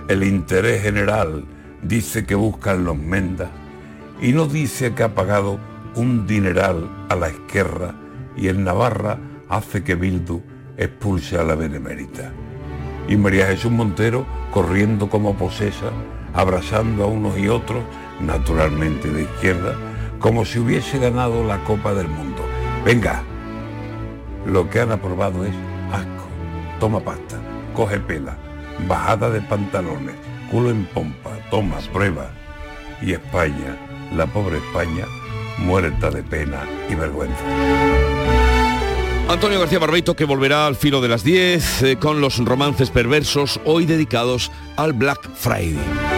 el 0.08 0.22
interés 0.22 0.82
general 0.82 1.46
dice 1.82 2.26
que 2.26 2.34
buscan 2.34 2.84
los 2.84 2.98
mendas 2.98 3.48
y 4.22 4.32
no 4.32 4.46
dice 4.46 4.94
que 4.94 5.02
ha 5.02 5.14
pagado 5.14 5.58
un 5.96 6.26
dineral 6.26 6.88
a 7.10 7.16
la 7.16 7.28
izquierda 7.28 7.94
y 8.36 8.48
en 8.48 8.64
Navarra 8.64 9.18
hace 9.48 9.82
que 9.82 9.96
Bildu 9.96 10.42
expulse 10.78 11.36
a 11.36 11.42
la 11.42 11.56
Benemérita 11.56 12.32
y 13.08 13.16
María 13.16 13.48
Jesús 13.48 13.72
Montero 13.72 14.24
corriendo 14.52 15.10
como 15.10 15.34
posesa, 15.34 15.90
abrazando 16.34 17.04
a 17.04 17.06
unos 17.06 17.36
y 17.38 17.48
otros, 17.48 17.82
naturalmente 18.20 19.10
de 19.10 19.22
izquierda, 19.22 19.74
como 20.20 20.44
si 20.44 20.60
hubiese 20.60 20.98
ganado 20.98 21.44
la 21.44 21.62
Copa 21.64 21.92
del 21.94 22.08
Mundo. 22.08 22.42
Venga, 22.84 23.22
lo 24.46 24.70
que 24.70 24.80
han 24.80 24.92
aprobado 24.92 25.44
es 25.44 25.54
asco, 25.92 26.26
toma 26.78 27.00
pasta, 27.00 27.38
coge 27.74 27.98
pela, 27.98 28.36
bajada 28.86 29.30
de 29.30 29.40
pantalones, 29.40 30.14
culo 30.50 30.70
en 30.70 30.84
pompa, 30.86 31.30
toma, 31.50 31.78
prueba. 31.92 32.30
Y 33.00 33.14
España, 33.14 33.76
la 34.14 34.26
pobre 34.26 34.58
España, 34.58 35.06
muerta 35.58 36.10
de 36.10 36.22
pena 36.22 36.62
y 36.88 36.94
vergüenza. 36.94 37.42
Antonio 39.28 39.60
García 39.60 39.78
Barbeito 39.78 40.14
que 40.14 40.24
volverá 40.24 40.66
al 40.66 40.76
filo 40.76 41.00
de 41.00 41.08
las 41.08 41.24
10 41.24 41.82
eh, 41.82 41.96
con 41.96 42.20
los 42.20 42.38
romances 42.44 42.90
perversos 42.90 43.60
hoy 43.64 43.86
dedicados 43.86 44.50
al 44.76 44.92
Black 44.92 45.30
Friday. 45.34 46.11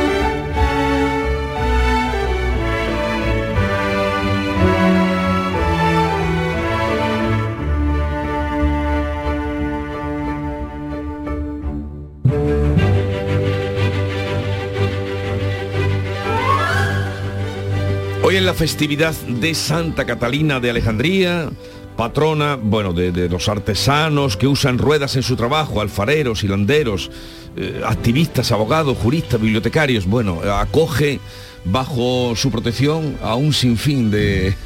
Hoy 18.35 18.40
la 18.40 18.53
festividad 18.53 19.14
de 19.29 19.55
Santa 19.55 20.05
Catalina 20.07 20.59
de 20.59 20.68
Alejandría, 20.68 21.50
patrona, 21.96 22.58
bueno, 22.61 22.92
de, 22.92 23.13
de 23.13 23.29
los 23.29 23.48
artesanos 23.48 24.37
que 24.37 24.48
usan 24.48 24.77
ruedas 24.77 25.15
en 25.15 25.23
su 25.23 25.37
trabajo, 25.37 25.81
alfareros, 25.81 26.42
hilanderos, 26.42 27.13
eh, 27.56 27.81
activistas, 27.87 28.50
abogados, 28.50 28.98
juristas, 28.98 29.40
bibliotecarios, 29.40 30.04
bueno, 30.06 30.40
acoge 30.40 31.21
bajo 31.65 32.35
su 32.35 32.50
protección 32.50 33.17
a 33.23 33.37
un 33.37 33.52
sinfín 33.52 34.11
de 34.11 34.56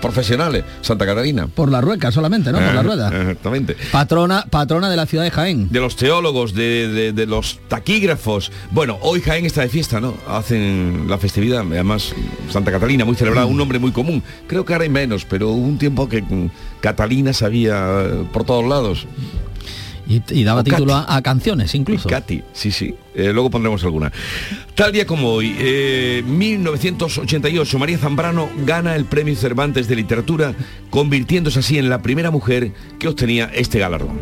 profesionales, 0.00 0.64
Santa 0.80 1.06
Catalina. 1.06 1.46
Por 1.46 1.70
la 1.70 1.80
rueca 1.80 2.10
solamente, 2.10 2.52
¿no? 2.52 2.58
Por 2.58 2.74
la 2.74 2.80
Eh, 2.80 2.84
rueda. 2.84 3.08
Exactamente. 3.08 3.76
Patrona, 3.92 4.44
patrona 4.50 4.88
de 4.90 4.96
la 4.96 5.06
ciudad 5.06 5.24
de 5.24 5.30
Jaén. 5.30 5.68
De 5.70 5.80
los 5.80 5.96
teólogos, 5.96 6.54
de, 6.54 6.88
de- 6.88 7.12
de 7.12 7.26
los 7.26 7.58
taquígrafos. 7.68 8.50
Bueno, 8.70 8.98
hoy 9.02 9.20
Jaén 9.20 9.44
está 9.46 9.62
de 9.62 9.68
fiesta, 9.68 10.00
¿no? 10.00 10.14
Hacen 10.28 11.06
la 11.08 11.18
festividad, 11.18 11.60
además 11.60 12.12
Santa 12.50 12.70
Catalina, 12.70 13.04
muy 13.04 13.16
celebrada, 13.16 13.46
un 13.46 13.56
nombre 13.56 13.78
muy 13.78 13.92
común. 13.92 14.22
Creo 14.46 14.64
que 14.64 14.72
ahora 14.72 14.84
hay 14.84 14.90
menos, 14.90 15.24
pero 15.24 15.48
hubo 15.50 15.66
un 15.66 15.78
tiempo 15.78 16.08
que 16.08 16.22
mm, 16.22 16.50
Catalina 16.80 17.32
sabía 17.32 17.86
eh, 18.04 18.24
por 18.32 18.44
todos 18.44 18.64
lados. 18.66 19.06
Y, 20.08 20.22
y 20.30 20.44
daba 20.44 20.62
O 20.62 20.64
título 20.64 20.94
a 20.94 21.20
canciones 21.22 21.74
incluso. 21.74 22.08
Katy, 22.08 22.42
sí, 22.52 22.70
sí. 22.70 22.94
Eh, 23.14 23.32
luego 23.32 23.50
pondremos 23.50 23.82
alguna. 23.84 24.10
Tal 24.74 24.92
día 24.92 25.06
como 25.06 25.32
hoy, 25.32 25.54
eh, 25.58 26.22
1988, 26.26 27.78
María 27.78 27.98
Zambrano 27.98 28.48
gana 28.64 28.96
el 28.96 29.04
Premio 29.04 29.36
Cervantes 29.36 29.88
de 29.88 29.96
Literatura, 29.96 30.54
convirtiéndose 30.88 31.58
así 31.58 31.78
en 31.78 31.90
la 31.90 32.00
primera 32.00 32.30
mujer 32.30 32.72
que 32.98 33.08
obtenía 33.08 33.50
este 33.52 33.80
galardón. 33.80 34.20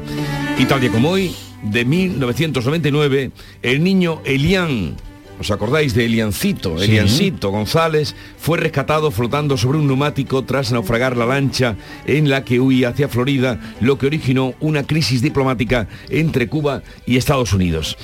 Y 0.59 0.65
tal 0.65 0.81
día 0.81 0.91
como 0.91 1.11
hoy, 1.11 1.35
de 1.63 1.85
1999, 1.85 3.31
el 3.63 3.85
niño 3.85 4.21
Elian, 4.25 4.97
¿os 5.39 5.51
acordáis 5.51 5.95
de 5.95 6.07
Eliancito? 6.07 6.79
Sí. 6.79 6.85
Eliancito 6.85 7.51
González 7.51 8.15
fue 8.39 8.59
rescatado 8.59 9.11
flotando 9.11 9.57
sobre 9.57 9.79
un 9.79 9.87
neumático 9.87 10.45
tras 10.45 10.73
naufragar 10.73 11.17
la 11.17 11.27
lancha 11.27 11.77
en 12.07 12.31
la 12.31 12.45
que 12.45 12.61
huía 12.61 12.91
hacia 12.91 13.09
Florida, 13.09 13.61
lo 13.81 13.99
que 13.99 14.07
originó 14.07 14.55
una 14.61 14.85
crisis 14.85 15.23
diplomática 15.23 15.89
entre 16.09 16.49
Cuba 16.49 16.83
y 17.07 17.17
Estados 17.17 17.53
Unidos. 17.53 17.97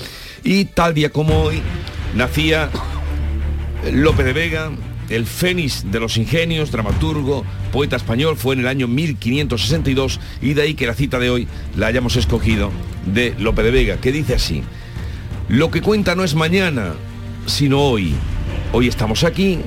Y 0.45 0.67
tal 0.67 0.95
día 0.95 1.11
como 1.11 1.43
hoy, 1.43 1.63
nacía 2.15 2.71
Lope 3.93 4.25
de 4.25 4.33
Vega, 4.33 4.71
el 5.09 5.27
fénix 5.27 5.91
de 5.91 6.01
los 6.01 6.17
ingenios, 6.17 6.71
dramaturgo, 6.71 7.45
poeta 7.73 7.97
español, 7.97 8.37
fue 8.37 8.55
en 8.55 8.61
el 8.61 8.67
año 8.67 8.89
1562 8.89 10.21
y 10.41 10.55
de 10.55 10.63
ahí 10.63 10.75
que 10.75 10.87
la 10.87 10.95
cita 10.95 11.19
de 11.19 11.31
hoy 11.31 11.49
la 11.77 11.89
hayamos 11.89 12.17
escogido 12.17 12.71
de 13.07 13.35
Lope 13.39 13.63
de 13.63 13.71
Vega, 13.71 13.97
que 13.99 14.13
dice 14.13 14.35
así, 14.35 14.63
lo 15.49 15.71
que 15.71 15.83
cuenta 15.83 16.15
no 16.15 16.25
es 16.25 16.35
mañana, 16.35 16.95
sino 17.47 17.81
hoy. 17.81 18.15
Hoy 18.73 18.89
estamos 18.89 19.25
aquí, 19.25 19.59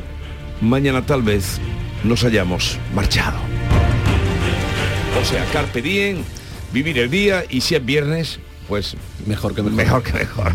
mañana 0.62 1.06
tal 1.06 1.22
vez 1.22 1.60
nos 2.04 2.24
hayamos 2.24 2.78
marchado. 2.94 3.38
O 5.22 5.26
sea, 5.26 5.46
carpe 5.46 5.82
diem, 5.82 6.24
vivir 6.72 7.00
el 7.00 7.10
día 7.10 7.44
y 7.50 7.62
si 7.62 7.76
es 7.76 7.86
viernes, 7.86 8.40
pues 8.68 8.96
mejor 9.26 9.54
que 9.54 9.62
mejor. 9.62 9.78
Mejor 9.78 10.04
que 10.04 10.14
mejor. 10.14 10.54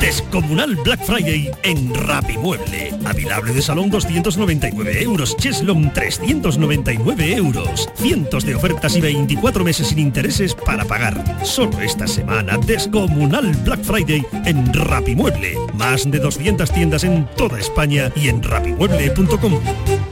Descomunal 0.00 0.76
Black 0.76 1.04
Friday 1.04 1.50
en 1.62 1.94
Rapimueble. 1.94 2.94
Avilable 3.04 3.52
de 3.52 3.62
salón 3.62 3.90
299 3.90 5.02
euros. 5.02 5.36
Cheslon 5.36 5.92
399 5.92 7.36
euros. 7.36 7.88
Cientos 7.96 8.44
de 8.44 8.54
ofertas 8.54 8.96
y 8.96 9.00
24 9.00 9.64
meses 9.64 9.88
sin 9.88 9.98
intereses 9.98 10.54
para 10.54 10.84
pagar. 10.84 11.22
Solo 11.44 11.80
esta 11.80 12.06
semana 12.06 12.58
Descomunal 12.58 13.54
Black 13.64 13.82
Friday 13.82 14.24
en 14.44 14.72
Rapimueble. 14.72 15.56
Más 15.74 16.10
de 16.10 16.18
200 16.18 16.70
tiendas 16.70 17.04
en 17.04 17.26
toda 17.36 17.58
España 17.58 18.10
y 18.16 18.28
en 18.28 18.42
rapimueble.com. 18.42 20.11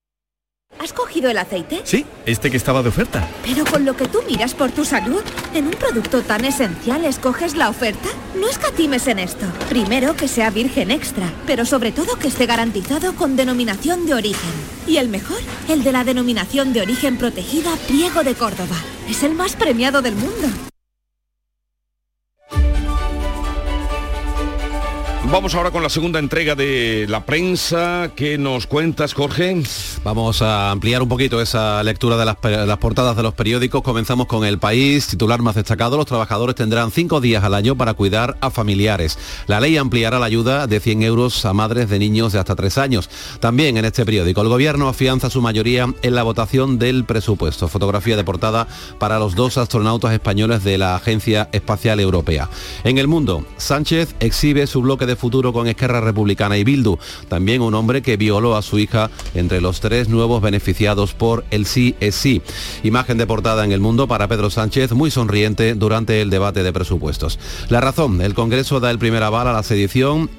¿Has 0.81 0.93
cogido 0.93 1.29
el 1.29 1.37
aceite? 1.37 1.81
Sí, 1.83 2.07
este 2.25 2.49
que 2.49 2.57
estaba 2.57 2.81
de 2.81 2.89
oferta. 2.89 3.29
Pero 3.43 3.65
con 3.65 3.85
lo 3.85 3.95
que 3.95 4.07
tú 4.07 4.23
miras 4.27 4.55
por 4.55 4.71
tu 4.71 4.83
salud, 4.83 5.21
en 5.53 5.67
un 5.67 5.73
producto 5.73 6.23
tan 6.23 6.43
esencial 6.43 7.05
escoges 7.05 7.55
la 7.55 7.69
oferta. 7.69 8.09
No 8.33 8.49
escatimes 8.49 9.05
en 9.05 9.19
esto. 9.19 9.45
Primero 9.69 10.15
que 10.15 10.27
sea 10.27 10.49
virgen 10.49 10.89
extra, 10.89 11.31
pero 11.45 11.65
sobre 11.65 11.91
todo 11.91 12.17
que 12.17 12.29
esté 12.29 12.47
garantizado 12.47 13.13
con 13.15 13.35
denominación 13.35 14.07
de 14.07 14.15
origen. 14.15 14.49
Y 14.87 14.97
el 14.97 15.09
mejor, 15.09 15.37
el 15.69 15.83
de 15.83 15.91
la 15.91 16.03
denominación 16.03 16.73
de 16.73 16.81
origen 16.81 17.19
protegida 17.19 17.69
Pliego 17.87 18.23
de 18.23 18.33
Córdoba. 18.33 18.77
Es 19.07 19.21
el 19.21 19.35
más 19.35 19.55
premiado 19.55 20.01
del 20.01 20.15
mundo. 20.15 20.47
Vamos 25.31 25.55
ahora 25.55 25.71
con 25.71 25.81
la 25.81 25.87
segunda 25.87 26.19
entrega 26.19 26.55
de 26.55 27.05
la 27.07 27.25
prensa. 27.25 28.11
¿Qué 28.17 28.37
nos 28.37 28.67
cuentas, 28.67 29.13
Jorge? 29.13 29.63
Vamos 30.03 30.41
a 30.41 30.71
ampliar 30.71 31.01
un 31.01 31.07
poquito 31.07 31.39
esa 31.39 31.81
lectura 31.83 32.17
de 32.17 32.25
las, 32.25 32.35
las 32.43 32.77
portadas 32.79 33.15
de 33.15 33.23
los 33.23 33.33
periódicos. 33.33 33.81
Comenzamos 33.81 34.27
con 34.27 34.43
El 34.43 34.59
País, 34.59 35.07
titular 35.07 35.41
más 35.41 35.55
destacado. 35.55 35.95
Los 35.95 36.05
trabajadores 36.05 36.57
tendrán 36.57 36.91
cinco 36.91 37.21
días 37.21 37.45
al 37.45 37.53
año 37.53 37.77
para 37.77 37.93
cuidar 37.93 38.37
a 38.41 38.49
familiares. 38.51 39.17
La 39.47 39.61
ley 39.61 39.77
ampliará 39.77 40.19
la 40.19 40.25
ayuda 40.25 40.67
de 40.67 40.81
100 40.81 41.01
euros 41.03 41.45
a 41.45 41.53
madres 41.53 41.89
de 41.89 41.97
niños 41.97 42.33
de 42.33 42.39
hasta 42.39 42.57
tres 42.57 42.77
años. 42.77 43.09
También 43.39 43.77
en 43.77 43.85
este 43.85 44.03
periódico, 44.03 44.41
el 44.41 44.49
gobierno 44.49 44.89
afianza 44.89 45.29
su 45.29 45.41
mayoría 45.41 45.87
en 46.01 46.13
la 46.13 46.23
votación 46.23 46.77
del 46.77 47.05
presupuesto. 47.05 47.69
Fotografía 47.69 48.17
de 48.17 48.25
portada 48.25 48.67
para 48.99 49.17
los 49.17 49.33
dos 49.35 49.57
astronautas 49.57 50.11
españoles 50.11 50.65
de 50.65 50.77
la 50.77 50.97
Agencia 50.97 51.47
Espacial 51.53 52.01
Europea. 52.01 52.49
En 52.83 52.97
el 52.97 53.07
mundo, 53.07 53.45
Sánchez 53.55 54.13
exhibe 54.19 54.67
su 54.67 54.81
bloque 54.81 55.05
de 55.05 55.20
futuro 55.21 55.53
con 55.53 55.67
Esquerra 55.67 56.01
Republicana 56.01 56.57
y 56.57 56.65
Bildu. 56.65 56.97
También 57.29 57.61
un 57.61 57.75
hombre 57.75 58.01
que 58.01 58.17
violó 58.17 58.57
a 58.57 58.61
su 58.61 58.79
hija 58.79 59.09
entre 59.35 59.61
los 59.61 59.79
tres 59.79 60.09
nuevos 60.09 60.41
beneficiados 60.41 61.13
por 61.13 61.45
el 61.51 61.65
sí 61.65 61.95
es 61.99 62.15
sí. 62.15 62.41
Imagen 62.83 63.17
de 63.17 63.27
portada 63.27 63.63
en 63.63 63.71
el 63.71 63.79
mundo 63.79 64.07
para 64.07 64.27
Pedro 64.27 64.49
Sánchez, 64.49 64.91
muy 64.91 65.11
sonriente 65.11 65.75
durante 65.75 66.21
el 66.21 66.29
debate 66.29 66.63
de 66.63 66.73
presupuestos. 66.73 67.39
La 67.69 67.79
razón, 67.79 68.21
el 68.21 68.33
Congreso 68.33 68.79
da 68.79 68.89
el 68.89 68.99
primer 68.99 69.23
aval 69.23 69.47
a 69.47 69.53
la 69.53 69.63
sedición 69.63 70.29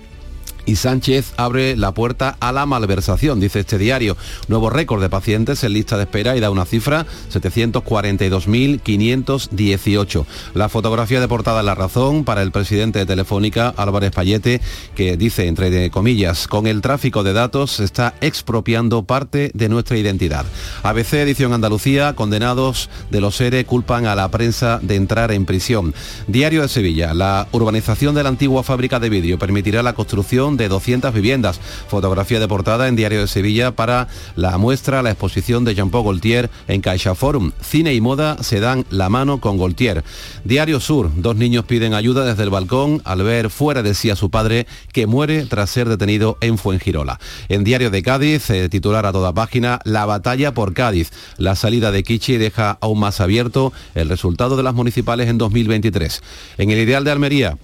y 0.67 0.77
Sánchez 0.77 1.33
abre 1.37 1.77
la 1.77 1.93
puerta 1.93 2.37
a 2.41 2.53
la 2.53 2.65
malversación, 2.67 3.41
dice 3.41 3.61
este 3.61 3.79
diario. 3.79 4.17
Nuevo 4.49 4.69
récord 4.71 5.03
de 5.03 5.09
pacientes 5.09 5.63
en 5.65 5.73
lista 5.73 5.97
de 5.97 6.05
espera 6.05 6.37
y 6.37 6.41
da 6.41 6.51
una 6.51 6.65
cifra 6.65 7.07
742.518. 7.33 10.25
La 10.55 10.69
fotografía 10.69 11.21
de 11.21 11.29
portada 11.29 11.63
La 11.63 11.75
Razón 11.75 12.25
para 12.25 12.43
el 12.43 12.53
presidente 12.53 12.99
de 12.99 13.07
Telefónica, 13.07 13.73
Álvarez 13.77 14.11
Payete, 14.13 14.61
que 14.95 15.17
dice, 15.17 15.47
entre 15.47 15.91
comillas, 15.91 16.49
con 16.49 16.67
el 16.67 16.83
tráfico 16.83 17.23
de 17.23 17.33
datos 17.33 17.71
se 17.73 17.85
está 17.85 18.15
expropiando 18.21 19.05
parte 19.05 19.51
de 19.55 19.69
nuestra 19.69 19.97
identidad. 19.97 20.45
ABC 20.83 21.15
Edición 21.15 21.53
Andalucía, 21.53 22.15
condenados 22.15 22.91
de 23.11 23.21
los 23.21 23.41
ERE 23.41 23.65
culpan 23.65 24.07
a 24.07 24.15
la 24.15 24.31
prensa 24.31 24.79
de 24.83 24.97
entrar 24.97 25.33
en 25.33 25.45
prisión. 25.45 25.95
Diario 26.27 26.63
de 26.63 26.69
Sevilla, 26.69 27.15
la 27.15 27.49
urbanización 27.53 28.15
de 28.15 28.23
la 28.23 28.29
antigua 28.29 28.63
fábrica 28.63 29.01
de 29.01 29.11
vidrio 29.11 29.39
permitirá 29.39 29.83
la 29.83 29.95
construcción 29.95 30.52
de 30.57 30.69
200 30.69 31.13
viviendas. 31.13 31.61
Fotografía 31.89 32.41
de 32.41 32.49
portada 32.49 32.89
en 32.89 32.97
Diario 32.97 33.21
de 33.21 33.29
Sevilla 33.29 33.73
para 33.73 34.09
la 34.37 34.59
muestra, 34.59 35.03
la 35.03 35.11
exposición 35.11 35.65
de 35.65 35.75
Jean-Paul 35.75 36.05
Gaultier 36.05 36.51
en 36.69 36.81
Caixa 36.81 37.15
Forum. 37.15 37.53
Cine 37.61 37.95
y 37.95 38.01
moda 38.01 38.43
se 38.43 38.61
dan 38.61 38.85
la 38.91 39.09
mano 39.09 39.41
con 39.41 39.59
Gaultier. 39.59 40.05
Diario 40.45 40.81
Sur, 40.81 41.11
dos 41.17 41.37
niños 41.37 41.65
piden 41.65 41.95
ayuda 41.95 42.25
desde 42.25 42.43
el 42.43 42.51
balcón 42.51 43.03
al 43.05 43.23
ver 43.23 43.51
fuera 43.51 43.83
de 43.83 43.95
sí 43.95 44.11
a 44.11 44.17
su 44.17 44.31
padre 44.31 44.67
que 44.93 45.07
muere 45.07 45.47
tras 45.47 45.71
ser 45.71 45.89
detenido 45.89 46.39
en 46.41 46.59
Fuengirola. 46.59 47.19
En 47.49 47.65
Diario 47.65 47.91
de 47.91 48.03
Cádiz, 48.03 48.51
eh, 48.51 48.69
titular 48.69 49.07
a 49.07 49.13
toda 49.13 49.33
página, 49.33 49.81
la 49.85 50.07
batalla 50.07 50.53
por 50.53 50.75
Cádiz. 50.75 51.11
La 51.37 51.57
salida 51.57 51.91
de 51.91 52.03
Kichi 52.03 52.37
deja 52.37 52.79
aún 52.81 53.01
más 53.01 53.21
abierto 53.21 53.73
el 53.95 54.09
resultado 54.09 54.57
de 54.57 54.63
las 54.63 54.75
municipales 54.75 55.29
en 55.29 55.39
2023. 55.39 56.23
En 56.59 56.71
el 56.71 56.79
ideal 56.79 57.05
de 57.05 57.11
Almería, 57.11 57.59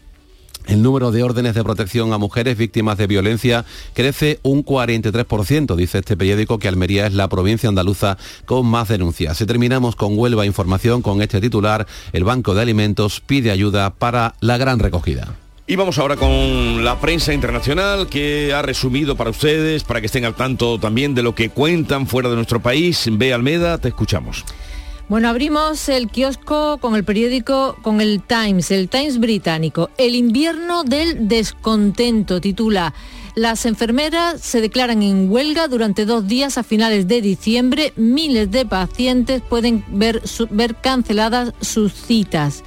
el 0.68 0.82
número 0.82 1.10
de 1.10 1.22
órdenes 1.22 1.54
de 1.54 1.64
protección 1.64 2.12
a 2.12 2.18
mujeres 2.18 2.56
víctimas 2.56 2.98
de 2.98 3.06
violencia 3.06 3.64
crece 3.94 4.38
un 4.42 4.64
43%, 4.64 5.74
dice 5.74 5.98
este 5.98 6.16
periódico 6.16 6.58
que 6.58 6.68
Almería 6.68 7.06
es 7.06 7.14
la 7.14 7.28
provincia 7.28 7.68
andaluza 7.68 8.18
con 8.44 8.66
más 8.66 8.88
denuncias. 8.88 9.40
Y 9.40 9.46
terminamos 9.46 9.96
con 9.96 10.16
Huelva 10.16 10.46
Información 10.46 11.02
con 11.02 11.22
este 11.22 11.40
titular, 11.40 11.86
el 12.12 12.24
Banco 12.24 12.54
de 12.54 12.62
Alimentos 12.62 13.20
pide 13.20 13.50
ayuda 13.50 13.90
para 13.90 14.34
la 14.40 14.58
gran 14.58 14.78
recogida. 14.78 15.34
Y 15.66 15.76
vamos 15.76 15.98
ahora 15.98 16.16
con 16.16 16.82
la 16.82 16.98
prensa 16.98 17.34
internacional 17.34 18.06
que 18.08 18.54
ha 18.54 18.62
resumido 18.62 19.16
para 19.16 19.30
ustedes, 19.30 19.84
para 19.84 20.00
que 20.00 20.06
estén 20.06 20.24
al 20.24 20.34
tanto 20.34 20.78
también 20.78 21.14
de 21.14 21.22
lo 21.22 21.34
que 21.34 21.50
cuentan 21.50 22.06
fuera 22.06 22.30
de 22.30 22.36
nuestro 22.36 22.60
país. 22.60 23.06
Ve 23.12 23.34
Almeda, 23.34 23.76
te 23.76 23.88
escuchamos. 23.88 24.44
Bueno, 25.08 25.30
abrimos 25.30 25.88
el 25.88 26.08
kiosco 26.08 26.76
con 26.82 26.94
el 26.94 27.02
periódico, 27.02 27.78
con 27.80 28.02
el 28.02 28.20
Times, 28.22 28.70
el 28.70 28.90
Times 28.90 29.18
británico. 29.18 29.88
El 29.96 30.14
invierno 30.14 30.84
del 30.84 31.28
descontento 31.28 32.42
titula. 32.42 32.92
Las 33.34 33.64
enfermeras 33.64 34.42
se 34.42 34.60
declaran 34.60 35.02
en 35.02 35.30
huelga 35.30 35.66
durante 35.66 36.04
dos 36.04 36.28
días 36.28 36.58
a 36.58 36.62
finales 36.62 37.08
de 37.08 37.22
diciembre. 37.22 37.94
Miles 37.96 38.50
de 38.50 38.66
pacientes 38.66 39.40
pueden 39.40 39.82
ver, 39.88 40.20
ver 40.50 40.74
canceladas 40.74 41.54
sus 41.62 41.94
citas. 41.94 42.62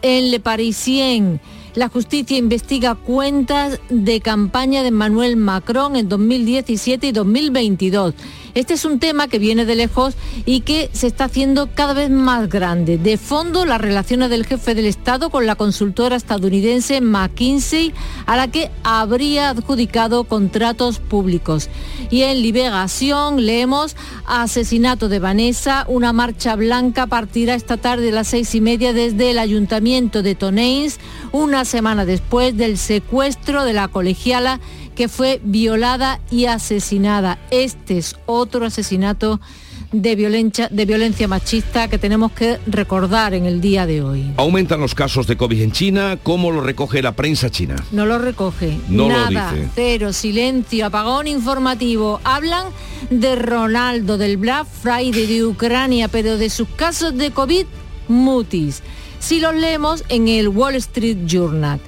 En 0.00 0.30
Le 0.30 0.40
Parisien, 0.40 1.42
la 1.76 1.90
justicia 1.90 2.38
investiga 2.38 2.94
cuentas 2.94 3.80
de 3.90 4.22
campaña 4.22 4.80
de 4.80 4.88
Emmanuel 4.88 5.36
Macron 5.36 5.94
en 5.94 6.08
2017 6.08 7.08
y 7.08 7.12
2022. 7.12 8.14
Este 8.56 8.72
es 8.72 8.86
un 8.86 8.98
tema 8.98 9.28
que 9.28 9.38
viene 9.38 9.66
de 9.66 9.74
lejos 9.74 10.14
y 10.46 10.60
que 10.60 10.88
se 10.94 11.08
está 11.08 11.24
haciendo 11.24 11.68
cada 11.74 11.92
vez 11.92 12.08
más 12.08 12.48
grande. 12.48 12.96
De 12.96 13.18
fondo, 13.18 13.66
las 13.66 13.78
relaciones 13.78 14.30
del 14.30 14.46
jefe 14.46 14.74
del 14.74 14.86
Estado 14.86 15.28
con 15.28 15.44
la 15.44 15.56
consultora 15.56 16.16
estadounidense 16.16 17.02
McKinsey, 17.02 17.92
a 18.24 18.34
la 18.38 18.50
que 18.50 18.70
habría 18.82 19.50
adjudicado 19.50 20.24
contratos 20.24 21.00
públicos. 21.00 21.68
Y 22.08 22.22
en 22.22 22.40
Liberación 22.40 23.44
leemos 23.44 23.94
asesinato 24.24 25.10
de 25.10 25.18
Vanessa. 25.18 25.84
Una 25.86 26.14
marcha 26.14 26.56
blanca 26.56 27.06
partirá 27.06 27.54
esta 27.54 27.76
tarde 27.76 28.08
a 28.08 28.12
las 28.12 28.28
seis 28.28 28.54
y 28.54 28.62
media 28.62 28.94
desde 28.94 29.32
el 29.32 29.38
ayuntamiento 29.38 30.22
de 30.22 30.34
Tonneins, 30.34 30.98
una 31.30 31.65
semana 31.66 32.06
después 32.06 32.56
del 32.56 32.78
secuestro 32.78 33.64
de 33.64 33.74
la 33.74 33.88
colegiala 33.88 34.60
que 34.94 35.08
fue 35.08 35.40
violada 35.44 36.20
y 36.30 36.46
asesinada. 36.46 37.38
Este 37.50 37.98
es 37.98 38.16
otro 38.24 38.64
asesinato 38.64 39.40
de 39.92 40.16
violencia, 40.16 40.68
de 40.70 40.84
violencia 40.84 41.28
machista 41.28 41.88
que 41.88 41.98
tenemos 41.98 42.32
que 42.32 42.58
recordar 42.66 43.34
en 43.34 43.46
el 43.46 43.60
día 43.60 43.86
de 43.86 44.02
hoy. 44.02 44.32
Aumentan 44.36 44.80
los 44.80 44.94
casos 44.94 45.26
de 45.26 45.36
COVID 45.36 45.60
en 45.62 45.72
China, 45.72 46.18
¿cómo 46.22 46.50
lo 46.50 46.60
recoge 46.60 47.02
la 47.02 47.12
prensa 47.12 47.50
china? 47.50 47.76
No 47.92 48.04
lo 48.06 48.18
recoge. 48.18 48.78
No 48.88 49.08
Nada, 49.08 49.30
lo 49.30 49.56
dice. 49.56 49.68
cero, 49.74 50.12
silencio, 50.12 50.86
apagón 50.86 51.26
informativo. 51.28 52.20
Hablan 52.24 52.66
de 53.10 53.36
Ronaldo, 53.36 54.18
del 54.18 54.38
Black 54.38 54.66
Friday, 54.66 55.26
de 55.26 55.44
Ucrania, 55.44 56.08
pero 56.08 56.36
de 56.36 56.50
sus 56.50 56.68
casos 56.68 57.16
de 57.16 57.30
COVID, 57.30 57.66
mutis. 58.08 58.82
Si 59.26 59.40
los 59.40 59.56
leemos 59.56 60.04
en 60.08 60.28
el 60.28 60.46
Wall 60.46 60.76
Street 60.76 61.26
Journal. 61.26 61.80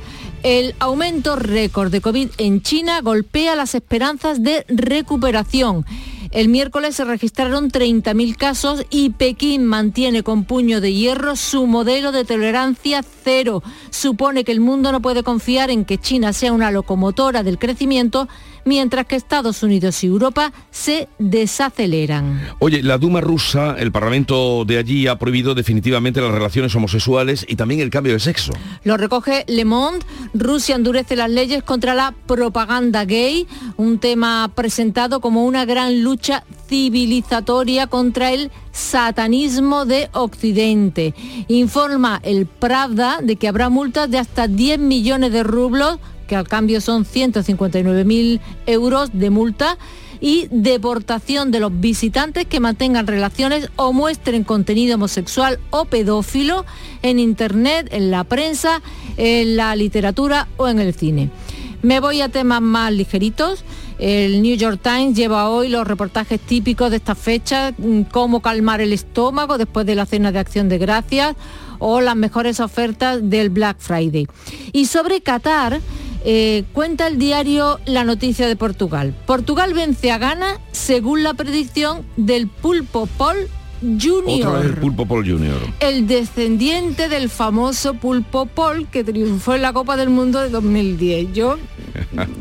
El 0.42 0.74
aumento 0.80 1.36
récord 1.36 1.92
de 1.92 2.00
COVID 2.00 2.30
en 2.36 2.62
China 2.62 3.00
golpea 3.00 3.54
las 3.54 3.76
esperanzas 3.76 4.42
de 4.42 4.64
recuperación. 4.66 5.86
El 6.32 6.48
miércoles 6.48 6.96
se 6.96 7.04
registraron 7.04 7.70
30.000 7.70 8.34
casos 8.34 8.84
y 8.90 9.10
Pekín 9.10 9.64
mantiene 9.66 10.24
con 10.24 10.46
puño 10.46 10.80
de 10.80 10.92
hierro 10.92 11.36
su 11.36 11.68
modelo 11.68 12.10
de 12.10 12.24
tolerancia 12.24 13.04
cero. 13.22 13.62
Supone 13.90 14.42
que 14.42 14.50
el 14.50 14.58
mundo 14.58 14.90
no 14.90 15.00
puede 15.00 15.22
confiar 15.22 15.70
en 15.70 15.84
que 15.84 15.96
China 15.96 16.32
sea 16.32 16.52
una 16.52 16.72
locomotora 16.72 17.44
del 17.44 17.58
crecimiento, 17.58 18.28
mientras 18.64 19.06
que 19.06 19.16
Estados 19.16 19.62
Unidos 19.62 20.02
y 20.04 20.08
Europa 20.08 20.52
se 20.70 21.08
desaceleran. 21.18 22.40
Oye, 22.58 22.82
la 22.82 22.98
Duma 22.98 23.20
rusa, 23.20 23.76
el 23.78 23.92
Parlamento 23.92 24.64
de 24.64 24.78
allí 24.78 25.06
ha 25.06 25.18
prohibido 25.18 25.54
definitivamente 25.54 26.20
las 26.20 26.32
relaciones 26.32 26.74
homosexuales 26.74 27.44
y 27.48 27.56
también 27.56 27.80
el 27.80 27.90
cambio 27.90 28.12
de 28.12 28.20
sexo. 28.20 28.52
Lo 28.84 28.96
recoge 28.96 29.44
Le 29.48 29.64
Monde. 29.64 30.04
Rusia 30.34 30.76
endurece 30.76 31.16
las 31.16 31.30
leyes 31.30 31.62
contra 31.62 31.94
la 31.94 32.14
propaganda 32.26 33.04
gay, 33.04 33.46
un 33.76 33.98
tema 33.98 34.50
presentado 34.54 35.20
como 35.20 35.44
una 35.44 35.64
gran 35.64 36.02
lucha 36.02 36.44
civilizatoria 36.68 37.86
contra 37.86 38.32
el 38.32 38.50
satanismo 38.72 39.84
de 39.84 40.08
Occidente. 40.12 41.14
Informa 41.48 42.20
el 42.22 42.46
Pravda 42.46 43.18
de 43.22 43.36
que 43.36 43.48
habrá 43.48 43.68
multas 43.68 44.10
de 44.10 44.18
hasta 44.18 44.48
10 44.48 44.78
millones 44.78 45.32
de 45.32 45.42
rublos, 45.42 45.98
que 46.28 46.36
al 46.36 46.46
cambio 46.46 46.80
son 46.80 47.04
159.000 47.04 48.40
euros 48.66 49.10
de 49.12 49.30
multa 49.30 49.76
y 50.20 50.48
deportación 50.50 51.50
de 51.50 51.60
los 51.60 51.80
visitantes 51.80 52.46
que 52.46 52.60
mantengan 52.60 53.06
relaciones 53.06 53.70
o 53.76 53.92
muestren 53.92 54.44
contenido 54.44 54.96
homosexual 54.96 55.58
o 55.70 55.84
pedófilo 55.86 56.64
en 57.02 57.18
Internet, 57.18 57.88
en 57.90 58.10
la 58.10 58.24
prensa, 58.24 58.82
en 59.16 59.56
la 59.56 59.74
literatura 59.74 60.48
o 60.56 60.68
en 60.68 60.78
el 60.78 60.94
cine. 60.94 61.30
Me 61.82 62.00
voy 62.00 62.20
a 62.20 62.28
temas 62.28 62.60
más 62.60 62.92
ligeritos. 62.92 63.64
El 64.00 64.42
New 64.42 64.56
York 64.56 64.80
Times 64.82 65.16
lleva 65.16 65.48
hoy 65.48 65.68
los 65.68 65.86
reportajes 65.86 66.40
típicos 66.40 66.90
de 66.90 66.96
esta 66.96 67.14
fecha, 67.14 67.72
mm, 67.76 68.02
cómo 68.10 68.40
calmar 68.40 68.80
el 68.80 68.92
estómago 68.92 69.58
después 69.58 69.86
de 69.86 69.94
la 69.94 70.06
cena 70.06 70.32
de 70.32 70.40
acción 70.40 70.68
de 70.68 70.78
gracias 70.78 71.36
o 71.78 72.00
las 72.00 72.16
mejores 72.16 72.58
ofertas 72.58 73.20
del 73.22 73.50
Black 73.50 73.76
Friday. 73.78 74.26
Y 74.72 74.86
sobre 74.86 75.20
Qatar, 75.20 75.80
eh, 76.24 76.64
cuenta 76.72 77.06
el 77.06 77.18
diario 77.18 77.80
La 77.86 78.04
Noticia 78.04 78.46
de 78.46 78.56
Portugal. 78.56 79.14
Portugal 79.26 79.74
vence 79.74 80.10
a 80.10 80.18
Ghana 80.18 80.58
según 80.72 81.22
la 81.22 81.34
predicción 81.34 82.04
del 82.16 82.48
Pulpo 82.48 83.06
Paul 83.18 83.48
Junior. 83.80 84.48
Otra 84.48 84.60
vez 84.60 84.66
el 84.66 84.76
Pulpo 84.76 85.06
Paul 85.06 85.28
Junior. 85.28 85.58
El 85.80 86.06
descendiente 86.06 87.08
del 87.08 87.28
famoso 87.30 87.94
Pulpo 87.94 88.46
Paul 88.46 88.88
que 88.88 89.04
triunfó 89.04 89.54
en 89.54 89.62
la 89.62 89.72
Copa 89.72 89.96
del 89.96 90.10
Mundo 90.10 90.40
de 90.40 90.50
2010. 90.50 91.32
Yo, 91.32 91.58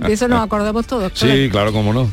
de 0.05 0.13
eso 0.13 0.27
nos 0.27 0.41
acordamos 0.41 0.87
todos. 0.87 1.11
claro. 1.13 1.35
Sí, 1.35 1.49
claro, 1.49 1.71
cómo 1.71 1.93
no. 1.93 2.09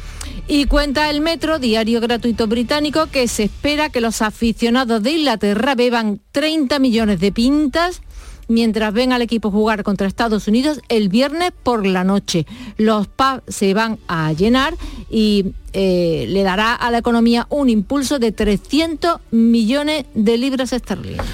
Y 0.47 0.67
cuenta 0.67 1.09
el 1.09 1.23
Metro, 1.23 1.59
diario 1.59 2.03
gratuito 2.03 2.47
británico, 2.47 3.07
que 3.07 3.29
se 3.29 3.45
espera 3.45 3.89
que 3.89 4.03
los 4.03 4.21
aficionados 4.21 5.03
de 5.03 5.13
Inglaterra 5.13 5.75
beban 5.75 6.21
30 6.33 6.79
millones 6.81 7.19
de 7.21 7.33
pintas 7.33 8.03
mientras 8.49 8.93
ven 8.93 9.13
al 9.13 9.23
equipo 9.23 9.51
jugar 9.51 9.83
contra 9.83 10.07
Estados 10.07 10.49
Unidos 10.49 10.81
el 10.89 11.09
viernes 11.09 11.53
por 11.63 11.87
la 11.87 12.05
noche. 12.05 12.47
Los 12.77 13.07
pubs 13.07 13.43
se 13.49 13.75
van 13.75 13.99
a 14.09 14.33
llenar 14.33 14.75
y 15.11 15.47
eh, 15.73 16.27
le 16.29 16.43
dará 16.43 16.75
a 16.75 16.91
la 16.91 16.99
economía 16.99 17.47
un 17.51 17.69
impulso 17.69 18.19
de 18.19 18.33
300 18.33 19.21
millones 19.31 20.05
de 20.15 20.39
libras 20.39 20.73
esterlinas. 20.73 21.27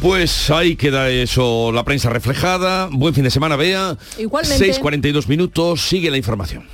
Pues 0.00 0.50
ahí 0.50 0.74
queda 0.74 1.10
eso, 1.10 1.70
la 1.70 1.84
prensa 1.84 2.08
reflejada. 2.08 2.88
Buen 2.90 3.14
fin 3.14 3.24
de 3.24 3.30
semana, 3.30 3.56
Bea. 3.56 3.96
Igualmente. 4.18 4.80
6.42 4.80 5.28
minutos, 5.28 5.82
sigue 5.82 6.10
la 6.10 6.16
información. 6.16 6.64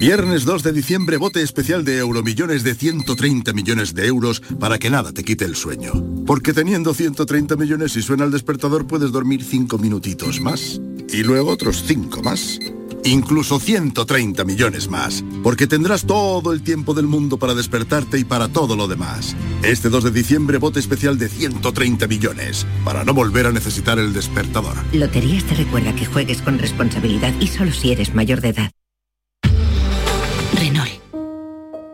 Viernes 0.00 0.46
2 0.46 0.62
de 0.62 0.72
diciembre, 0.72 1.18
bote 1.18 1.42
especial 1.42 1.84
de 1.84 1.98
Euromillones 1.98 2.62
de 2.64 2.74
130 2.74 3.52
millones 3.52 3.92
de 3.92 4.06
euros 4.06 4.40
para 4.58 4.78
que 4.78 4.88
nada 4.88 5.12
te 5.12 5.22
quite 5.22 5.44
el 5.44 5.56
sueño. 5.56 5.92
Porque 6.26 6.54
teniendo 6.54 6.94
130 6.94 7.54
millones 7.56 7.94
y 7.96 8.00
suena 8.00 8.24
el 8.24 8.30
despertador 8.30 8.86
puedes 8.86 9.12
dormir 9.12 9.44
5 9.44 9.76
minutitos 9.76 10.40
más. 10.40 10.80
Y 11.12 11.22
luego 11.22 11.50
otros 11.50 11.84
5 11.86 12.22
más. 12.22 12.58
Incluso 13.04 13.60
130 13.60 14.42
millones 14.44 14.88
más. 14.88 15.22
Porque 15.42 15.66
tendrás 15.66 16.06
todo 16.06 16.54
el 16.54 16.62
tiempo 16.62 16.94
del 16.94 17.06
mundo 17.06 17.36
para 17.36 17.54
despertarte 17.54 18.18
y 18.18 18.24
para 18.24 18.48
todo 18.48 18.76
lo 18.76 18.88
demás. 18.88 19.36
Este 19.62 19.90
2 19.90 20.04
de 20.04 20.10
diciembre, 20.12 20.56
bote 20.56 20.80
especial 20.80 21.18
de 21.18 21.28
130 21.28 22.06
millones. 22.06 22.66
Para 22.86 23.04
no 23.04 23.12
volver 23.12 23.44
a 23.44 23.52
necesitar 23.52 23.98
el 23.98 24.14
despertador. 24.14 24.78
Loterías 24.94 25.44
te 25.44 25.56
recuerda 25.56 25.94
que 25.94 26.06
juegues 26.06 26.40
con 26.40 26.58
responsabilidad 26.58 27.34
y 27.38 27.48
solo 27.48 27.70
si 27.70 27.92
eres 27.92 28.14
mayor 28.14 28.40
de 28.40 28.48
edad. 28.48 28.70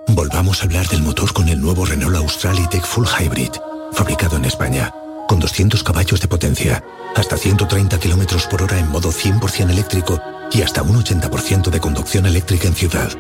Volvamos 0.09 0.61
a 0.61 0.65
hablar 0.65 0.87
del 0.89 1.03
motor 1.03 1.33
con 1.33 1.49
el 1.49 1.61
nuevo 1.61 1.85
Renault 1.85 2.17
Australitech 2.17 2.85
Full 2.85 3.07
Hybrid, 3.07 3.51
fabricado 3.93 4.37
en 4.37 4.45
España, 4.45 4.95
con 5.29 5.41
200 5.41 5.83
caballos 5.83 6.21
de 6.21 6.29
potencia, 6.29 6.85
hasta 7.17 7.37
130 7.37 7.99
kilómetros 7.99 8.47
por 8.47 8.63
hora 8.63 8.79
en 8.79 8.89
modo 8.89 9.11
100% 9.11 9.71
eléctrico 9.71 10.21
y 10.53 10.63
hasta 10.63 10.83
un 10.83 11.03
80% 11.03 11.71
de 11.71 11.81
conducción 11.81 12.27
eléctrica 12.27 12.69
en 12.69 12.75
ciudad. 12.75 13.11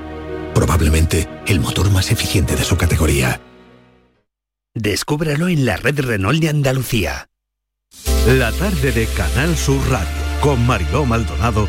Probablemente 0.54 1.28
el 1.46 1.60
motor 1.60 1.90
más 1.90 2.10
eficiente 2.12 2.54
de 2.54 2.64
su 2.64 2.76
categoría. 2.76 3.40
Descúbralo 4.74 5.48
en 5.48 5.64
la 5.66 5.76
red 5.76 5.98
Renault 6.00 6.40
de 6.40 6.50
Andalucía. 6.50 7.28
La 8.26 8.52
tarde 8.52 8.92
de 8.92 9.06
Canal 9.06 9.56
Sur 9.56 9.80
Radio 9.90 10.26
con 10.40 10.64
Mariló 10.66 11.04
Maldonado 11.04 11.68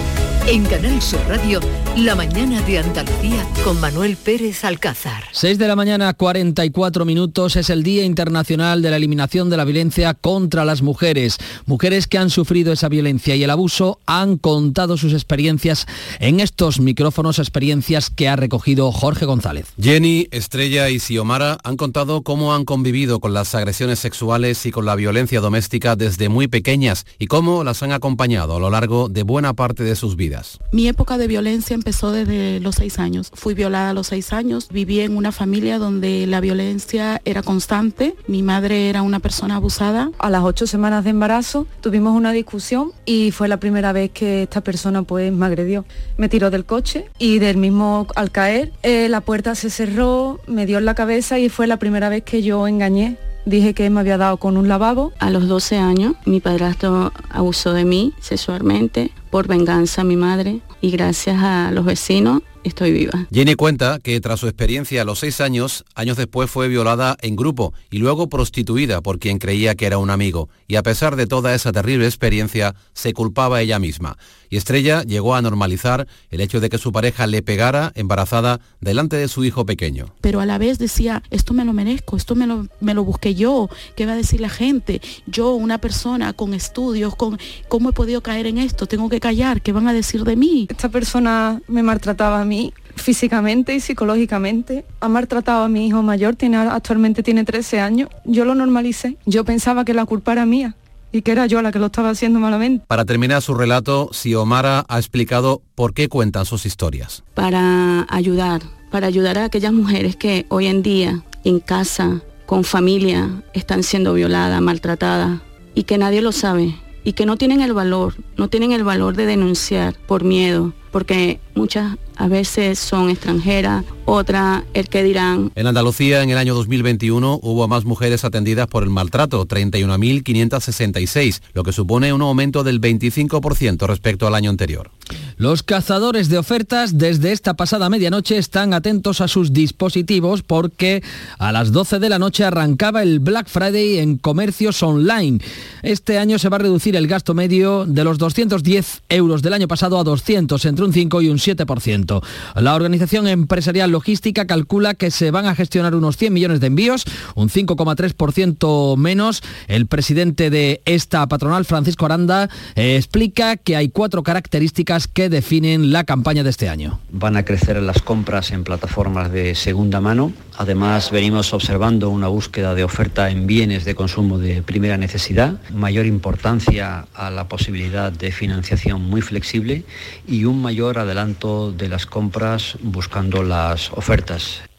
En 0.47 0.65
Canal 0.65 0.99
Sur 1.01 1.19
Radio, 1.29 1.59
La 1.95 2.15
mañana 2.15 2.61
de 2.63 2.79
Andalucía 2.79 3.47
con 3.63 3.79
Manuel 3.79 4.17
Pérez 4.17 4.65
Alcázar. 4.65 5.23
6 5.31 5.57
de 5.59 5.67
la 5.67 5.75
mañana, 5.75 6.13
44 6.13 7.05
minutos, 7.05 7.55
es 7.55 7.69
el 7.69 7.83
Día 7.83 8.03
Internacional 8.03 8.81
de 8.81 8.89
la 8.89 8.97
Eliminación 8.97 9.49
de 9.49 9.57
la 9.57 9.65
Violencia 9.65 10.15
contra 10.15 10.65
las 10.65 10.81
Mujeres. 10.81 11.37
Mujeres 11.67 12.07
que 12.07 12.17
han 12.17 12.31
sufrido 12.31 12.73
esa 12.73 12.89
violencia 12.89 13.35
y 13.35 13.43
el 13.43 13.51
abuso 13.51 13.99
han 14.07 14.37
contado 14.37 14.97
sus 14.97 15.13
experiencias 15.13 15.85
en 16.19 16.39
estos 16.39 16.79
micrófonos, 16.79 17.37
experiencias 17.37 18.09
que 18.09 18.27
ha 18.27 18.35
recogido 18.35 18.91
Jorge 18.91 19.25
González. 19.25 19.67
Jenny, 19.79 20.27
Estrella 20.31 20.89
y 20.89 20.99
Xiomara 20.99 21.59
han 21.63 21.77
contado 21.77 22.23
cómo 22.23 22.55
han 22.55 22.65
convivido 22.65 23.19
con 23.19 23.33
las 23.33 23.53
agresiones 23.53 23.99
sexuales 23.99 24.65
y 24.65 24.71
con 24.71 24.85
la 24.85 24.95
violencia 24.95 25.39
doméstica 25.39 25.95
desde 25.95 26.29
muy 26.29 26.47
pequeñas 26.47 27.05
y 27.19 27.27
cómo 27.27 27.63
las 27.63 27.83
han 27.83 27.91
acompañado 27.91 28.55
a 28.55 28.59
lo 28.59 28.71
largo 28.71 29.07
de 29.07 29.23
buena 29.23 29.53
parte 29.53 29.83
de 29.83 29.95
sus 29.95 30.15
vidas. 30.15 30.30
Mi 30.71 30.87
época 30.87 31.17
de 31.17 31.27
violencia 31.27 31.73
empezó 31.73 32.11
desde 32.11 32.59
los 32.59 32.75
seis 32.75 32.99
años. 32.99 33.31
Fui 33.33 33.53
violada 33.53 33.89
a 33.89 33.93
los 33.93 34.07
seis 34.07 34.33
años. 34.33 34.67
Viví 34.71 35.01
en 35.01 35.17
una 35.17 35.31
familia 35.31 35.77
donde 35.77 36.25
la 36.27 36.39
violencia 36.39 37.21
era 37.25 37.43
constante. 37.43 38.15
Mi 38.27 38.43
madre 38.43 38.89
era 38.89 39.01
una 39.01 39.19
persona 39.19 39.55
abusada. 39.55 40.11
A 40.19 40.29
las 40.29 40.43
ocho 40.43 40.67
semanas 40.67 41.03
de 41.03 41.09
embarazo 41.09 41.67
tuvimos 41.81 42.15
una 42.15 42.31
discusión 42.31 42.91
y 43.05 43.31
fue 43.31 43.47
la 43.47 43.57
primera 43.57 43.91
vez 43.91 44.11
que 44.11 44.43
esta 44.43 44.61
persona 44.61 45.03
pues 45.03 45.31
me 45.31 45.45
agredió. 45.45 45.85
Me 46.17 46.29
tiró 46.29 46.49
del 46.49 46.65
coche 46.65 47.09
y 47.17 47.39
del 47.39 47.57
mismo 47.57 48.07
al 48.15 48.31
caer 48.31 48.71
eh, 48.83 49.09
la 49.09 49.21
puerta 49.21 49.55
se 49.55 49.69
cerró, 49.69 50.39
me 50.47 50.65
dio 50.65 50.77
en 50.77 50.85
la 50.85 50.95
cabeza 50.95 51.39
y 51.39 51.49
fue 51.49 51.67
la 51.67 51.77
primera 51.77 52.09
vez 52.09 52.23
que 52.23 52.41
yo 52.41 52.67
engañé 52.67 53.17
Dije 53.45 53.73
que 53.73 53.89
me 53.89 53.99
había 53.99 54.17
dado 54.17 54.37
con 54.37 54.57
un 54.57 54.67
lavabo. 54.67 55.13
A 55.19 55.29
los 55.29 55.47
12 55.47 55.77
años 55.77 56.13
mi 56.25 56.39
padrastro 56.39 57.11
abusó 57.29 57.73
de 57.73 57.85
mí 57.85 58.13
sexualmente 58.19 59.11
por 59.29 59.47
venganza 59.47 60.01
a 60.01 60.05
mi 60.05 60.15
madre 60.15 60.61
y 60.81 60.91
gracias 60.91 61.41
a 61.41 61.71
los 61.71 61.85
vecinos 61.85 62.41
estoy 62.63 62.91
viva. 62.91 63.27
Jenny 63.31 63.55
cuenta 63.55 63.99
que 64.01 64.19
tras 64.21 64.39
su 64.39 64.47
experiencia 64.47 65.01
a 65.01 65.05
los 65.05 65.19
seis 65.19 65.41
años, 65.41 65.85
años 65.95 66.17
después 66.17 66.49
fue 66.49 66.67
violada 66.67 67.17
en 67.21 67.35
grupo 67.35 67.73
y 67.89 67.97
luego 67.97 68.29
prostituida 68.29 69.01
por 69.01 69.19
quien 69.19 69.39
creía 69.39 69.75
que 69.75 69.85
era 69.85 69.97
un 69.97 70.09
amigo. 70.09 70.49
Y 70.67 70.75
a 70.75 70.83
pesar 70.83 71.15
de 71.15 71.27
toda 71.27 71.53
esa 71.53 71.71
terrible 71.71 72.05
experiencia, 72.05 72.75
se 72.93 73.13
culpaba 73.13 73.61
ella 73.61 73.79
misma. 73.79 74.17
Y 74.49 74.57
Estrella 74.57 75.03
llegó 75.03 75.35
a 75.35 75.41
normalizar 75.41 76.07
el 76.29 76.41
hecho 76.41 76.59
de 76.59 76.69
que 76.69 76.77
su 76.77 76.91
pareja 76.91 77.25
le 77.25 77.41
pegara 77.41 77.93
embarazada 77.95 78.59
delante 78.81 79.15
de 79.15 79.29
su 79.29 79.45
hijo 79.45 79.65
pequeño. 79.65 80.13
Pero 80.19 80.41
a 80.41 80.45
la 80.45 80.57
vez 80.57 80.77
decía, 80.77 81.23
esto 81.31 81.53
me 81.53 81.63
lo 81.63 81.71
merezco, 81.71 82.17
esto 82.17 82.35
me 82.35 82.47
lo, 82.47 82.67
me 82.81 82.93
lo 82.93 83.05
busqué 83.05 83.33
yo, 83.33 83.69
¿qué 83.95 84.05
va 84.05 84.11
a 84.11 84.17
decir 84.17 84.41
la 84.41 84.49
gente? 84.49 85.01
Yo, 85.25 85.53
una 85.53 85.77
persona 85.77 86.33
con 86.33 86.53
estudios, 86.53 87.15
con 87.15 87.39
cómo 87.69 87.89
he 87.89 87.93
podido 87.93 88.21
caer 88.21 88.45
en 88.45 88.57
esto, 88.57 88.87
tengo 88.87 89.07
que 89.07 89.21
callar, 89.21 89.61
¿qué 89.61 89.71
van 89.71 89.87
a 89.87 89.93
decir 89.93 90.25
de 90.25 90.35
mí? 90.35 90.67
Esta 90.69 90.89
persona 90.89 91.61
me 91.69 91.81
maltrataba 91.81 92.41
a 92.41 92.45
mí 92.51 92.73
físicamente 92.97 93.73
y 93.73 93.79
psicológicamente. 93.79 94.85
Ha 94.99 95.07
maltratado 95.07 95.63
a 95.63 95.69
mi 95.69 95.87
hijo 95.87 96.03
mayor, 96.03 96.35
tiene, 96.35 96.57
actualmente 96.57 97.23
tiene 97.23 97.45
13 97.45 97.79
años. 97.79 98.09
Yo 98.25 98.43
lo 98.43 98.53
normalicé. 98.55 99.17
Yo 99.25 99.45
pensaba 99.45 99.85
que 99.85 99.93
la 99.93 100.05
culpa 100.05 100.33
era 100.33 100.45
mía 100.45 100.75
y 101.13 101.21
que 101.21 101.31
era 101.31 101.45
yo 101.45 101.61
la 101.61 101.71
que 101.71 101.79
lo 101.79 101.87
estaba 101.87 102.09
haciendo 102.09 102.39
malamente. 102.39 102.83
Para 102.87 103.05
terminar 103.05 103.41
su 103.41 103.53
relato, 103.53 104.09
Xiomara 104.11 104.85
ha 104.87 104.97
explicado 104.97 105.61
por 105.75 105.93
qué 105.93 106.09
cuentan 106.09 106.45
sus 106.45 106.65
historias. 106.65 107.23
Para 107.33 108.05
ayudar, 108.09 108.61
para 108.91 109.07
ayudar 109.07 109.37
a 109.37 109.45
aquellas 109.45 109.73
mujeres 109.73 110.15
que 110.17 110.45
hoy 110.49 110.67
en 110.67 110.83
día, 110.83 111.23
en 111.45 111.59
casa, 111.59 112.21
con 112.45 112.65
familia, 112.65 113.43
están 113.53 113.83
siendo 113.83 114.13
violadas, 114.13 114.61
maltratadas 114.61 115.39
y 115.73 115.83
que 115.83 115.97
nadie 115.97 116.21
lo 116.21 116.33
sabe 116.33 116.75
y 117.03 117.13
que 117.13 117.25
no 117.25 117.37
tienen 117.37 117.61
el 117.61 117.73
valor, 117.73 118.15
no 118.37 118.49
tienen 118.49 118.71
el 118.73 118.83
valor 118.83 119.15
de 119.15 119.25
denunciar 119.25 119.95
por 120.07 120.23
miedo, 120.23 120.73
porque 120.91 121.39
muchas 121.55 121.97
a 122.15 122.27
veces 122.27 122.77
son 122.77 123.09
extranjeras, 123.09 123.83
otra 124.05 124.63
el 124.73 124.89
que 124.89 125.03
dirán. 125.03 125.51
En 125.55 125.67
Andalucía 125.67 126.21
en 126.21 126.29
el 126.29 126.37
año 126.37 126.53
2021 126.53 127.39
hubo 127.41 127.67
más 127.67 127.85
mujeres 127.85 128.23
atendidas 128.23 128.67
por 128.67 128.83
el 128.83 128.89
maltrato, 128.89 129.47
31.566, 129.47 131.41
lo 131.53 131.63
que 131.63 131.71
supone 131.71 132.13
un 132.13 132.21
aumento 132.21 132.63
del 132.63 132.79
25% 132.79 133.87
respecto 133.87 134.27
al 134.27 134.35
año 134.35 134.49
anterior. 134.49 134.91
Los 135.37 135.63
cazadores 135.63 136.29
de 136.29 136.37
ofertas 136.37 136.97
desde 136.97 137.31
esta 137.31 137.55
pasada 137.55 137.89
medianoche 137.89 138.37
están 138.37 138.73
atentos 138.73 139.21
a 139.21 139.27
sus 139.27 139.53
dispositivos 139.53 140.43
porque 140.43 141.01
a 141.39 141.51
las 141.51 141.71
12 141.71 141.99
de 141.99 142.09
la 142.09 142.19
noche 142.19 142.43
arrancaba 142.43 143.01
el 143.01 143.19
Black 143.19 143.47
Friday 143.47 143.97
en 143.97 144.17
comercios 144.17 144.83
online. 144.83 145.39
Este 145.81 146.19
año 146.19 146.37
se 146.37 146.49
va 146.49 146.57
a 146.57 146.59
reducir 146.59 146.95
el 146.95 147.07
gasto 147.07 147.33
medio 147.33 147.85
de 147.87 148.03
los 148.03 148.19
210 148.19 149.01
euros 149.09 149.41
del 149.41 149.53
año 149.53 149.67
pasado 149.67 149.97
a 149.97 150.03
200, 150.03 150.63
entre 150.65 150.80
un 150.83 150.93
5 150.93 151.21
y 151.21 151.29
un 151.29 151.37
7%. 151.37 152.23
La 152.55 152.75
organización 152.75 153.27
empresarial 153.27 153.91
logística 153.91 154.45
calcula 154.45 154.93
que 154.93 155.11
se 155.11 155.31
van 155.31 155.45
a 155.45 155.55
gestionar 155.55 155.95
unos 155.95 156.17
100 156.17 156.33
millones 156.33 156.59
de 156.59 156.67
envíos, 156.67 157.05
un 157.35 157.49
5,3% 157.49 158.97
menos. 158.97 159.43
El 159.67 159.87
presidente 159.87 160.49
de 160.49 160.81
esta 160.85 161.27
patronal, 161.27 161.65
Francisco 161.65 162.05
Aranda, 162.05 162.49
eh, 162.75 162.95
explica 162.95 163.57
que 163.57 163.75
hay 163.75 163.89
cuatro 163.89 164.23
características 164.23 165.07
que 165.07 165.29
definen 165.29 165.91
la 165.91 166.03
campaña 166.03 166.43
de 166.43 166.49
este 166.49 166.69
año. 166.69 166.99
Van 167.11 167.37
a 167.37 167.45
crecer 167.45 167.81
las 167.81 168.01
compras 168.01 168.51
en 168.51 168.63
plataformas 168.63 169.31
de 169.31 169.55
segunda 169.55 170.01
mano. 170.01 170.31
Además, 170.57 171.11
venimos 171.11 171.53
observando 171.53 172.09
una 172.09 172.27
búsqueda 172.27 172.75
de 172.75 172.83
oferta 172.83 173.29
en 173.29 173.47
bienes 173.47 173.85
de 173.85 173.95
consumo 173.95 174.37
de 174.37 174.61
primera 174.61 174.97
necesidad, 174.97 175.59
mayor 175.73 176.05
importancia 176.05 177.07
a 177.13 177.29
la 177.29 177.47
posibilidad 177.47 178.11
de 178.11 178.31
financiación 178.31 179.01
muy 179.01 179.21
flexible 179.21 179.85
y 180.27 180.45
un 180.45 180.61
mayor 180.61 180.70
adelanto 180.99 181.71
de 181.71 181.87
las 181.87 182.05
compras 182.05 182.77
buscando 182.81 183.43
las 183.43 183.91
ofertas. 183.91 184.70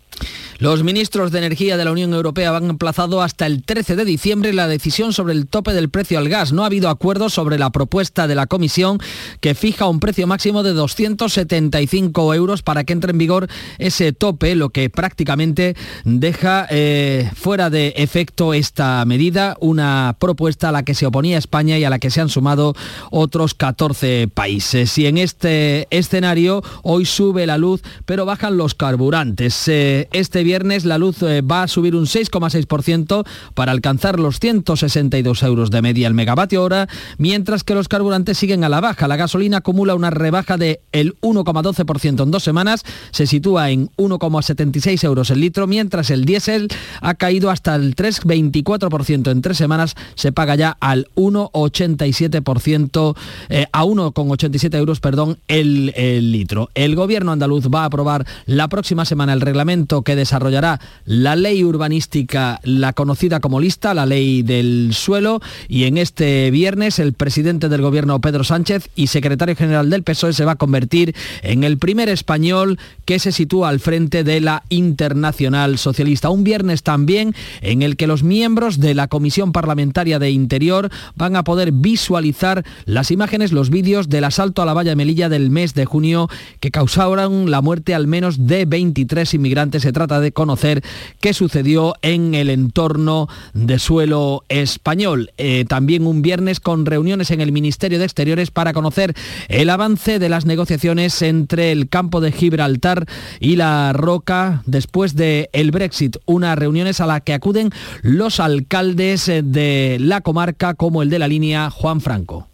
Los 0.62 0.84
ministros 0.84 1.32
de 1.32 1.40
Energía 1.40 1.76
de 1.76 1.84
la 1.84 1.90
Unión 1.90 2.14
Europea 2.14 2.56
han 2.56 2.70
emplazado 2.70 3.20
hasta 3.20 3.46
el 3.46 3.64
13 3.64 3.96
de 3.96 4.04
diciembre 4.04 4.52
la 4.52 4.68
decisión 4.68 5.12
sobre 5.12 5.32
el 5.32 5.48
tope 5.48 5.72
del 5.72 5.88
precio 5.88 6.20
al 6.20 6.28
gas. 6.28 6.52
No 6.52 6.62
ha 6.62 6.66
habido 6.66 6.88
acuerdo 6.88 7.30
sobre 7.30 7.58
la 7.58 7.70
propuesta 7.70 8.28
de 8.28 8.36
la 8.36 8.46
Comisión 8.46 9.00
que 9.40 9.56
fija 9.56 9.88
un 9.88 9.98
precio 9.98 10.28
máximo 10.28 10.62
de 10.62 10.72
275 10.72 12.34
euros 12.34 12.62
para 12.62 12.84
que 12.84 12.92
entre 12.92 13.10
en 13.10 13.18
vigor 13.18 13.48
ese 13.78 14.12
tope, 14.12 14.54
lo 14.54 14.68
que 14.68 14.88
prácticamente 14.88 15.74
deja 16.04 16.68
eh, 16.70 17.28
fuera 17.34 17.68
de 17.68 17.94
efecto 17.96 18.54
esta 18.54 19.04
medida, 19.04 19.56
una 19.58 20.14
propuesta 20.20 20.68
a 20.68 20.72
la 20.72 20.84
que 20.84 20.94
se 20.94 21.06
oponía 21.06 21.38
España 21.38 21.76
y 21.76 21.82
a 21.82 21.90
la 21.90 21.98
que 21.98 22.10
se 22.10 22.20
han 22.20 22.28
sumado 22.28 22.76
otros 23.10 23.54
14 23.54 24.28
países. 24.32 24.96
Y 24.96 25.08
en 25.08 25.18
este 25.18 25.88
escenario 25.90 26.62
hoy 26.84 27.04
sube 27.04 27.48
la 27.48 27.58
luz, 27.58 27.82
pero 28.06 28.26
bajan 28.26 28.56
los 28.56 28.76
carburantes. 28.76 29.66
Eh, 29.66 30.08
este 30.12 30.44
viernes 30.52 30.84
la 30.84 30.98
luz 30.98 31.22
eh, 31.22 31.40
va 31.40 31.62
a 31.62 31.66
subir 31.66 31.96
un 31.96 32.04
6,6% 32.04 33.24
para 33.54 33.72
alcanzar 33.72 34.20
los 34.20 34.38
162 34.38 35.42
euros 35.44 35.70
de 35.70 35.80
media 35.80 36.06
el 36.06 36.12
megavatio 36.12 36.62
hora, 36.62 36.90
mientras 37.16 37.64
que 37.64 37.74
los 37.74 37.88
carburantes 37.88 38.36
siguen 38.36 38.62
a 38.62 38.68
la 38.68 38.82
baja. 38.82 39.08
La 39.08 39.16
gasolina 39.16 39.56
acumula 39.58 39.94
una 39.94 40.10
rebaja 40.10 40.58
del 40.58 40.78
1,12% 40.92 42.22
en 42.22 42.30
dos 42.30 42.42
semanas, 42.42 42.82
se 43.12 43.26
sitúa 43.26 43.70
en 43.70 43.88
1,76 43.96 45.02
euros 45.04 45.30
el 45.30 45.40
litro, 45.40 45.66
mientras 45.66 46.10
el 46.10 46.26
diésel 46.26 46.68
ha 47.00 47.14
caído 47.14 47.48
hasta 47.48 47.74
el 47.74 47.96
3,24% 47.96 49.30
en 49.30 49.40
tres 49.40 49.56
semanas, 49.56 49.94
se 50.16 50.32
paga 50.32 50.54
ya 50.54 50.76
al 50.80 51.08
1,87%, 51.14 53.16
eh, 53.48 53.66
a 53.72 53.84
1,87 53.84 54.76
euros, 54.76 55.00
perdón, 55.00 55.38
el, 55.48 55.94
el 55.96 56.30
litro. 56.30 56.68
El 56.74 56.94
gobierno 56.94 57.32
andaluz 57.32 57.68
va 57.74 57.84
a 57.84 57.86
aprobar 57.86 58.26
la 58.44 58.68
próxima 58.68 59.06
semana 59.06 59.32
el 59.32 59.40
reglamento 59.40 60.02
que 60.02 60.14
desarrolla 60.14 60.41
desarrollará 60.42 60.80
la 61.04 61.36
ley 61.36 61.62
urbanística, 61.62 62.60
la 62.64 62.92
conocida 62.92 63.40
como 63.40 63.60
lista, 63.60 63.94
la 63.94 64.06
ley 64.06 64.42
del 64.42 64.90
suelo, 64.92 65.40
y 65.68 65.84
en 65.84 65.98
este 65.98 66.50
viernes 66.50 66.98
el 66.98 67.12
presidente 67.12 67.68
del 67.68 67.82
gobierno 67.82 68.20
Pedro 68.20 68.42
Sánchez 68.42 68.88
y 68.96 69.06
secretario 69.06 69.54
general 69.54 69.88
del 69.88 70.02
PSOE 70.02 70.32
se 70.32 70.44
va 70.44 70.52
a 70.52 70.56
convertir 70.56 71.14
en 71.42 71.62
el 71.64 71.78
primer 71.78 72.08
español 72.08 72.78
que 73.04 73.18
se 73.18 73.30
sitúa 73.30 73.68
al 73.68 73.78
frente 73.78 74.24
de 74.24 74.40
la 74.40 74.64
Internacional 74.68 75.78
Socialista. 75.78 76.30
Un 76.30 76.44
viernes 76.44 76.82
también 76.82 77.34
en 77.60 77.82
el 77.82 77.96
que 77.96 78.06
los 78.06 78.22
miembros 78.22 78.80
de 78.80 78.94
la 78.94 79.08
Comisión 79.08 79.52
Parlamentaria 79.52 80.18
de 80.18 80.30
Interior 80.30 80.90
van 81.14 81.36
a 81.36 81.44
poder 81.44 81.72
visualizar 81.72 82.64
las 82.84 83.10
imágenes, 83.10 83.52
los 83.52 83.70
vídeos 83.70 84.08
del 84.08 84.24
asalto 84.24 84.62
a 84.62 84.66
la 84.66 84.74
valla 84.74 84.96
Melilla 84.96 85.28
del 85.28 85.50
mes 85.50 85.74
de 85.74 85.84
junio 85.84 86.28
que 86.60 86.70
causaron 86.70 87.50
la 87.50 87.60
muerte 87.60 87.94
al 87.94 88.06
menos 88.06 88.46
de 88.46 88.64
23 88.64 89.34
inmigrantes. 89.34 89.82
Se 89.82 89.92
trata 89.92 90.20
de 90.20 90.21
conocer 90.30 90.84
qué 91.20 91.34
sucedió 91.34 91.94
en 92.02 92.36
el 92.36 92.50
entorno 92.50 93.28
de 93.54 93.80
suelo 93.80 94.44
español. 94.48 95.32
Eh, 95.38 95.64
también 95.66 96.06
un 96.06 96.22
viernes 96.22 96.60
con 96.60 96.86
reuniones 96.86 97.32
en 97.32 97.40
el 97.40 97.50
Ministerio 97.50 97.98
de 97.98 98.04
Exteriores 98.04 98.52
para 98.52 98.72
conocer 98.72 99.14
el 99.48 99.70
avance 99.70 100.20
de 100.20 100.28
las 100.28 100.46
negociaciones 100.46 101.22
entre 101.22 101.72
el 101.72 101.88
campo 101.88 102.20
de 102.20 102.30
Gibraltar 102.30 103.06
y 103.40 103.56
la 103.56 103.92
Roca 103.92 104.62
después 104.66 105.16
del 105.16 105.48
el 105.52 105.70
Brexit. 105.72 106.18
Unas 106.26 106.56
reuniones 106.56 107.00
a 107.00 107.06
las 107.06 107.22
que 107.22 107.34
acuden 107.34 107.70
los 108.02 108.38
alcaldes 108.38 109.26
de 109.26 109.96
la 109.98 110.20
comarca 110.20 110.74
como 110.74 111.02
el 111.02 111.10
de 111.10 111.18
la 111.18 111.28
línea 111.28 111.70
Juan 111.70 112.00
Franco. 112.00 112.51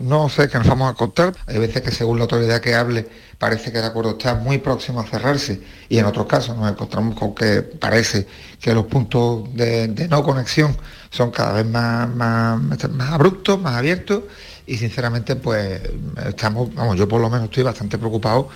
No 0.00 0.30
sé 0.30 0.48
qué 0.48 0.56
nos 0.56 0.66
vamos 0.66 0.90
a 0.90 0.94
contar. 0.94 1.34
Hay 1.46 1.58
veces 1.58 1.82
que 1.82 1.90
según 1.90 2.16
la 2.16 2.24
autoridad 2.24 2.60
que 2.60 2.74
hable 2.74 3.06
parece 3.38 3.70
que 3.70 3.78
el 3.78 3.84
acuerdo 3.84 4.12
está 4.12 4.34
muy 4.34 4.56
próximo 4.56 5.00
a 5.00 5.06
cerrarse 5.06 5.60
y 5.90 5.98
en 5.98 6.06
otros 6.06 6.26
casos 6.26 6.56
nos 6.56 6.70
encontramos 6.70 7.18
con 7.18 7.34
que 7.34 7.60
parece 7.60 8.26
que 8.58 8.72
los 8.72 8.86
puntos 8.86 9.54
de, 9.54 9.88
no 10.08 10.22
conexión 10.22 10.74
son 11.10 11.30
cada 11.30 11.52
vez 11.52 11.66
más, 11.66 12.08
más, 12.08 12.58
más 12.90 13.12
abruptos, 13.12 13.60
más 13.60 13.74
abiertos 13.74 14.24
y 14.66 14.78
sinceramente 14.78 15.36
pues 15.36 15.82
estamos, 16.26 16.74
vamos, 16.74 16.96
yo 16.96 17.06
por 17.06 17.20
lo 17.20 17.28
menos 17.28 17.46
estoy 17.46 17.62
bastante 17.62 17.98
preocupado 17.98 18.48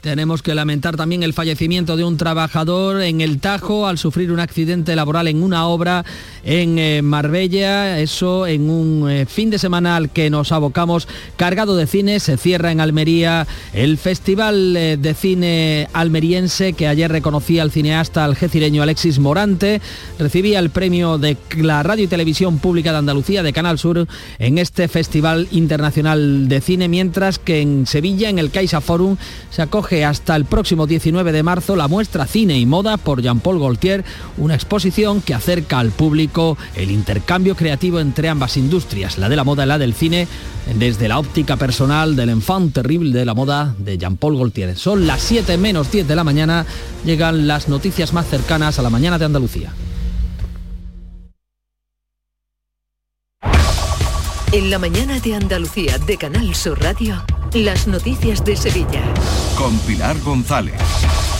tenemos 0.00 0.42
que 0.42 0.54
lamentar 0.54 0.96
también 0.96 1.22
el 1.22 1.32
fallecimiento 1.32 1.96
de 1.96 2.04
un 2.04 2.16
trabajador 2.16 3.02
en 3.02 3.20
el 3.20 3.40
Tajo 3.40 3.86
al 3.86 3.98
sufrir 3.98 4.30
un 4.30 4.40
accidente 4.40 4.94
laboral 4.94 5.26
en 5.28 5.42
una 5.42 5.66
obra 5.66 6.04
en 6.44 6.78
eh, 6.78 7.02
Marbella, 7.02 7.98
eso 7.98 8.46
en 8.46 8.70
un 8.70 9.10
eh, 9.10 9.26
fin 9.26 9.50
de 9.50 9.58
semana 9.58 9.96
al 9.96 10.10
que 10.10 10.30
nos 10.30 10.52
abocamos. 10.52 11.08
Cargado 11.36 11.76
de 11.76 11.86
cine, 11.86 12.20
se 12.20 12.36
cierra 12.36 12.70
en 12.70 12.80
Almería 12.80 13.46
el 13.72 13.98
Festival 13.98 14.76
eh, 14.76 14.96
de 14.96 15.14
Cine 15.14 15.88
Almeriense 15.92 16.74
que 16.74 16.86
ayer 16.86 17.10
reconocía 17.10 17.62
al 17.62 17.72
cineasta 17.72 18.24
algecireño 18.24 18.82
Alexis 18.82 19.18
Morante, 19.18 19.80
recibía 20.18 20.60
el 20.60 20.70
premio 20.70 21.18
de 21.18 21.36
la 21.56 21.82
Radio 21.82 22.04
y 22.04 22.08
Televisión 22.08 22.58
Pública 22.58 22.92
de 22.92 22.98
Andalucía 22.98 23.42
de 23.42 23.52
Canal 23.52 23.78
Sur 23.78 24.06
en 24.38 24.58
este 24.58 24.86
Festival 24.86 25.48
Internacional 25.50 26.48
de 26.48 26.60
Cine, 26.60 26.88
mientras 26.88 27.38
que 27.38 27.60
en 27.60 27.86
Sevilla, 27.86 28.28
en 28.28 28.38
el 28.38 28.50
Caixa 28.50 28.80
Forum, 28.80 29.16
se 29.50 29.62
acoge 29.62 29.87
hasta 29.96 30.36
el 30.36 30.44
próximo 30.44 30.86
19 30.86 31.32
de 31.32 31.42
marzo 31.42 31.74
la 31.74 31.88
muestra 31.88 32.26
Cine 32.26 32.58
y 32.58 32.66
Moda 32.66 32.98
por 32.98 33.22
Jean-Paul 33.22 33.58
Gaultier, 33.58 34.04
una 34.36 34.54
exposición 34.54 35.22
que 35.22 35.34
acerca 35.34 35.78
al 35.78 35.90
público 35.90 36.58
el 36.74 36.90
intercambio 36.90 37.56
creativo 37.56 37.98
entre 37.98 38.28
ambas 38.28 38.56
industrias, 38.56 39.18
la 39.18 39.28
de 39.28 39.36
la 39.36 39.44
moda 39.44 39.64
y 39.64 39.68
la 39.68 39.78
del 39.78 39.94
cine, 39.94 40.28
desde 40.74 41.08
la 41.08 41.18
óptica 41.18 41.56
personal 41.56 42.16
del 42.16 42.28
enfant 42.28 42.72
terrible 42.72 43.18
de 43.18 43.24
la 43.24 43.34
moda 43.34 43.74
de 43.78 43.96
Jean-Paul 43.96 44.36
Gaultier. 44.36 44.76
Son 44.76 45.06
las 45.06 45.22
7 45.22 45.56
menos 45.56 45.90
10 45.90 46.06
de 46.06 46.16
la 46.16 46.24
mañana, 46.24 46.66
llegan 47.04 47.46
las 47.46 47.68
noticias 47.68 48.12
más 48.12 48.26
cercanas 48.26 48.78
a 48.78 48.82
la 48.82 48.90
mañana 48.90 49.18
de 49.18 49.24
Andalucía. 49.24 49.72
En 54.52 54.70
la 54.70 54.78
mañana 54.78 55.20
de 55.20 55.34
Andalucía 55.34 55.98
de 55.98 56.16
Canal 56.16 56.54
Sur 56.54 56.80
Radio. 56.80 57.37
Las 57.54 57.86
noticias 57.86 58.44
de 58.44 58.56
Sevilla. 58.56 59.02
Con 59.56 59.78
Pilar 59.78 60.20
González. 60.20 60.74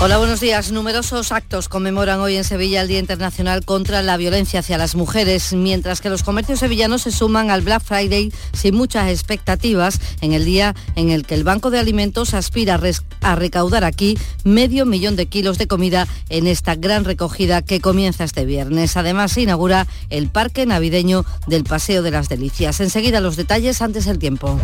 Hola, 0.01 0.17
buenos 0.17 0.41
días. 0.41 0.73
Numerosos 0.73 1.33
actos 1.33 1.69
conmemoran 1.69 2.21
hoy 2.21 2.37
en 2.37 2.45
Sevilla 2.45 2.81
el 2.81 2.89
Día 2.89 3.01
Internacional 3.01 3.65
contra 3.65 4.01
la 4.01 4.17
Violencia 4.17 4.61
hacia 4.61 4.79
las 4.79 4.95
Mujeres, 4.95 5.53
mientras 5.53 6.01
que 6.01 6.09
los 6.09 6.23
comercios 6.23 6.61
sevillanos 6.61 7.03
se 7.03 7.11
suman 7.11 7.51
al 7.51 7.63
Black 7.63 7.83
Friday 7.83 8.33
sin 8.53 8.77
muchas 8.77 9.11
expectativas 9.11 10.01
en 10.21 10.33
el 10.33 10.45
día 10.45 10.75
en 10.95 11.11
el 11.11 11.27
que 11.27 11.35
el 11.35 11.45
Banco 11.45 11.71
de 11.71 11.81
Alimentos 11.81 12.33
aspira 12.33 12.81
a 13.23 13.35
recaudar 13.35 13.85
aquí 13.85 14.17
medio 14.45 14.87
millón 14.87 15.17
de 15.17 15.27
kilos 15.27 15.59
de 15.59 15.67
comida 15.67 16.07
en 16.29 16.47
esta 16.47 16.77
gran 16.77 17.05
recogida 17.05 17.61
que 17.61 17.81
comienza 17.81 18.25
este 18.25 18.45
viernes. 18.45 18.97
Además, 18.97 19.33
se 19.33 19.43
inaugura 19.43 19.87
el 20.11 20.29
Parque 20.29 20.65
Navideño 20.65 21.25
del 21.49 21.65
Paseo 21.65 22.03
de 22.03 22.13
las 22.13 22.29
Delicias. 22.29 22.81
Enseguida 22.81 23.21
los 23.21 23.37
detalles 23.37 23.83
antes 23.83 24.07
del 24.07 24.19
tiempo. 24.19 24.59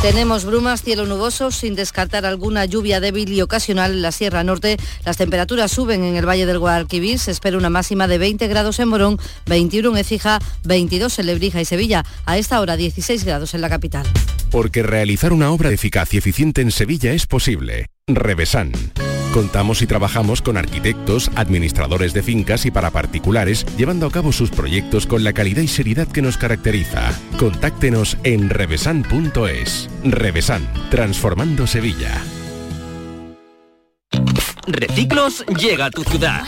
Tenemos 0.00 0.44
brumas, 0.70 0.82
cielo 0.82 1.06
nuboso, 1.06 1.50
sin 1.50 1.74
descartar 1.74 2.24
alguna 2.24 2.64
lluvia 2.64 3.00
débil 3.00 3.32
y 3.32 3.42
ocasional 3.42 3.92
en 3.92 4.02
la 4.02 4.12
Sierra 4.12 4.44
Norte. 4.44 4.76
Las 5.04 5.16
temperaturas 5.16 5.72
suben 5.72 6.04
en 6.04 6.14
el 6.14 6.28
Valle 6.28 6.46
del 6.46 6.60
Guadalquivir. 6.60 7.18
Se 7.18 7.32
espera 7.32 7.58
una 7.58 7.70
máxima 7.70 8.06
de 8.06 8.18
20 8.18 8.46
grados 8.46 8.78
en 8.78 8.88
Morón, 8.88 9.18
21 9.46 9.90
en 9.90 9.96
Écija, 9.96 10.38
22 10.64 11.18
en 11.18 11.26
Lebrija 11.26 11.60
y 11.60 11.64
Sevilla. 11.64 12.04
A 12.24 12.38
esta 12.38 12.60
hora 12.60 12.76
16 12.76 13.24
grados 13.24 13.54
en 13.54 13.62
la 13.62 13.68
capital. 13.68 14.06
Porque 14.50 14.82
realizar 14.84 15.32
una 15.32 15.50
obra 15.50 15.70
eficaz 15.70 16.14
y 16.14 16.18
eficiente 16.18 16.60
en 16.60 16.70
Sevilla 16.70 17.12
es 17.12 17.26
posible. 17.26 17.86
Revesan. 18.06 18.72
Contamos 19.32 19.80
y 19.80 19.86
trabajamos 19.86 20.42
con 20.42 20.56
arquitectos, 20.56 21.30
administradores 21.36 22.12
de 22.12 22.22
fincas 22.22 22.66
y 22.66 22.70
para 22.70 22.90
particulares, 22.90 23.64
llevando 23.76 24.06
a 24.06 24.10
cabo 24.10 24.32
sus 24.32 24.50
proyectos 24.50 25.06
con 25.06 25.22
la 25.22 25.32
calidad 25.32 25.62
y 25.62 25.68
seriedad 25.68 26.08
que 26.08 26.20
nos 26.20 26.36
caracteriza. 26.36 27.12
Contáctenos 27.38 28.16
en 28.24 28.50
revesan.es. 28.50 29.88
Revesan, 30.02 30.66
transformando 30.90 31.66
Sevilla. 31.66 32.22
Reciclos 34.66 35.44
llega 35.58 35.86
a 35.86 35.90
tu 35.90 36.02
ciudad. 36.04 36.42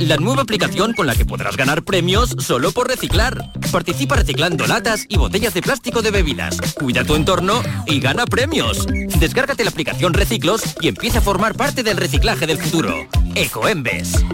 La 0.00 0.16
nueva 0.16 0.42
aplicación 0.42 0.92
con 0.92 1.06
la 1.06 1.14
que 1.14 1.24
podrás 1.24 1.56
ganar 1.56 1.84
premios 1.84 2.34
solo 2.38 2.72
por 2.72 2.88
reciclar. 2.88 3.52
Participa 3.70 4.16
reciclando 4.16 4.66
latas 4.66 5.06
y 5.08 5.16
botellas 5.16 5.54
de 5.54 5.62
plástico 5.62 6.02
de 6.02 6.10
bebidas. 6.10 6.58
Cuida 6.74 7.04
tu 7.04 7.14
entorno 7.14 7.62
y 7.86 8.00
gana 8.00 8.26
premios. 8.26 8.86
Descárgate 9.18 9.64
la 9.64 9.70
aplicación 9.70 10.12
Reciclos 10.14 10.62
y 10.80 10.88
empieza 10.88 11.18
a 11.18 11.22
formar 11.22 11.54
parte 11.54 11.82
del 11.82 11.96
reciclaje 11.96 12.46
del 12.46 12.58
futuro. 12.58 12.94
Ecoembes. 13.34 14.24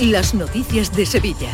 Las 0.00 0.34
noticias 0.34 0.94
de 0.94 1.06
Sevilla. 1.06 1.50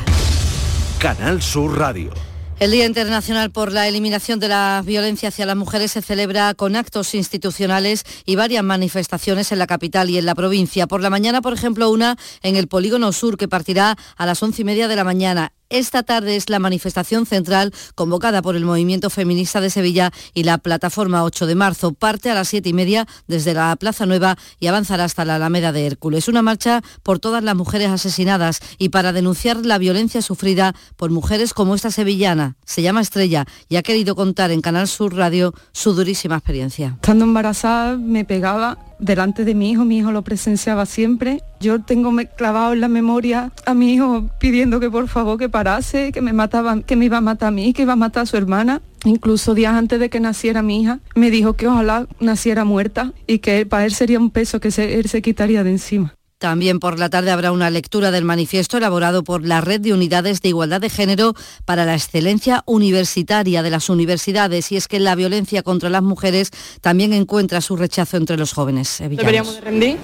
Canal 0.99 1.43
Sur 1.43 1.79
Radio. 1.79 2.32
El 2.61 2.71
Día 2.71 2.87
Internacional 2.87 3.51
por 3.51 3.73
la 3.73 3.89
Eliminación 3.89 4.39
de 4.39 4.49
la 4.49 4.83
Violencia 4.85 5.31
hacia 5.31 5.47
las 5.47 5.57
Mujeres 5.57 5.93
se 5.93 6.03
celebra 6.03 6.55
con 6.55 6.77
actos 6.77 7.15
institucionales 7.15 8.05
y 8.25 8.37
varias 8.37 8.63
manifestaciones 8.63 9.51
en 9.51 9.59
la 9.59 9.67
capital 9.67 10.11
y 10.11 10.19
en 10.19 10.27
la 10.27 10.35
provincia. 10.35 10.87
Por 10.87 11.01
la 11.01 11.11
mañana, 11.11 11.43
por 11.43 11.55
ejemplo, 11.55 11.91
una 11.91 12.17
en 12.43 12.55
el 12.55 12.69
Polígono 12.69 13.13
Sur 13.13 13.37
que 13.37 13.49
partirá 13.49 13.97
a 14.17 14.27
las 14.27 14.43
once 14.43 14.63
y 14.63 14.65
media 14.65 14.87
de 14.87 14.97
la 14.97 15.05
mañana. 15.05 15.53
Esta 15.73 16.03
tarde 16.03 16.37
es 16.37 16.51
la 16.51 16.59
manifestación 16.59 17.25
central 17.25 17.73
convocada 17.95 18.43
por 18.43 18.57
el 18.57 18.67
Movimiento 18.67 19.09
Feminista 19.09 19.63
de 19.63 19.71
Sevilla 19.71 20.11
y 20.35 20.45
la 20.45 20.59
Plataforma 20.59 21.25
8 21.25 21.47
de 21.47 21.55
marzo. 21.55 21.95
Parte 21.95 22.29
a 22.29 22.35
las 22.35 22.49
siete 22.49 22.69
y 22.69 22.75
media 22.75 23.07
desde 23.27 23.55
la 23.55 23.75
Plaza 23.77 24.05
Nueva 24.05 24.37
y 24.61 24.67
avanzará 24.67 25.05
hasta 25.05 25.25
la 25.25 25.37
Alameda 25.37 25.73
de 25.73 25.87
Hércules. 25.87 26.29
Una 26.29 26.43
marcha 26.43 26.83
por 27.03 27.21
todas 27.21 27.43
las 27.43 27.57
mujeres 27.57 27.89
asesinadas 27.89 28.61
y 28.77 28.91
para 28.91 29.15
denunciar 29.15 29.65
la 29.65 29.79
violencia 29.79 30.21
sufrida 30.21 30.75
por 30.97 31.11
mujeres 31.11 31.55
como 31.55 31.75
esta 31.75 31.91
sevillana. 31.91 32.57
Se 32.67 32.83
llama 32.83 33.01
Estrella 33.01 33.47
y 33.71 33.77
ha 33.77 33.83
querido 33.83 34.15
contar 34.15 34.51
en 34.51 34.61
Canal 34.61 34.89
Sur 34.89 35.17
Radio 35.17 35.55
su 35.73 35.95
durísima 35.95 36.37
experiencia. 36.37 36.99
Estando 37.01 37.25
embarazada 37.25 37.97
me 37.97 38.27
pegaba 38.27 38.77
delante 39.03 39.45
de 39.45 39.55
mi 39.55 39.71
hijo, 39.71 39.85
mi 39.85 39.99
hijo 39.99 40.13
lo 40.13 40.23
presenciaba 40.23 40.87
siempre. 40.87 41.43
Yo 41.61 41.83
tengo 41.83 42.13
clavado 42.37 42.73
en 42.73 42.81
la 42.81 42.89
memoria 42.89 43.53
a 43.67 43.75
mi 43.75 43.93
hijo 43.93 44.31
pidiendo 44.39 44.81
que 44.81 44.91
por 44.91 45.09
favor 45.09 45.39
que 45.39 45.49
parase, 45.49 46.13
que 46.13 46.23
me 46.23 46.33
mataban, 46.33 46.83
que 46.83 46.97
me 46.97 47.05
iba 47.05 47.19
a 47.19 47.21
matar 47.21 47.49
a 47.49 47.51
mí, 47.51 47.73
que 47.73 47.83
iba 47.83 47.93
a 47.93 47.97
matar 47.97 48.23
a 48.23 48.27
su 48.27 48.37
hermana. 48.37 48.81
Incluso 49.05 49.55
días 49.55 49.75
antes 49.75 49.99
de 49.99 50.09
que 50.09 50.21
naciera 50.21 50.63
mi 50.63 50.81
hija, 50.81 51.01
me 51.17 51.31
dijo 51.31 51.55
que 51.55 51.67
ojalá 51.67 52.07
naciera 52.21 52.65
muerta 52.65 53.13
y 53.27 53.41
que 53.41 53.67
para 53.67 53.85
él 53.85 53.93
sería 53.93 54.21
un 54.21 54.31
peso 54.31 54.61
que 54.61 54.69
él 54.69 55.09
se 55.09 55.23
quitaría 55.23 55.65
de 55.65 55.71
encima. 55.73 56.15
También 56.43 56.81
por 56.81 56.99
la 56.99 57.09
tarde 57.09 57.31
habrá 57.31 57.53
una 57.53 57.71
lectura 57.71 58.11
del 58.11 58.25
manifiesto 58.25 58.77
elaborado 58.77 59.23
por 59.23 59.47
la 59.47 59.61
Red 59.61 59.81
de 59.81 59.93
Unidades 59.93 60.43
de 60.43 60.49
Igualdad 60.49 60.81
de 60.81 60.91
Género 60.91 61.35
para 61.65 61.85
la 61.85 61.95
Excelencia 61.95 62.65
Universitaria 62.67 63.63
de 63.63 63.71
las 63.71 63.89
Universidades. 63.89 64.73
Y 64.73 64.77
es 64.77 64.89
que 64.89 64.99
la 64.99 65.15
violencia 65.15 65.63
contra 65.63 65.89
las 65.89 66.03
mujeres 66.03 66.51
también 66.81 67.13
encuentra 67.13 67.61
su 67.61 67.77
rechazo 67.77 68.17
entre 68.17 68.37
los 68.37 68.55
jóvenes 68.55 68.89
sevillanos. 68.89 69.25
Deberíamos 69.25 69.55
de 69.55 69.61
rendir 69.61 69.97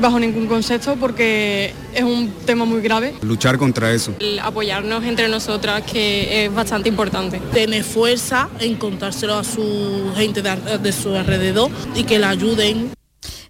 bajo 0.00 0.18
ningún 0.18 0.48
concepto 0.48 0.96
porque 0.96 1.72
es 1.94 2.02
un 2.02 2.32
tema 2.44 2.64
muy 2.64 2.80
grave. 2.80 3.14
Luchar 3.22 3.56
contra 3.56 3.92
eso. 3.92 4.16
El 4.18 4.40
apoyarnos 4.40 5.04
entre 5.04 5.28
nosotras 5.28 5.82
que 5.82 6.46
es 6.46 6.52
bastante 6.52 6.88
importante. 6.88 7.40
Tener 7.52 7.84
fuerza, 7.84 8.48
encontrárselo 8.58 9.36
a 9.36 9.44
su 9.44 10.12
gente 10.16 10.42
de, 10.42 10.78
de 10.78 10.92
su 10.92 11.14
alrededor 11.14 11.70
y 11.94 12.02
que 12.02 12.18
la 12.18 12.30
ayuden. 12.30 12.98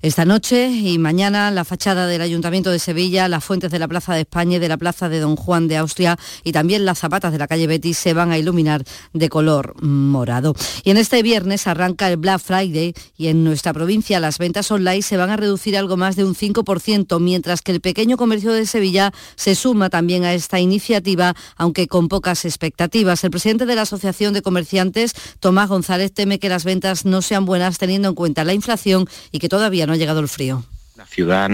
Esta 0.00 0.24
noche 0.24 0.68
y 0.68 0.96
mañana 0.98 1.50
la 1.50 1.64
fachada 1.64 2.06
del 2.06 2.22
Ayuntamiento 2.22 2.70
de 2.70 2.78
Sevilla, 2.78 3.28
las 3.28 3.44
fuentes 3.44 3.70
de 3.70 3.78
la 3.78 3.88
Plaza 3.88 4.14
de 4.14 4.20
España 4.20 4.56
y 4.56 4.60
de 4.60 4.68
la 4.68 4.76
Plaza 4.76 5.08
de 5.08 5.18
Don 5.18 5.34
Juan 5.34 5.66
de 5.66 5.76
Austria 5.76 6.16
y 6.44 6.52
también 6.52 6.84
las 6.84 6.98
zapatas 6.98 7.32
de 7.32 7.38
la 7.38 7.48
calle 7.48 7.66
Betis 7.66 7.98
se 7.98 8.14
van 8.14 8.30
a 8.30 8.38
iluminar 8.38 8.84
de 9.12 9.28
color 9.28 9.74
morado. 9.82 10.54
Y 10.84 10.90
en 10.90 10.96
este 10.96 11.22
viernes 11.22 11.66
arranca 11.66 12.08
el 12.08 12.16
Black 12.16 12.40
Friday 12.40 12.94
y 13.16 13.26
en 13.26 13.42
nuestra 13.42 13.72
provincia 13.72 14.20
las 14.20 14.38
ventas 14.38 14.70
online 14.70 15.02
se 15.02 15.16
van 15.16 15.30
a 15.30 15.36
reducir 15.36 15.76
algo 15.76 15.96
más 15.96 16.16
de 16.16 16.24
un 16.24 16.34
5%, 16.34 17.20
mientras 17.20 17.62
que 17.62 17.72
el 17.72 17.80
pequeño 17.80 18.16
comercio 18.16 18.52
de 18.52 18.66
Sevilla 18.66 19.12
se 19.34 19.54
suma 19.54 19.90
también 19.90 20.24
a 20.24 20.32
esta 20.32 20.60
iniciativa, 20.60 21.34
aunque 21.56 21.88
con 21.88 22.08
pocas 22.08 22.44
expectativas. 22.44 23.24
El 23.24 23.30
presidente 23.30 23.66
de 23.66 23.74
la 23.74 23.82
Asociación 23.82 24.32
de 24.32 24.42
Comerciantes, 24.42 25.12
Tomás 25.40 25.68
González, 25.68 26.12
teme 26.12 26.38
que 26.38 26.48
las 26.48 26.64
ventas 26.64 27.04
no 27.04 27.20
sean 27.20 27.44
buenas 27.44 27.78
teniendo 27.78 28.08
en 28.08 28.14
cuenta 28.14 28.44
la 28.44 28.54
inflación 28.54 29.06
y 29.32 29.40
que 29.40 29.48
todavía 29.58 29.88
no 29.88 29.92
ha 29.92 29.96
llegado 29.96 30.20
el 30.20 30.28
frío. 30.28 30.62
La 30.94 31.04
ciudad 31.04 31.48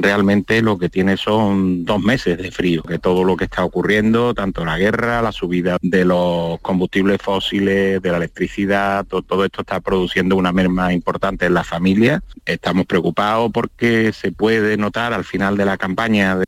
realmente 0.00 0.62
lo 0.62 0.78
que 0.78 0.88
tiene 0.88 1.18
son 1.18 1.84
dos 1.84 2.00
meses 2.00 2.38
de 2.38 2.50
frío, 2.50 2.82
que 2.82 2.98
todo 2.98 3.22
lo 3.22 3.36
que 3.36 3.44
está 3.44 3.62
ocurriendo, 3.66 4.32
tanto 4.32 4.64
la 4.64 4.78
guerra, 4.78 5.20
la 5.20 5.30
subida 5.30 5.76
de 5.82 6.06
los 6.06 6.58
combustibles 6.60 7.20
fósiles, 7.20 8.00
de 8.00 8.10
la 8.10 8.16
electricidad, 8.16 9.04
todo, 9.04 9.44
esto 9.44 9.60
está 9.60 9.80
produciendo 9.80 10.36
una 10.36 10.52
merma 10.52 10.94
importante 10.94 11.44
en 11.44 11.52
las 11.52 11.66
familias. 11.66 12.22
Estamos 12.46 12.86
preocupados 12.86 13.50
porque 13.52 14.14
se 14.14 14.32
puede 14.32 14.78
notar 14.78 15.12
al 15.12 15.24
final 15.24 15.58
de 15.58 15.66
la 15.66 15.76
campaña 15.76 16.38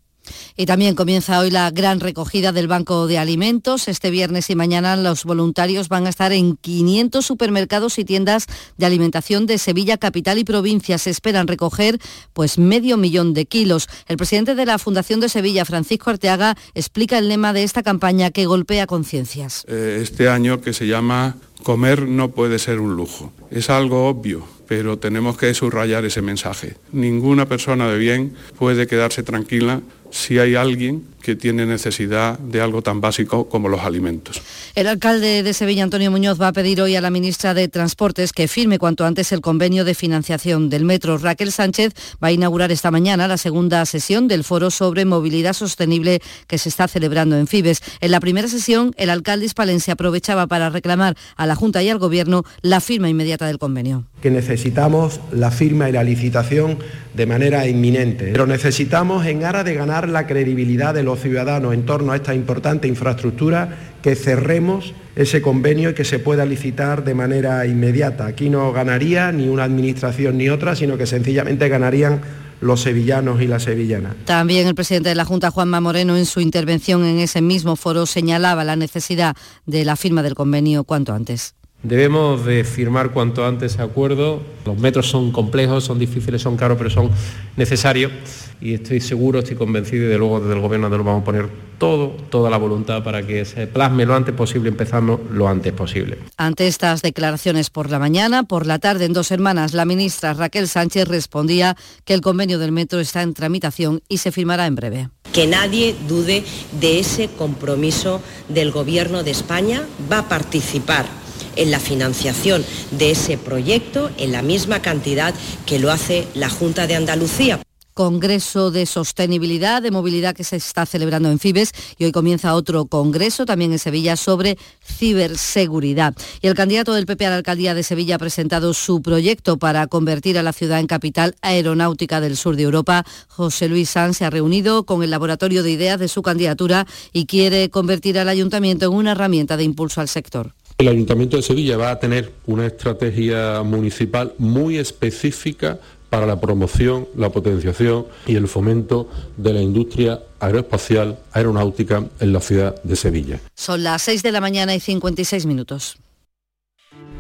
Y 0.57 0.67
también 0.67 0.95
comienza 0.95 1.39
hoy 1.41 1.51
la 1.51 1.71
gran 1.71 2.01
recogida 2.01 2.53
del 2.53 2.69
Banco 2.69 3.07
de 3.07 3.19
Alimentos. 3.19 3.89
Este 3.89 4.11
viernes 4.11 4.51
y 4.51 4.55
mañana 4.55 4.97
los 4.97 5.25
voluntarios 5.25 5.89
van 5.89 6.07
a 6.07 6.11
estar 6.11 6.33
en 6.33 6.57
500 6.57 7.25
supermercados 7.25 7.99
y 7.99 8.05
tiendas 8.05 8.47
de 8.77 8.87
alimentación 8.87 9.47
de 9.47 9.59
Sevilla, 9.59 9.97
capital 9.97 10.39
y 10.39 10.45
provincia. 10.45 10.99
Se 10.99 11.11
esperan 11.11 11.47
recoger 11.47 11.99
pues 12.33 12.59
medio 12.59 12.97
millón 12.97 13.35
de 13.35 13.47
kilos. 13.47 13.89
El 14.09 14.17
presidente 14.17 14.55
de 14.55 14.67
la 14.67 14.79
Fundación 14.79 15.21
de 15.21 15.29
Sevilla, 15.29 15.65
Francisco 15.65 16.11
Arteaga, 16.11 16.57
explica 16.75 17.19
el 17.19 17.29
lema 17.29 17.53
de 17.53 17.63
esta 17.63 17.83
campaña 17.83 18.31
que 18.31 18.47
golpea 18.47 18.87
conciencias. 18.87 19.65
Eh, 19.69 20.01
este 20.03 20.29
año 20.29 20.61
que 20.61 20.73
se 20.73 20.87
llama 20.87 21.37
Comer 21.63 22.07
no 22.07 22.31
puede 22.31 22.59
ser 22.59 22.81
un 22.81 22.97
lujo. 22.97 23.33
Es 23.51 23.71
algo 23.71 24.09
obvio, 24.09 24.45
pero 24.67 24.99
tenemos 24.99 25.37
que 25.37 25.55
subrayar 25.55 26.05
ese 26.05 26.23
mensaje. 26.23 26.77
Ninguna 26.93 27.47
persona 27.47 27.89
de 27.89 27.99
bien 27.99 28.35
puede 28.59 28.87
quedarse 28.87 29.23
tranquila 29.23 29.81
si 30.13 30.39
hay 30.39 30.55
alguien 30.55 31.07
que 31.23 31.37
tiene 31.37 31.65
necesidad 31.65 32.39
de 32.39 32.61
algo 32.61 32.83
tan 32.83 33.01
básico 33.01 33.49
como 33.49 33.69
los 33.69 33.81
alimentos. 33.81 34.43
El 34.75 34.87
alcalde 34.87 35.43
de 35.43 35.55
Sevilla, 35.55 35.85
Antonio 35.85 36.11
Muñoz, 36.11 36.41
va 36.41 36.49
a 36.49 36.53
pedir 36.53 36.81
hoy 36.81 36.97
a 36.97 37.01
la 37.01 37.11
ministra 37.11 37.55
de 37.55 37.69
Transportes 37.69 38.33
que 38.33 38.49
firme 38.49 38.79
cuanto 38.79 39.05
antes 39.05 39.33
el 39.33 39.41
convenio 39.41 39.85
de 39.85 39.95
financiación 39.95 40.69
del 40.69 40.85
metro. 40.85 41.19
Raquel 41.19 41.53
Sánchez 41.53 41.93
va 42.23 42.29
a 42.29 42.33
inaugurar 42.33 42.73
esta 42.73 42.91
mañana 42.91 43.29
la 43.29 43.39
segunda 43.39 43.85
sesión 43.87 44.29
del 44.29 44.45
foro 44.45 44.71
sobre 44.71 45.05
movilidad 45.05 45.53
sostenible 45.53 46.21
que 46.47 46.59
se 46.59 46.69
está 46.69 46.89
celebrando 46.89 47.37
en 47.37 47.47
Fibes. 47.47 47.81
En 48.01 48.11
la 48.11 48.21
primera 48.21 48.49
sesión, 48.49 48.93
el 48.97 49.11
alcalde 49.11 49.47
hispalense 49.47 49.93
aprovechaba 49.93 50.47
para 50.47 50.71
reclamar 50.71 51.17
a 51.37 51.47
la 51.47 51.55
Junta 51.55 51.83
y 51.83 51.89
al 51.89 51.99
Gobierno 51.99 52.45
la 52.63 52.81
firma 52.81 53.09
inmediata 53.09 53.47
del 53.47 53.59
convenio. 53.59 54.07
Que 54.21 54.31
necesitamos 54.31 55.21
la 55.33 55.51
firma 55.51 55.89
y 55.89 55.93
la 55.93 56.03
licitación 56.03 56.79
de 57.15 57.27
manera 57.27 57.67
inminente, 57.69 58.31
pero 58.33 58.47
necesitamos 58.47 59.27
en 59.27 59.45
aras 59.45 59.65
de 59.65 59.75
ganar 59.75 60.09
la 60.09 60.27
credibilidad 60.27 60.95
de 60.95 61.03
los 61.03 61.12
ciudadanos 61.17 61.75
en 61.75 61.85
torno 61.85 62.13
a 62.13 62.17
esta 62.17 62.35
importante 62.35 62.89
infraestructura 62.89 63.95
que 64.03 64.17
cerremos 64.17 64.95
ese 65.15 65.43
convenio 65.43 65.91
y 65.91 65.95
que 65.95 66.05
se 66.05 66.19
pueda 66.19 66.45
licitar 66.45 67.05
de 67.05 67.15
manera 67.15 67.67
inmediata. 67.67 68.27
Aquí 68.27 68.49
no 68.49 68.73
ganaría 68.73 69.31
ni 69.33 69.49
una 69.49 69.65
administración 69.65 70.39
ni 70.39 70.49
otra, 70.49 70.75
sino 70.75 70.97
que 70.97 71.07
sencillamente 71.07 71.69
ganarían 71.69 72.21
los 72.61 72.81
sevillanos 72.81 73.43
y 73.43 73.47
las 73.47 73.65
sevillanas. 73.65 74.15
También 74.25 74.67
el 74.67 74.75
presidente 74.75 75.09
de 75.09 75.15
la 75.15 75.25
Junta, 75.25 75.51
Juanma 75.51 75.81
Moreno, 75.81 76.17
en 76.17 76.27
su 76.27 76.41
intervención 76.41 77.05
en 77.05 77.19
ese 77.19 77.43
mismo 77.43 77.77
foro 77.77 78.07
señalaba 78.07 78.65
la 78.65 78.77
necesidad 78.77 79.37
de 79.67 79.85
la 79.85 79.97
firma 79.97 80.23
del 80.23 80.35
convenio 80.35 80.85
cuanto 80.85 81.13
antes. 81.13 81.55
Debemos 81.83 82.45
de 82.45 82.63
firmar 82.63 83.11
cuanto 83.11 83.45
antes 83.45 83.73
ese 83.73 83.83
acuerdo. 83.83 84.41
Los 84.65 84.79
metros 84.79 85.11
son 85.11 85.33
complejos, 85.33 85.83
son 85.83 85.99
difíciles, 85.99 86.41
son 86.41 86.57
caros, 86.57 86.79
pero 86.79 86.91
son 86.91 87.11
necesarios. 87.57 88.13
Y 88.61 88.75
estoy 88.75 89.01
seguro, 89.01 89.41
estoy 89.41 89.57
convencido 89.57 90.05
y 90.05 90.09
de 90.09 90.17
luego 90.17 90.39
desde 90.39 90.55
el 90.55 90.61
Gobierno 90.61 90.89
de 90.89 90.97
lo 90.97 91.03
vamos 91.03 91.23
a 91.23 91.25
poner 91.25 91.49
todo, 91.79 92.11
toda 92.31 92.49
la 92.49 92.59
voluntad 92.59 93.03
para 93.03 93.27
que 93.27 93.45
se 93.45 93.67
plasme 93.67 94.07
lo 94.07 94.15
antes 94.15 94.33
posible, 94.33 94.69
empezando 94.69 95.21
lo 95.33 95.49
antes 95.49 95.73
posible. 95.73 96.19
Ante 96.37 96.69
estas 96.69 97.03
declaraciones 97.03 97.71
por 97.71 97.91
la 97.91 97.99
mañana, 97.99 98.45
por 98.45 98.65
la 98.65 98.79
tarde, 98.79 99.07
en 99.07 99.13
dos 99.13 99.33
hermanas, 99.33 99.75
la 99.75 99.85
ministra 99.85 100.35
Raquel 100.35 100.69
Sánchez 100.69 101.09
respondía 101.09 101.77
que 102.05 102.15
el 102.15 102.21
convenio 102.21 102.61
del 102.61 102.71
metro 102.71 103.01
está 103.01 103.23
en 103.23 103.35
tramitación 103.35 104.01
y 104.09 104.19
se 104.19 104.31
firmará 104.31 104.69
en 104.69 104.77
breve. 104.77 105.09
Que 105.33 105.49
nadie 105.49 105.97
dude 106.07 106.45
de 106.81 107.01
ese 107.01 107.29
compromiso 107.37 108.23
del 108.49 108.71
Gobierno 108.71 109.25
de 109.25 109.33
España. 109.33 109.83
Va 110.11 110.19
a 110.19 110.29
participar 110.29 111.22
en 111.57 111.71
la 111.71 111.81
financiación 111.81 112.65
de 112.91 113.11
ese 113.11 113.39
proyecto 113.39 114.11
en 114.19 114.33
la 114.33 114.43
misma 114.43 114.83
cantidad 114.83 115.35
que 115.67 115.79
lo 115.79 115.91
hace 115.91 116.27
la 116.35 116.49
Junta 116.49 116.87
de 116.87 116.97
Andalucía. 116.97 117.61
Congreso 117.95 118.71
de 118.71 118.87
Sostenibilidad 118.87 119.83
de 119.83 119.91
Movilidad 119.91 120.35
que 120.35 120.45
se 120.45 120.57
está 120.57 120.87
celebrando 120.87 121.31
en 121.31 121.39
Fibes 121.39 121.73
y 121.99 122.05
hoy 122.05 122.13
comienza 122.13 122.55
otro 122.55 122.87
congreso 122.87 123.45
también 123.45 123.73
en 123.73 123.79
Sevilla 123.79 124.17
sobre 124.17 124.57
ciberseguridad. 124.83 126.15
Y 126.41 126.47
el 126.47 126.55
candidato 126.55 126.95
del 126.95 127.07
PP 127.07 127.27
a 127.27 127.31
la 127.31 127.37
alcaldía 127.37 127.75
de 127.75 127.83
Sevilla 127.83 128.17
ha 128.17 128.19
presentado 128.19 128.73
su 128.73 129.03
proyecto 129.03 129.59
para 129.59 129.87
convertir 129.89 130.39
a 130.39 130.43
la 130.43 130.55
ciudad 130.55 130.81
en 130.81 130.87
capital 130.87 131.37
aeronáutica 131.43 132.21
del 132.21 132.37
sur 132.37 132.57
de 132.57 132.63
Europa. 132.63 133.05
José 133.29 133.69
Luis 133.69 133.91
Sanz 133.91 134.17
se 134.17 134.25
ha 134.25 134.31
reunido 134.31 134.85
con 134.85 135.03
el 135.03 135.11
laboratorio 135.11 135.63
de 135.63 135.73
ideas 135.73 135.99
de 135.99 136.09
su 136.09 136.23
candidatura 136.23 136.87
y 137.13 137.27
quiere 137.27 137.69
convertir 137.69 138.19
al 138.19 138.29
ayuntamiento 138.29 138.87
en 138.87 138.93
una 138.95 139.13
herramienta 139.13 139.59
de 139.59 139.65
impulso 139.65 140.01
al 140.01 140.09
sector. 140.09 140.55
El 140.83 140.89
Ayuntamiento 140.89 141.37
de 141.37 141.45
Sevilla 141.45 141.77
va 141.77 141.93
a 141.93 142.01
tener 142.01 142.33
una 142.45 142.67
estrategia 142.67 143.63
municipal 143.63 144.35
muy 144.39 144.79
específica 144.79 145.79
para 146.11 146.27
la 146.27 146.41
promoción, 146.41 147.07
la 147.17 147.31
potenciación 147.31 148.07
y 148.27 148.35
el 148.35 148.49
fomento 148.49 149.09
de 149.37 149.53
la 149.53 149.63
industria 149.63 150.19
aeroespacial 150.41 151.21
aeronáutica 151.31 152.05
en 152.19 152.33
la 152.33 152.41
ciudad 152.41 152.83
de 152.83 152.97
Sevilla. 152.97 153.39
Son 153.55 153.85
las 153.85 154.03
6 154.03 154.25
de 154.25 154.33
la 154.33 154.41
mañana 154.41 154.75
y 154.75 154.81
56 154.81 155.47
minutos. 155.47 155.99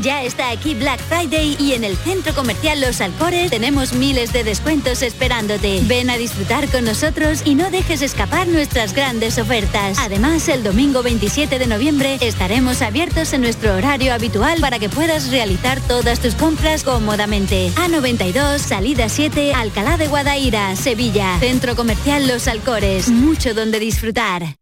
Ya 0.00 0.24
está 0.24 0.50
aquí 0.50 0.74
Black 0.74 1.00
Friday 1.00 1.56
y 1.58 1.72
en 1.72 1.84
el 1.84 1.96
centro 1.96 2.34
comercial 2.34 2.80
Los 2.80 3.00
Alcores 3.00 3.50
tenemos 3.50 3.92
miles 3.92 4.32
de 4.32 4.42
descuentos 4.42 5.02
esperándote. 5.02 5.80
Ven 5.84 6.10
a 6.10 6.16
disfrutar 6.16 6.68
con 6.68 6.84
nosotros 6.84 7.42
y 7.44 7.54
no 7.54 7.70
dejes 7.70 8.02
escapar 8.02 8.48
nuestras 8.48 8.92
grandes 8.92 9.38
ofertas. 9.38 9.98
Además, 10.00 10.48
el 10.48 10.64
domingo 10.64 11.02
27 11.02 11.60
de 11.60 11.66
noviembre 11.68 12.18
estaremos 12.20 12.82
abiertos 12.82 13.32
en 13.32 13.42
nuestro 13.42 13.74
horario 13.74 14.12
habitual 14.12 14.58
para 14.60 14.80
que 14.80 14.88
puedas 14.88 15.30
realizar 15.30 15.80
todas 15.82 16.18
tus 16.18 16.34
compras 16.34 16.82
cómodamente. 16.82 17.70
A92, 17.76 18.58
salida 18.58 19.08
7, 19.08 19.54
Alcalá 19.54 19.96
de 19.96 20.08
Guadaira, 20.08 20.74
Sevilla. 20.74 21.38
Centro 21.38 21.76
comercial 21.76 22.26
Los 22.26 22.48
Alcores. 22.48 23.08
Mucho 23.10 23.54
donde 23.54 23.78
disfrutar. 23.78 24.56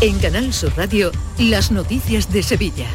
En 0.00 0.18
Canal 0.18 0.54
Sur 0.54 0.72
Radio, 0.78 1.12
las 1.38 1.70
noticias 1.70 2.32
de 2.32 2.42
Sevilla. 2.42 2.86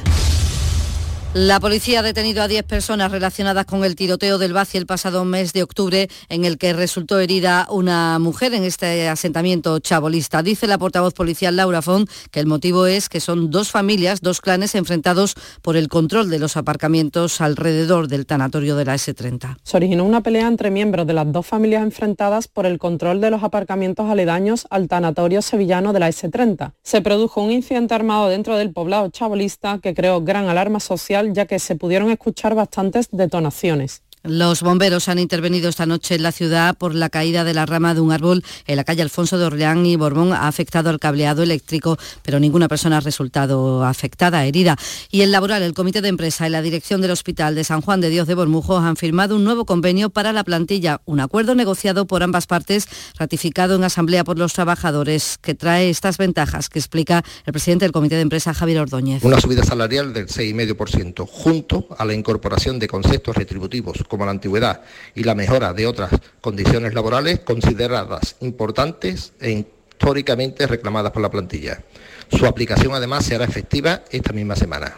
La 1.37 1.59
policía 1.59 1.99
ha 1.99 2.01
detenido 2.01 2.41
a 2.41 2.47
10 2.47 2.63
personas 2.63 3.11
relacionadas 3.11 3.65
con 3.65 3.83
el 3.83 3.97
tiroteo 3.97 4.37
del 4.37 4.53
Baci 4.53 4.77
el 4.77 4.85
pasado 4.85 5.25
mes 5.25 5.51
de 5.51 5.63
octubre, 5.63 6.07
en 6.29 6.45
el 6.45 6.57
que 6.57 6.71
resultó 6.71 7.19
herida 7.19 7.67
una 7.69 8.17
mujer 8.19 8.53
en 8.53 8.63
este 8.63 9.09
asentamiento 9.09 9.79
chabolista. 9.79 10.41
Dice 10.43 10.65
la 10.65 10.77
portavoz 10.77 11.13
policial 11.13 11.57
Laura 11.57 11.81
Font 11.81 12.09
que 12.31 12.39
el 12.39 12.45
motivo 12.45 12.85
es 12.85 13.09
que 13.09 13.19
son 13.19 13.51
dos 13.51 13.69
familias, 13.69 14.21
dos 14.21 14.39
clanes 14.39 14.75
enfrentados 14.75 15.35
por 15.61 15.75
el 15.75 15.89
control 15.89 16.29
de 16.29 16.39
los 16.39 16.55
aparcamientos 16.55 17.41
alrededor 17.41 18.07
del 18.07 18.25
tanatorio 18.25 18.77
de 18.77 18.85
la 18.85 18.95
S30. 18.95 19.57
Se 19.61 19.75
originó 19.75 20.05
una 20.05 20.23
pelea 20.23 20.47
entre 20.47 20.71
miembros 20.71 21.05
de 21.05 21.15
las 21.15 21.29
dos 21.29 21.45
familias 21.45 21.83
enfrentadas 21.83 22.47
por 22.47 22.65
el 22.65 22.79
control 22.79 23.19
de 23.19 23.31
los 23.31 23.43
aparcamientos 23.43 24.09
aledaños 24.09 24.67
al 24.69 24.87
tanatorio 24.87 25.41
sevillano 25.41 25.91
de 25.91 25.99
la 25.99 26.07
S30. 26.07 26.71
Se 26.81 27.01
produjo 27.01 27.41
un 27.41 27.51
incidente 27.51 27.93
armado 27.93 28.29
dentro 28.29 28.55
del 28.55 28.71
poblado 28.71 29.09
chabolista 29.09 29.79
que 29.79 29.93
creó 29.93 30.21
gran 30.21 30.47
alarma 30.47 30.79
social 30.79 31.24
ya 31.33 31.45
que 31.45 31.59
se 31.59 31.75
pudieron 31.75 32.09
escuchar 32.11 32.55
bastantes 32.55 33.09
detonaciones. 33.11 34.03
Los 34.27 34.63
bomberos 34.63 35.07
han 35.07 35.19
intervenido 35.19 35.69
esta 35.69 35.85
noche 35.85 36.15
en 36.15 36.23
la 36.23 36.31
ciudad 36.31 36.75
por 36.75 36.95
la 36.95 37.09
caída 37.09 37.43
de 37.43 37.53
la 37.53 37.67
rama 37.67 37.93
de 37.93 38.01
un 38.01 38.11
árbol 38.11 38.43
en 38.65 38.75
la 38.75 38.83
calle 38.83 39.03
Alfonso 39.03 39.37
de 39.37 39.45
Orleán 39.45 39.85
y 39.85 39.97
Borbón. 39.97 40.33
Ha 40.33 40.47
afectado 40.47 40.89
al 40.89 40.99
cableado 40.99 41.43
eléctrico, 41.43 41.97
pero 42.23 42.39
ninguna 42.39 42.67
persona 42.67 42.97
ha 42.97 43.01
resultado 43.01 43.83
afectada, 43.83 44.43
herida. 44.45 44.77
Y 45.11 45.21
en 45.21 45.31
laboral, 45.31 45.61
el 45.61 45.73
comité 45.73 46.01
de 46.01 46.09
empresa 46.09 46.47
y 46.47 46.49
la 46.49 46.63
dirección 46.63 47.01
del 47.01 47.11
Hospital 47.11 47.53
de 47.53 47.63
San 47.63 47.81
Juan 47.81 48.01
de 48.01 48.09
Dios 48.09 48.27
de 48.27 48.33
Bormujos 48.33 48.83
han 48.83 48.95
firmado 48.95 49.35
un 49.35 49.43
nuevo 49.43 49.65
convenio 49.65 50.09
para 50.09 50.33
la 50.33 50.43
plantilla, 50.43 51.01
un 51.05 51.19
acuerdo 51.19 51.53
negociado 51.53 52.07
por 52.07 52.23
ambas 52.23 52.47
partes, 52.47 52.87
ratificado 53.19 53.75
en 53.75 53.83
asamblea 53.83 54.23
por 54.23 54.39
los 54.39 54.53
trabajadores, 54.53 55.37
que 55.39 55.53
trae 55.53 55.91
estas 55.91 56.17
ventajas 56.17 56.69
que 56.69 56.79
explica 56.79 57.23
el 57.45 57.53
presidente 57.53 57.85
del 57.85 57.91
comité 57.91 58.15
de 58.15 58.21
empresa, 58.21 58.55
Javier 58.55 58.79
Ordóñez. 58.79 59.23
Una 59.23 59.39
subida 59.39 59.63
salarial 59.63 60.13
del 60.13 60.27
6,5%, 60.27 61.27
junto 61.29 61.87
a 61.95 62.05
la 62.05 62.15
incorporación 62.15 62.79
de 62.79 62.87
conceptos 62.87 63.35
retributivos 63.35 63.97
como 64.15 64.25
la 64.25 64.31
antigüedad 64.31 64.81
y 65.13 65.23
la 65.23 65.35
mejora 65.35 65.73
de 65.73 65.87
otras 65.87 66.11
condiciones 66.39 66.93
laborales 66.93 67.41
consideradas 67.41 68.37
importantes 68.39 69.33
e 69.41 69.51
históricamente 69.51 70.67
reclamadas 70.67 71.11
por 71.11 71.21
la 71.21 71.29
plantilla. 71.29 71.83
Su 72.31 72.45
aplicación 72.45 72.93
además 72.93 73.25
será 73.25 73.43
efectiva 73.43 74.03
esta 74.09 74.31
misma 74.31 74.55
semana. 74.55 74.95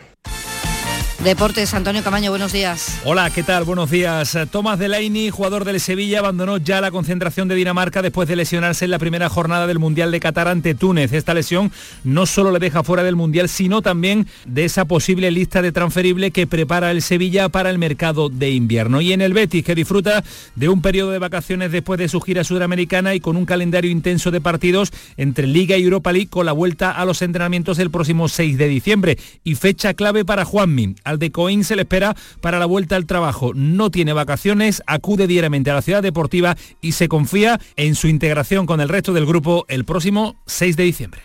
Deportes, 1.23 1.73
Antonio 1.73 2.03
Camaño, 2.03 2.29
buenos 2.29 2.53
días. 2.53 3.01
Hola, 3.03 3.31
¿qué 3.31 3.41
tal? 3.41 3.63
Buenos 3.63 3.89
días. 3.89 4.37
Tomás 4.51 4.77
Delaney, 4.77 5.31
jugador 5.31 5.65
del 5.65 5.79
Sevilla, 5.79 6.19
abandonó 6.19 6.57
ya 6.57 6.79
la 6.79 6.91
concentración 6.91 7.47
de 7.47 7.55
Dinamarca 7.55 8.03
después 8.03 8.27
de 8.27 8.35
lesionarse 8.35 8.85
en 8.85 8.91
la 8.91 8.99
primera 8.99 9.27
jornada 9.27 9.65
del 9.65 9.79
Mundial 9.79 10.11
de 10.11 10.19
Qatar 10.19 10.47
ante 10.47 10.75
Túnez. 10.75 11.13
Esta 11.13 11.33
lesión 11.33 11.71
no 12.03 12.27
solo 12.27 12.51
le 12.51 12.59
deja 12.59 12.83
fuera 12.83 13.03
del 13.03 13.15
Mundial, 13.15 13.49
sino 13.49 13.81
también 13.81 14.27
de 14.45 14.65
esa 14.65 14.85
posible 14.85 15.31
lista 15.31 15.63
de 15.63 15.71
transferible 15.71 16.29
que 16.29 16.45
prepara 16.45 16.91
el 16.91 17.01
Sevilla 17.01 17.49
para 17.49 17.71
el 17.71 17.79
mercado 17.79 18.29
de 18.29 18.51
invierno. 18.51 19.01
Y 19.01 19.11
en 19.11 19.21
el 19.21 19.33
Betis, 19.33 19.65
que 19.65 19.73
disfruta 19.73 20.23
de 20.55 20.69
un 20.69 20.83
periodo 20.83 21.11
de 21.11 21.19
vacaciones 21.19 21.71
después 21.71 21.97
de 21.97 22.09
su 22.09 22.21
gira 22.21 22.43
sudamericana 22.43 23.15
y 23.15 23.19
con 23.19 23.37
un 23.37 23.45
calendario 23.45 23.89
intenso 23.89 24.29
de 24.29 24.39
partidos 24.39 24.91
entre 25.17 25.47
Liga 25.47 25.77
y 25.77 25.83
Europa 25.83 26.13
League 26.13 26.29
con 26.29 26.45
la 26.45 26.51
vuelta 26.51 26.91
a 26.91 27.05
los 27.05 27.23
entrenamientos 27.23 27.79
el 27.79 27.89
próximo 27.89 28.29
6 28.29 28.55
de 28.55 28.67
diciembre. 28.67 29.17
Y 29.43 29.55
fecha 29.55 29.95
clave 29.95 30.23
para 30.23 30.45
Juanmi 30.45 30.95
al 31.07 31.19
de 31.19 31.31
Coín 31.31 31.63
se 31.63 31.75
le 31.75 31.83
espera 31.83 32.15
para 32.41 32.59
la 32.59 32.65
vuelta 32.65 32.95
al 32.95 33.05
trabajo. 33.05 33.53
No 33.53 33.89
tiene 33.91 34.13
vacaciones, 34.13 34.81
acude 34.87 35.27
diariamente 35.27 35.71
a 35.71 35.75
la 35.75 35.81
ciudad 35.81 36.03
deportiva 36.03 36.57
y 36.81 36.91
se 36.91 37.07
confía 37.07 37.59
en 37.75 37.95
su 37.95 38.07
integración 38.07 38.65
con 38.65 38.81
el 38.81 38.89
resto 38.89 39.13
del 39.13 39.25
grupo 39.25 39.65
el 39.67 39.85
próximo 39.85 40.35
6 40.45 40.77
de 40.77 40.83
diciembre. 40.83 41.21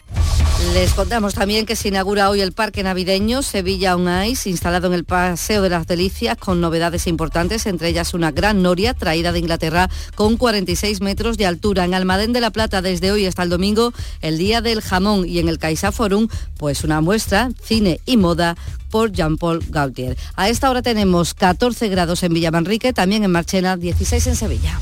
Les 0.75 0.95
contamos 0.95 1.35
también 1.35 1.67
que 1.67 1.77
se 1.77 1.89
inaugura 1.89 2.31
hoy 2.31 2.41
el 2.41 2.53
Parque 2.53 2.83
Navideño 2.83 3.43
Sevilla 3.43 3.95
On 3.95 4.09
Ice, 4.25 4.49
instalado 4.49 4.87
en 4.87 4.95
el 4.95 5.05
Paseo 5.05 5.61
de 5.61 5.69
las 5.69 5.87
Delicias, 5.87 6.39
con 6.39 6.61
novedades 6.61 7.07
importantes, 7.07 7.67
entre 7.67 7.89
ellas 7.89 8.15
una 8.15 8.31
gran 8.31 8.63
noria 8.63 8.95
traída 8.95 9.33
de 9.33 9.41
Inglaterra 9.41 9.91
con 10.15 10.37
46 10.39 11.03
metros 11.03 11.37
de 11.37 11.45
altura. 11.47 11.85
En 11.85 11.93
Almadén 11.93 12.33
de 12.33 12.41
la 12.41 12.51
Plata, 12.51 12.81
desde 12.81 13.13
hoy 13.13 13.27
hasta 13.27 13.43
el 13.43 13.51
domingo, 13.51 13.93
el 14.23 14.39
Día 14.39 14.63
del 14.63 14.81
Jamón 14.81 15.29
y 15.29 15.41
en 15.41 15.49
el 15.49 15.59
Caixa 15.59 15.93
Forum, 15.93 16.29
pues 16.57 16.85
una 16.85 17.01
muestra, 17.03 17.51
cine 17.63 18.01
y 18.07 18.17
moda 18.17 18.57
por 18.91 19.13
Jean-Paul 19.13 19.65
Gaultier. 19.69 20.17
A 20.37 20.49
esta 20.49 20.71
hora 20.71 20.81
tenemos 20.81 21.35
14 21.35 21.89
grados 21.89 22.23
en 22.23 22.33
Villamanrique, 22.33 22.93
también 22.93 23.25
en 23.25 23.31
Marchena, 23.31 23.77
16 23.77 24.27
en 24.29 24.37
Sevilla. 24.37 24.81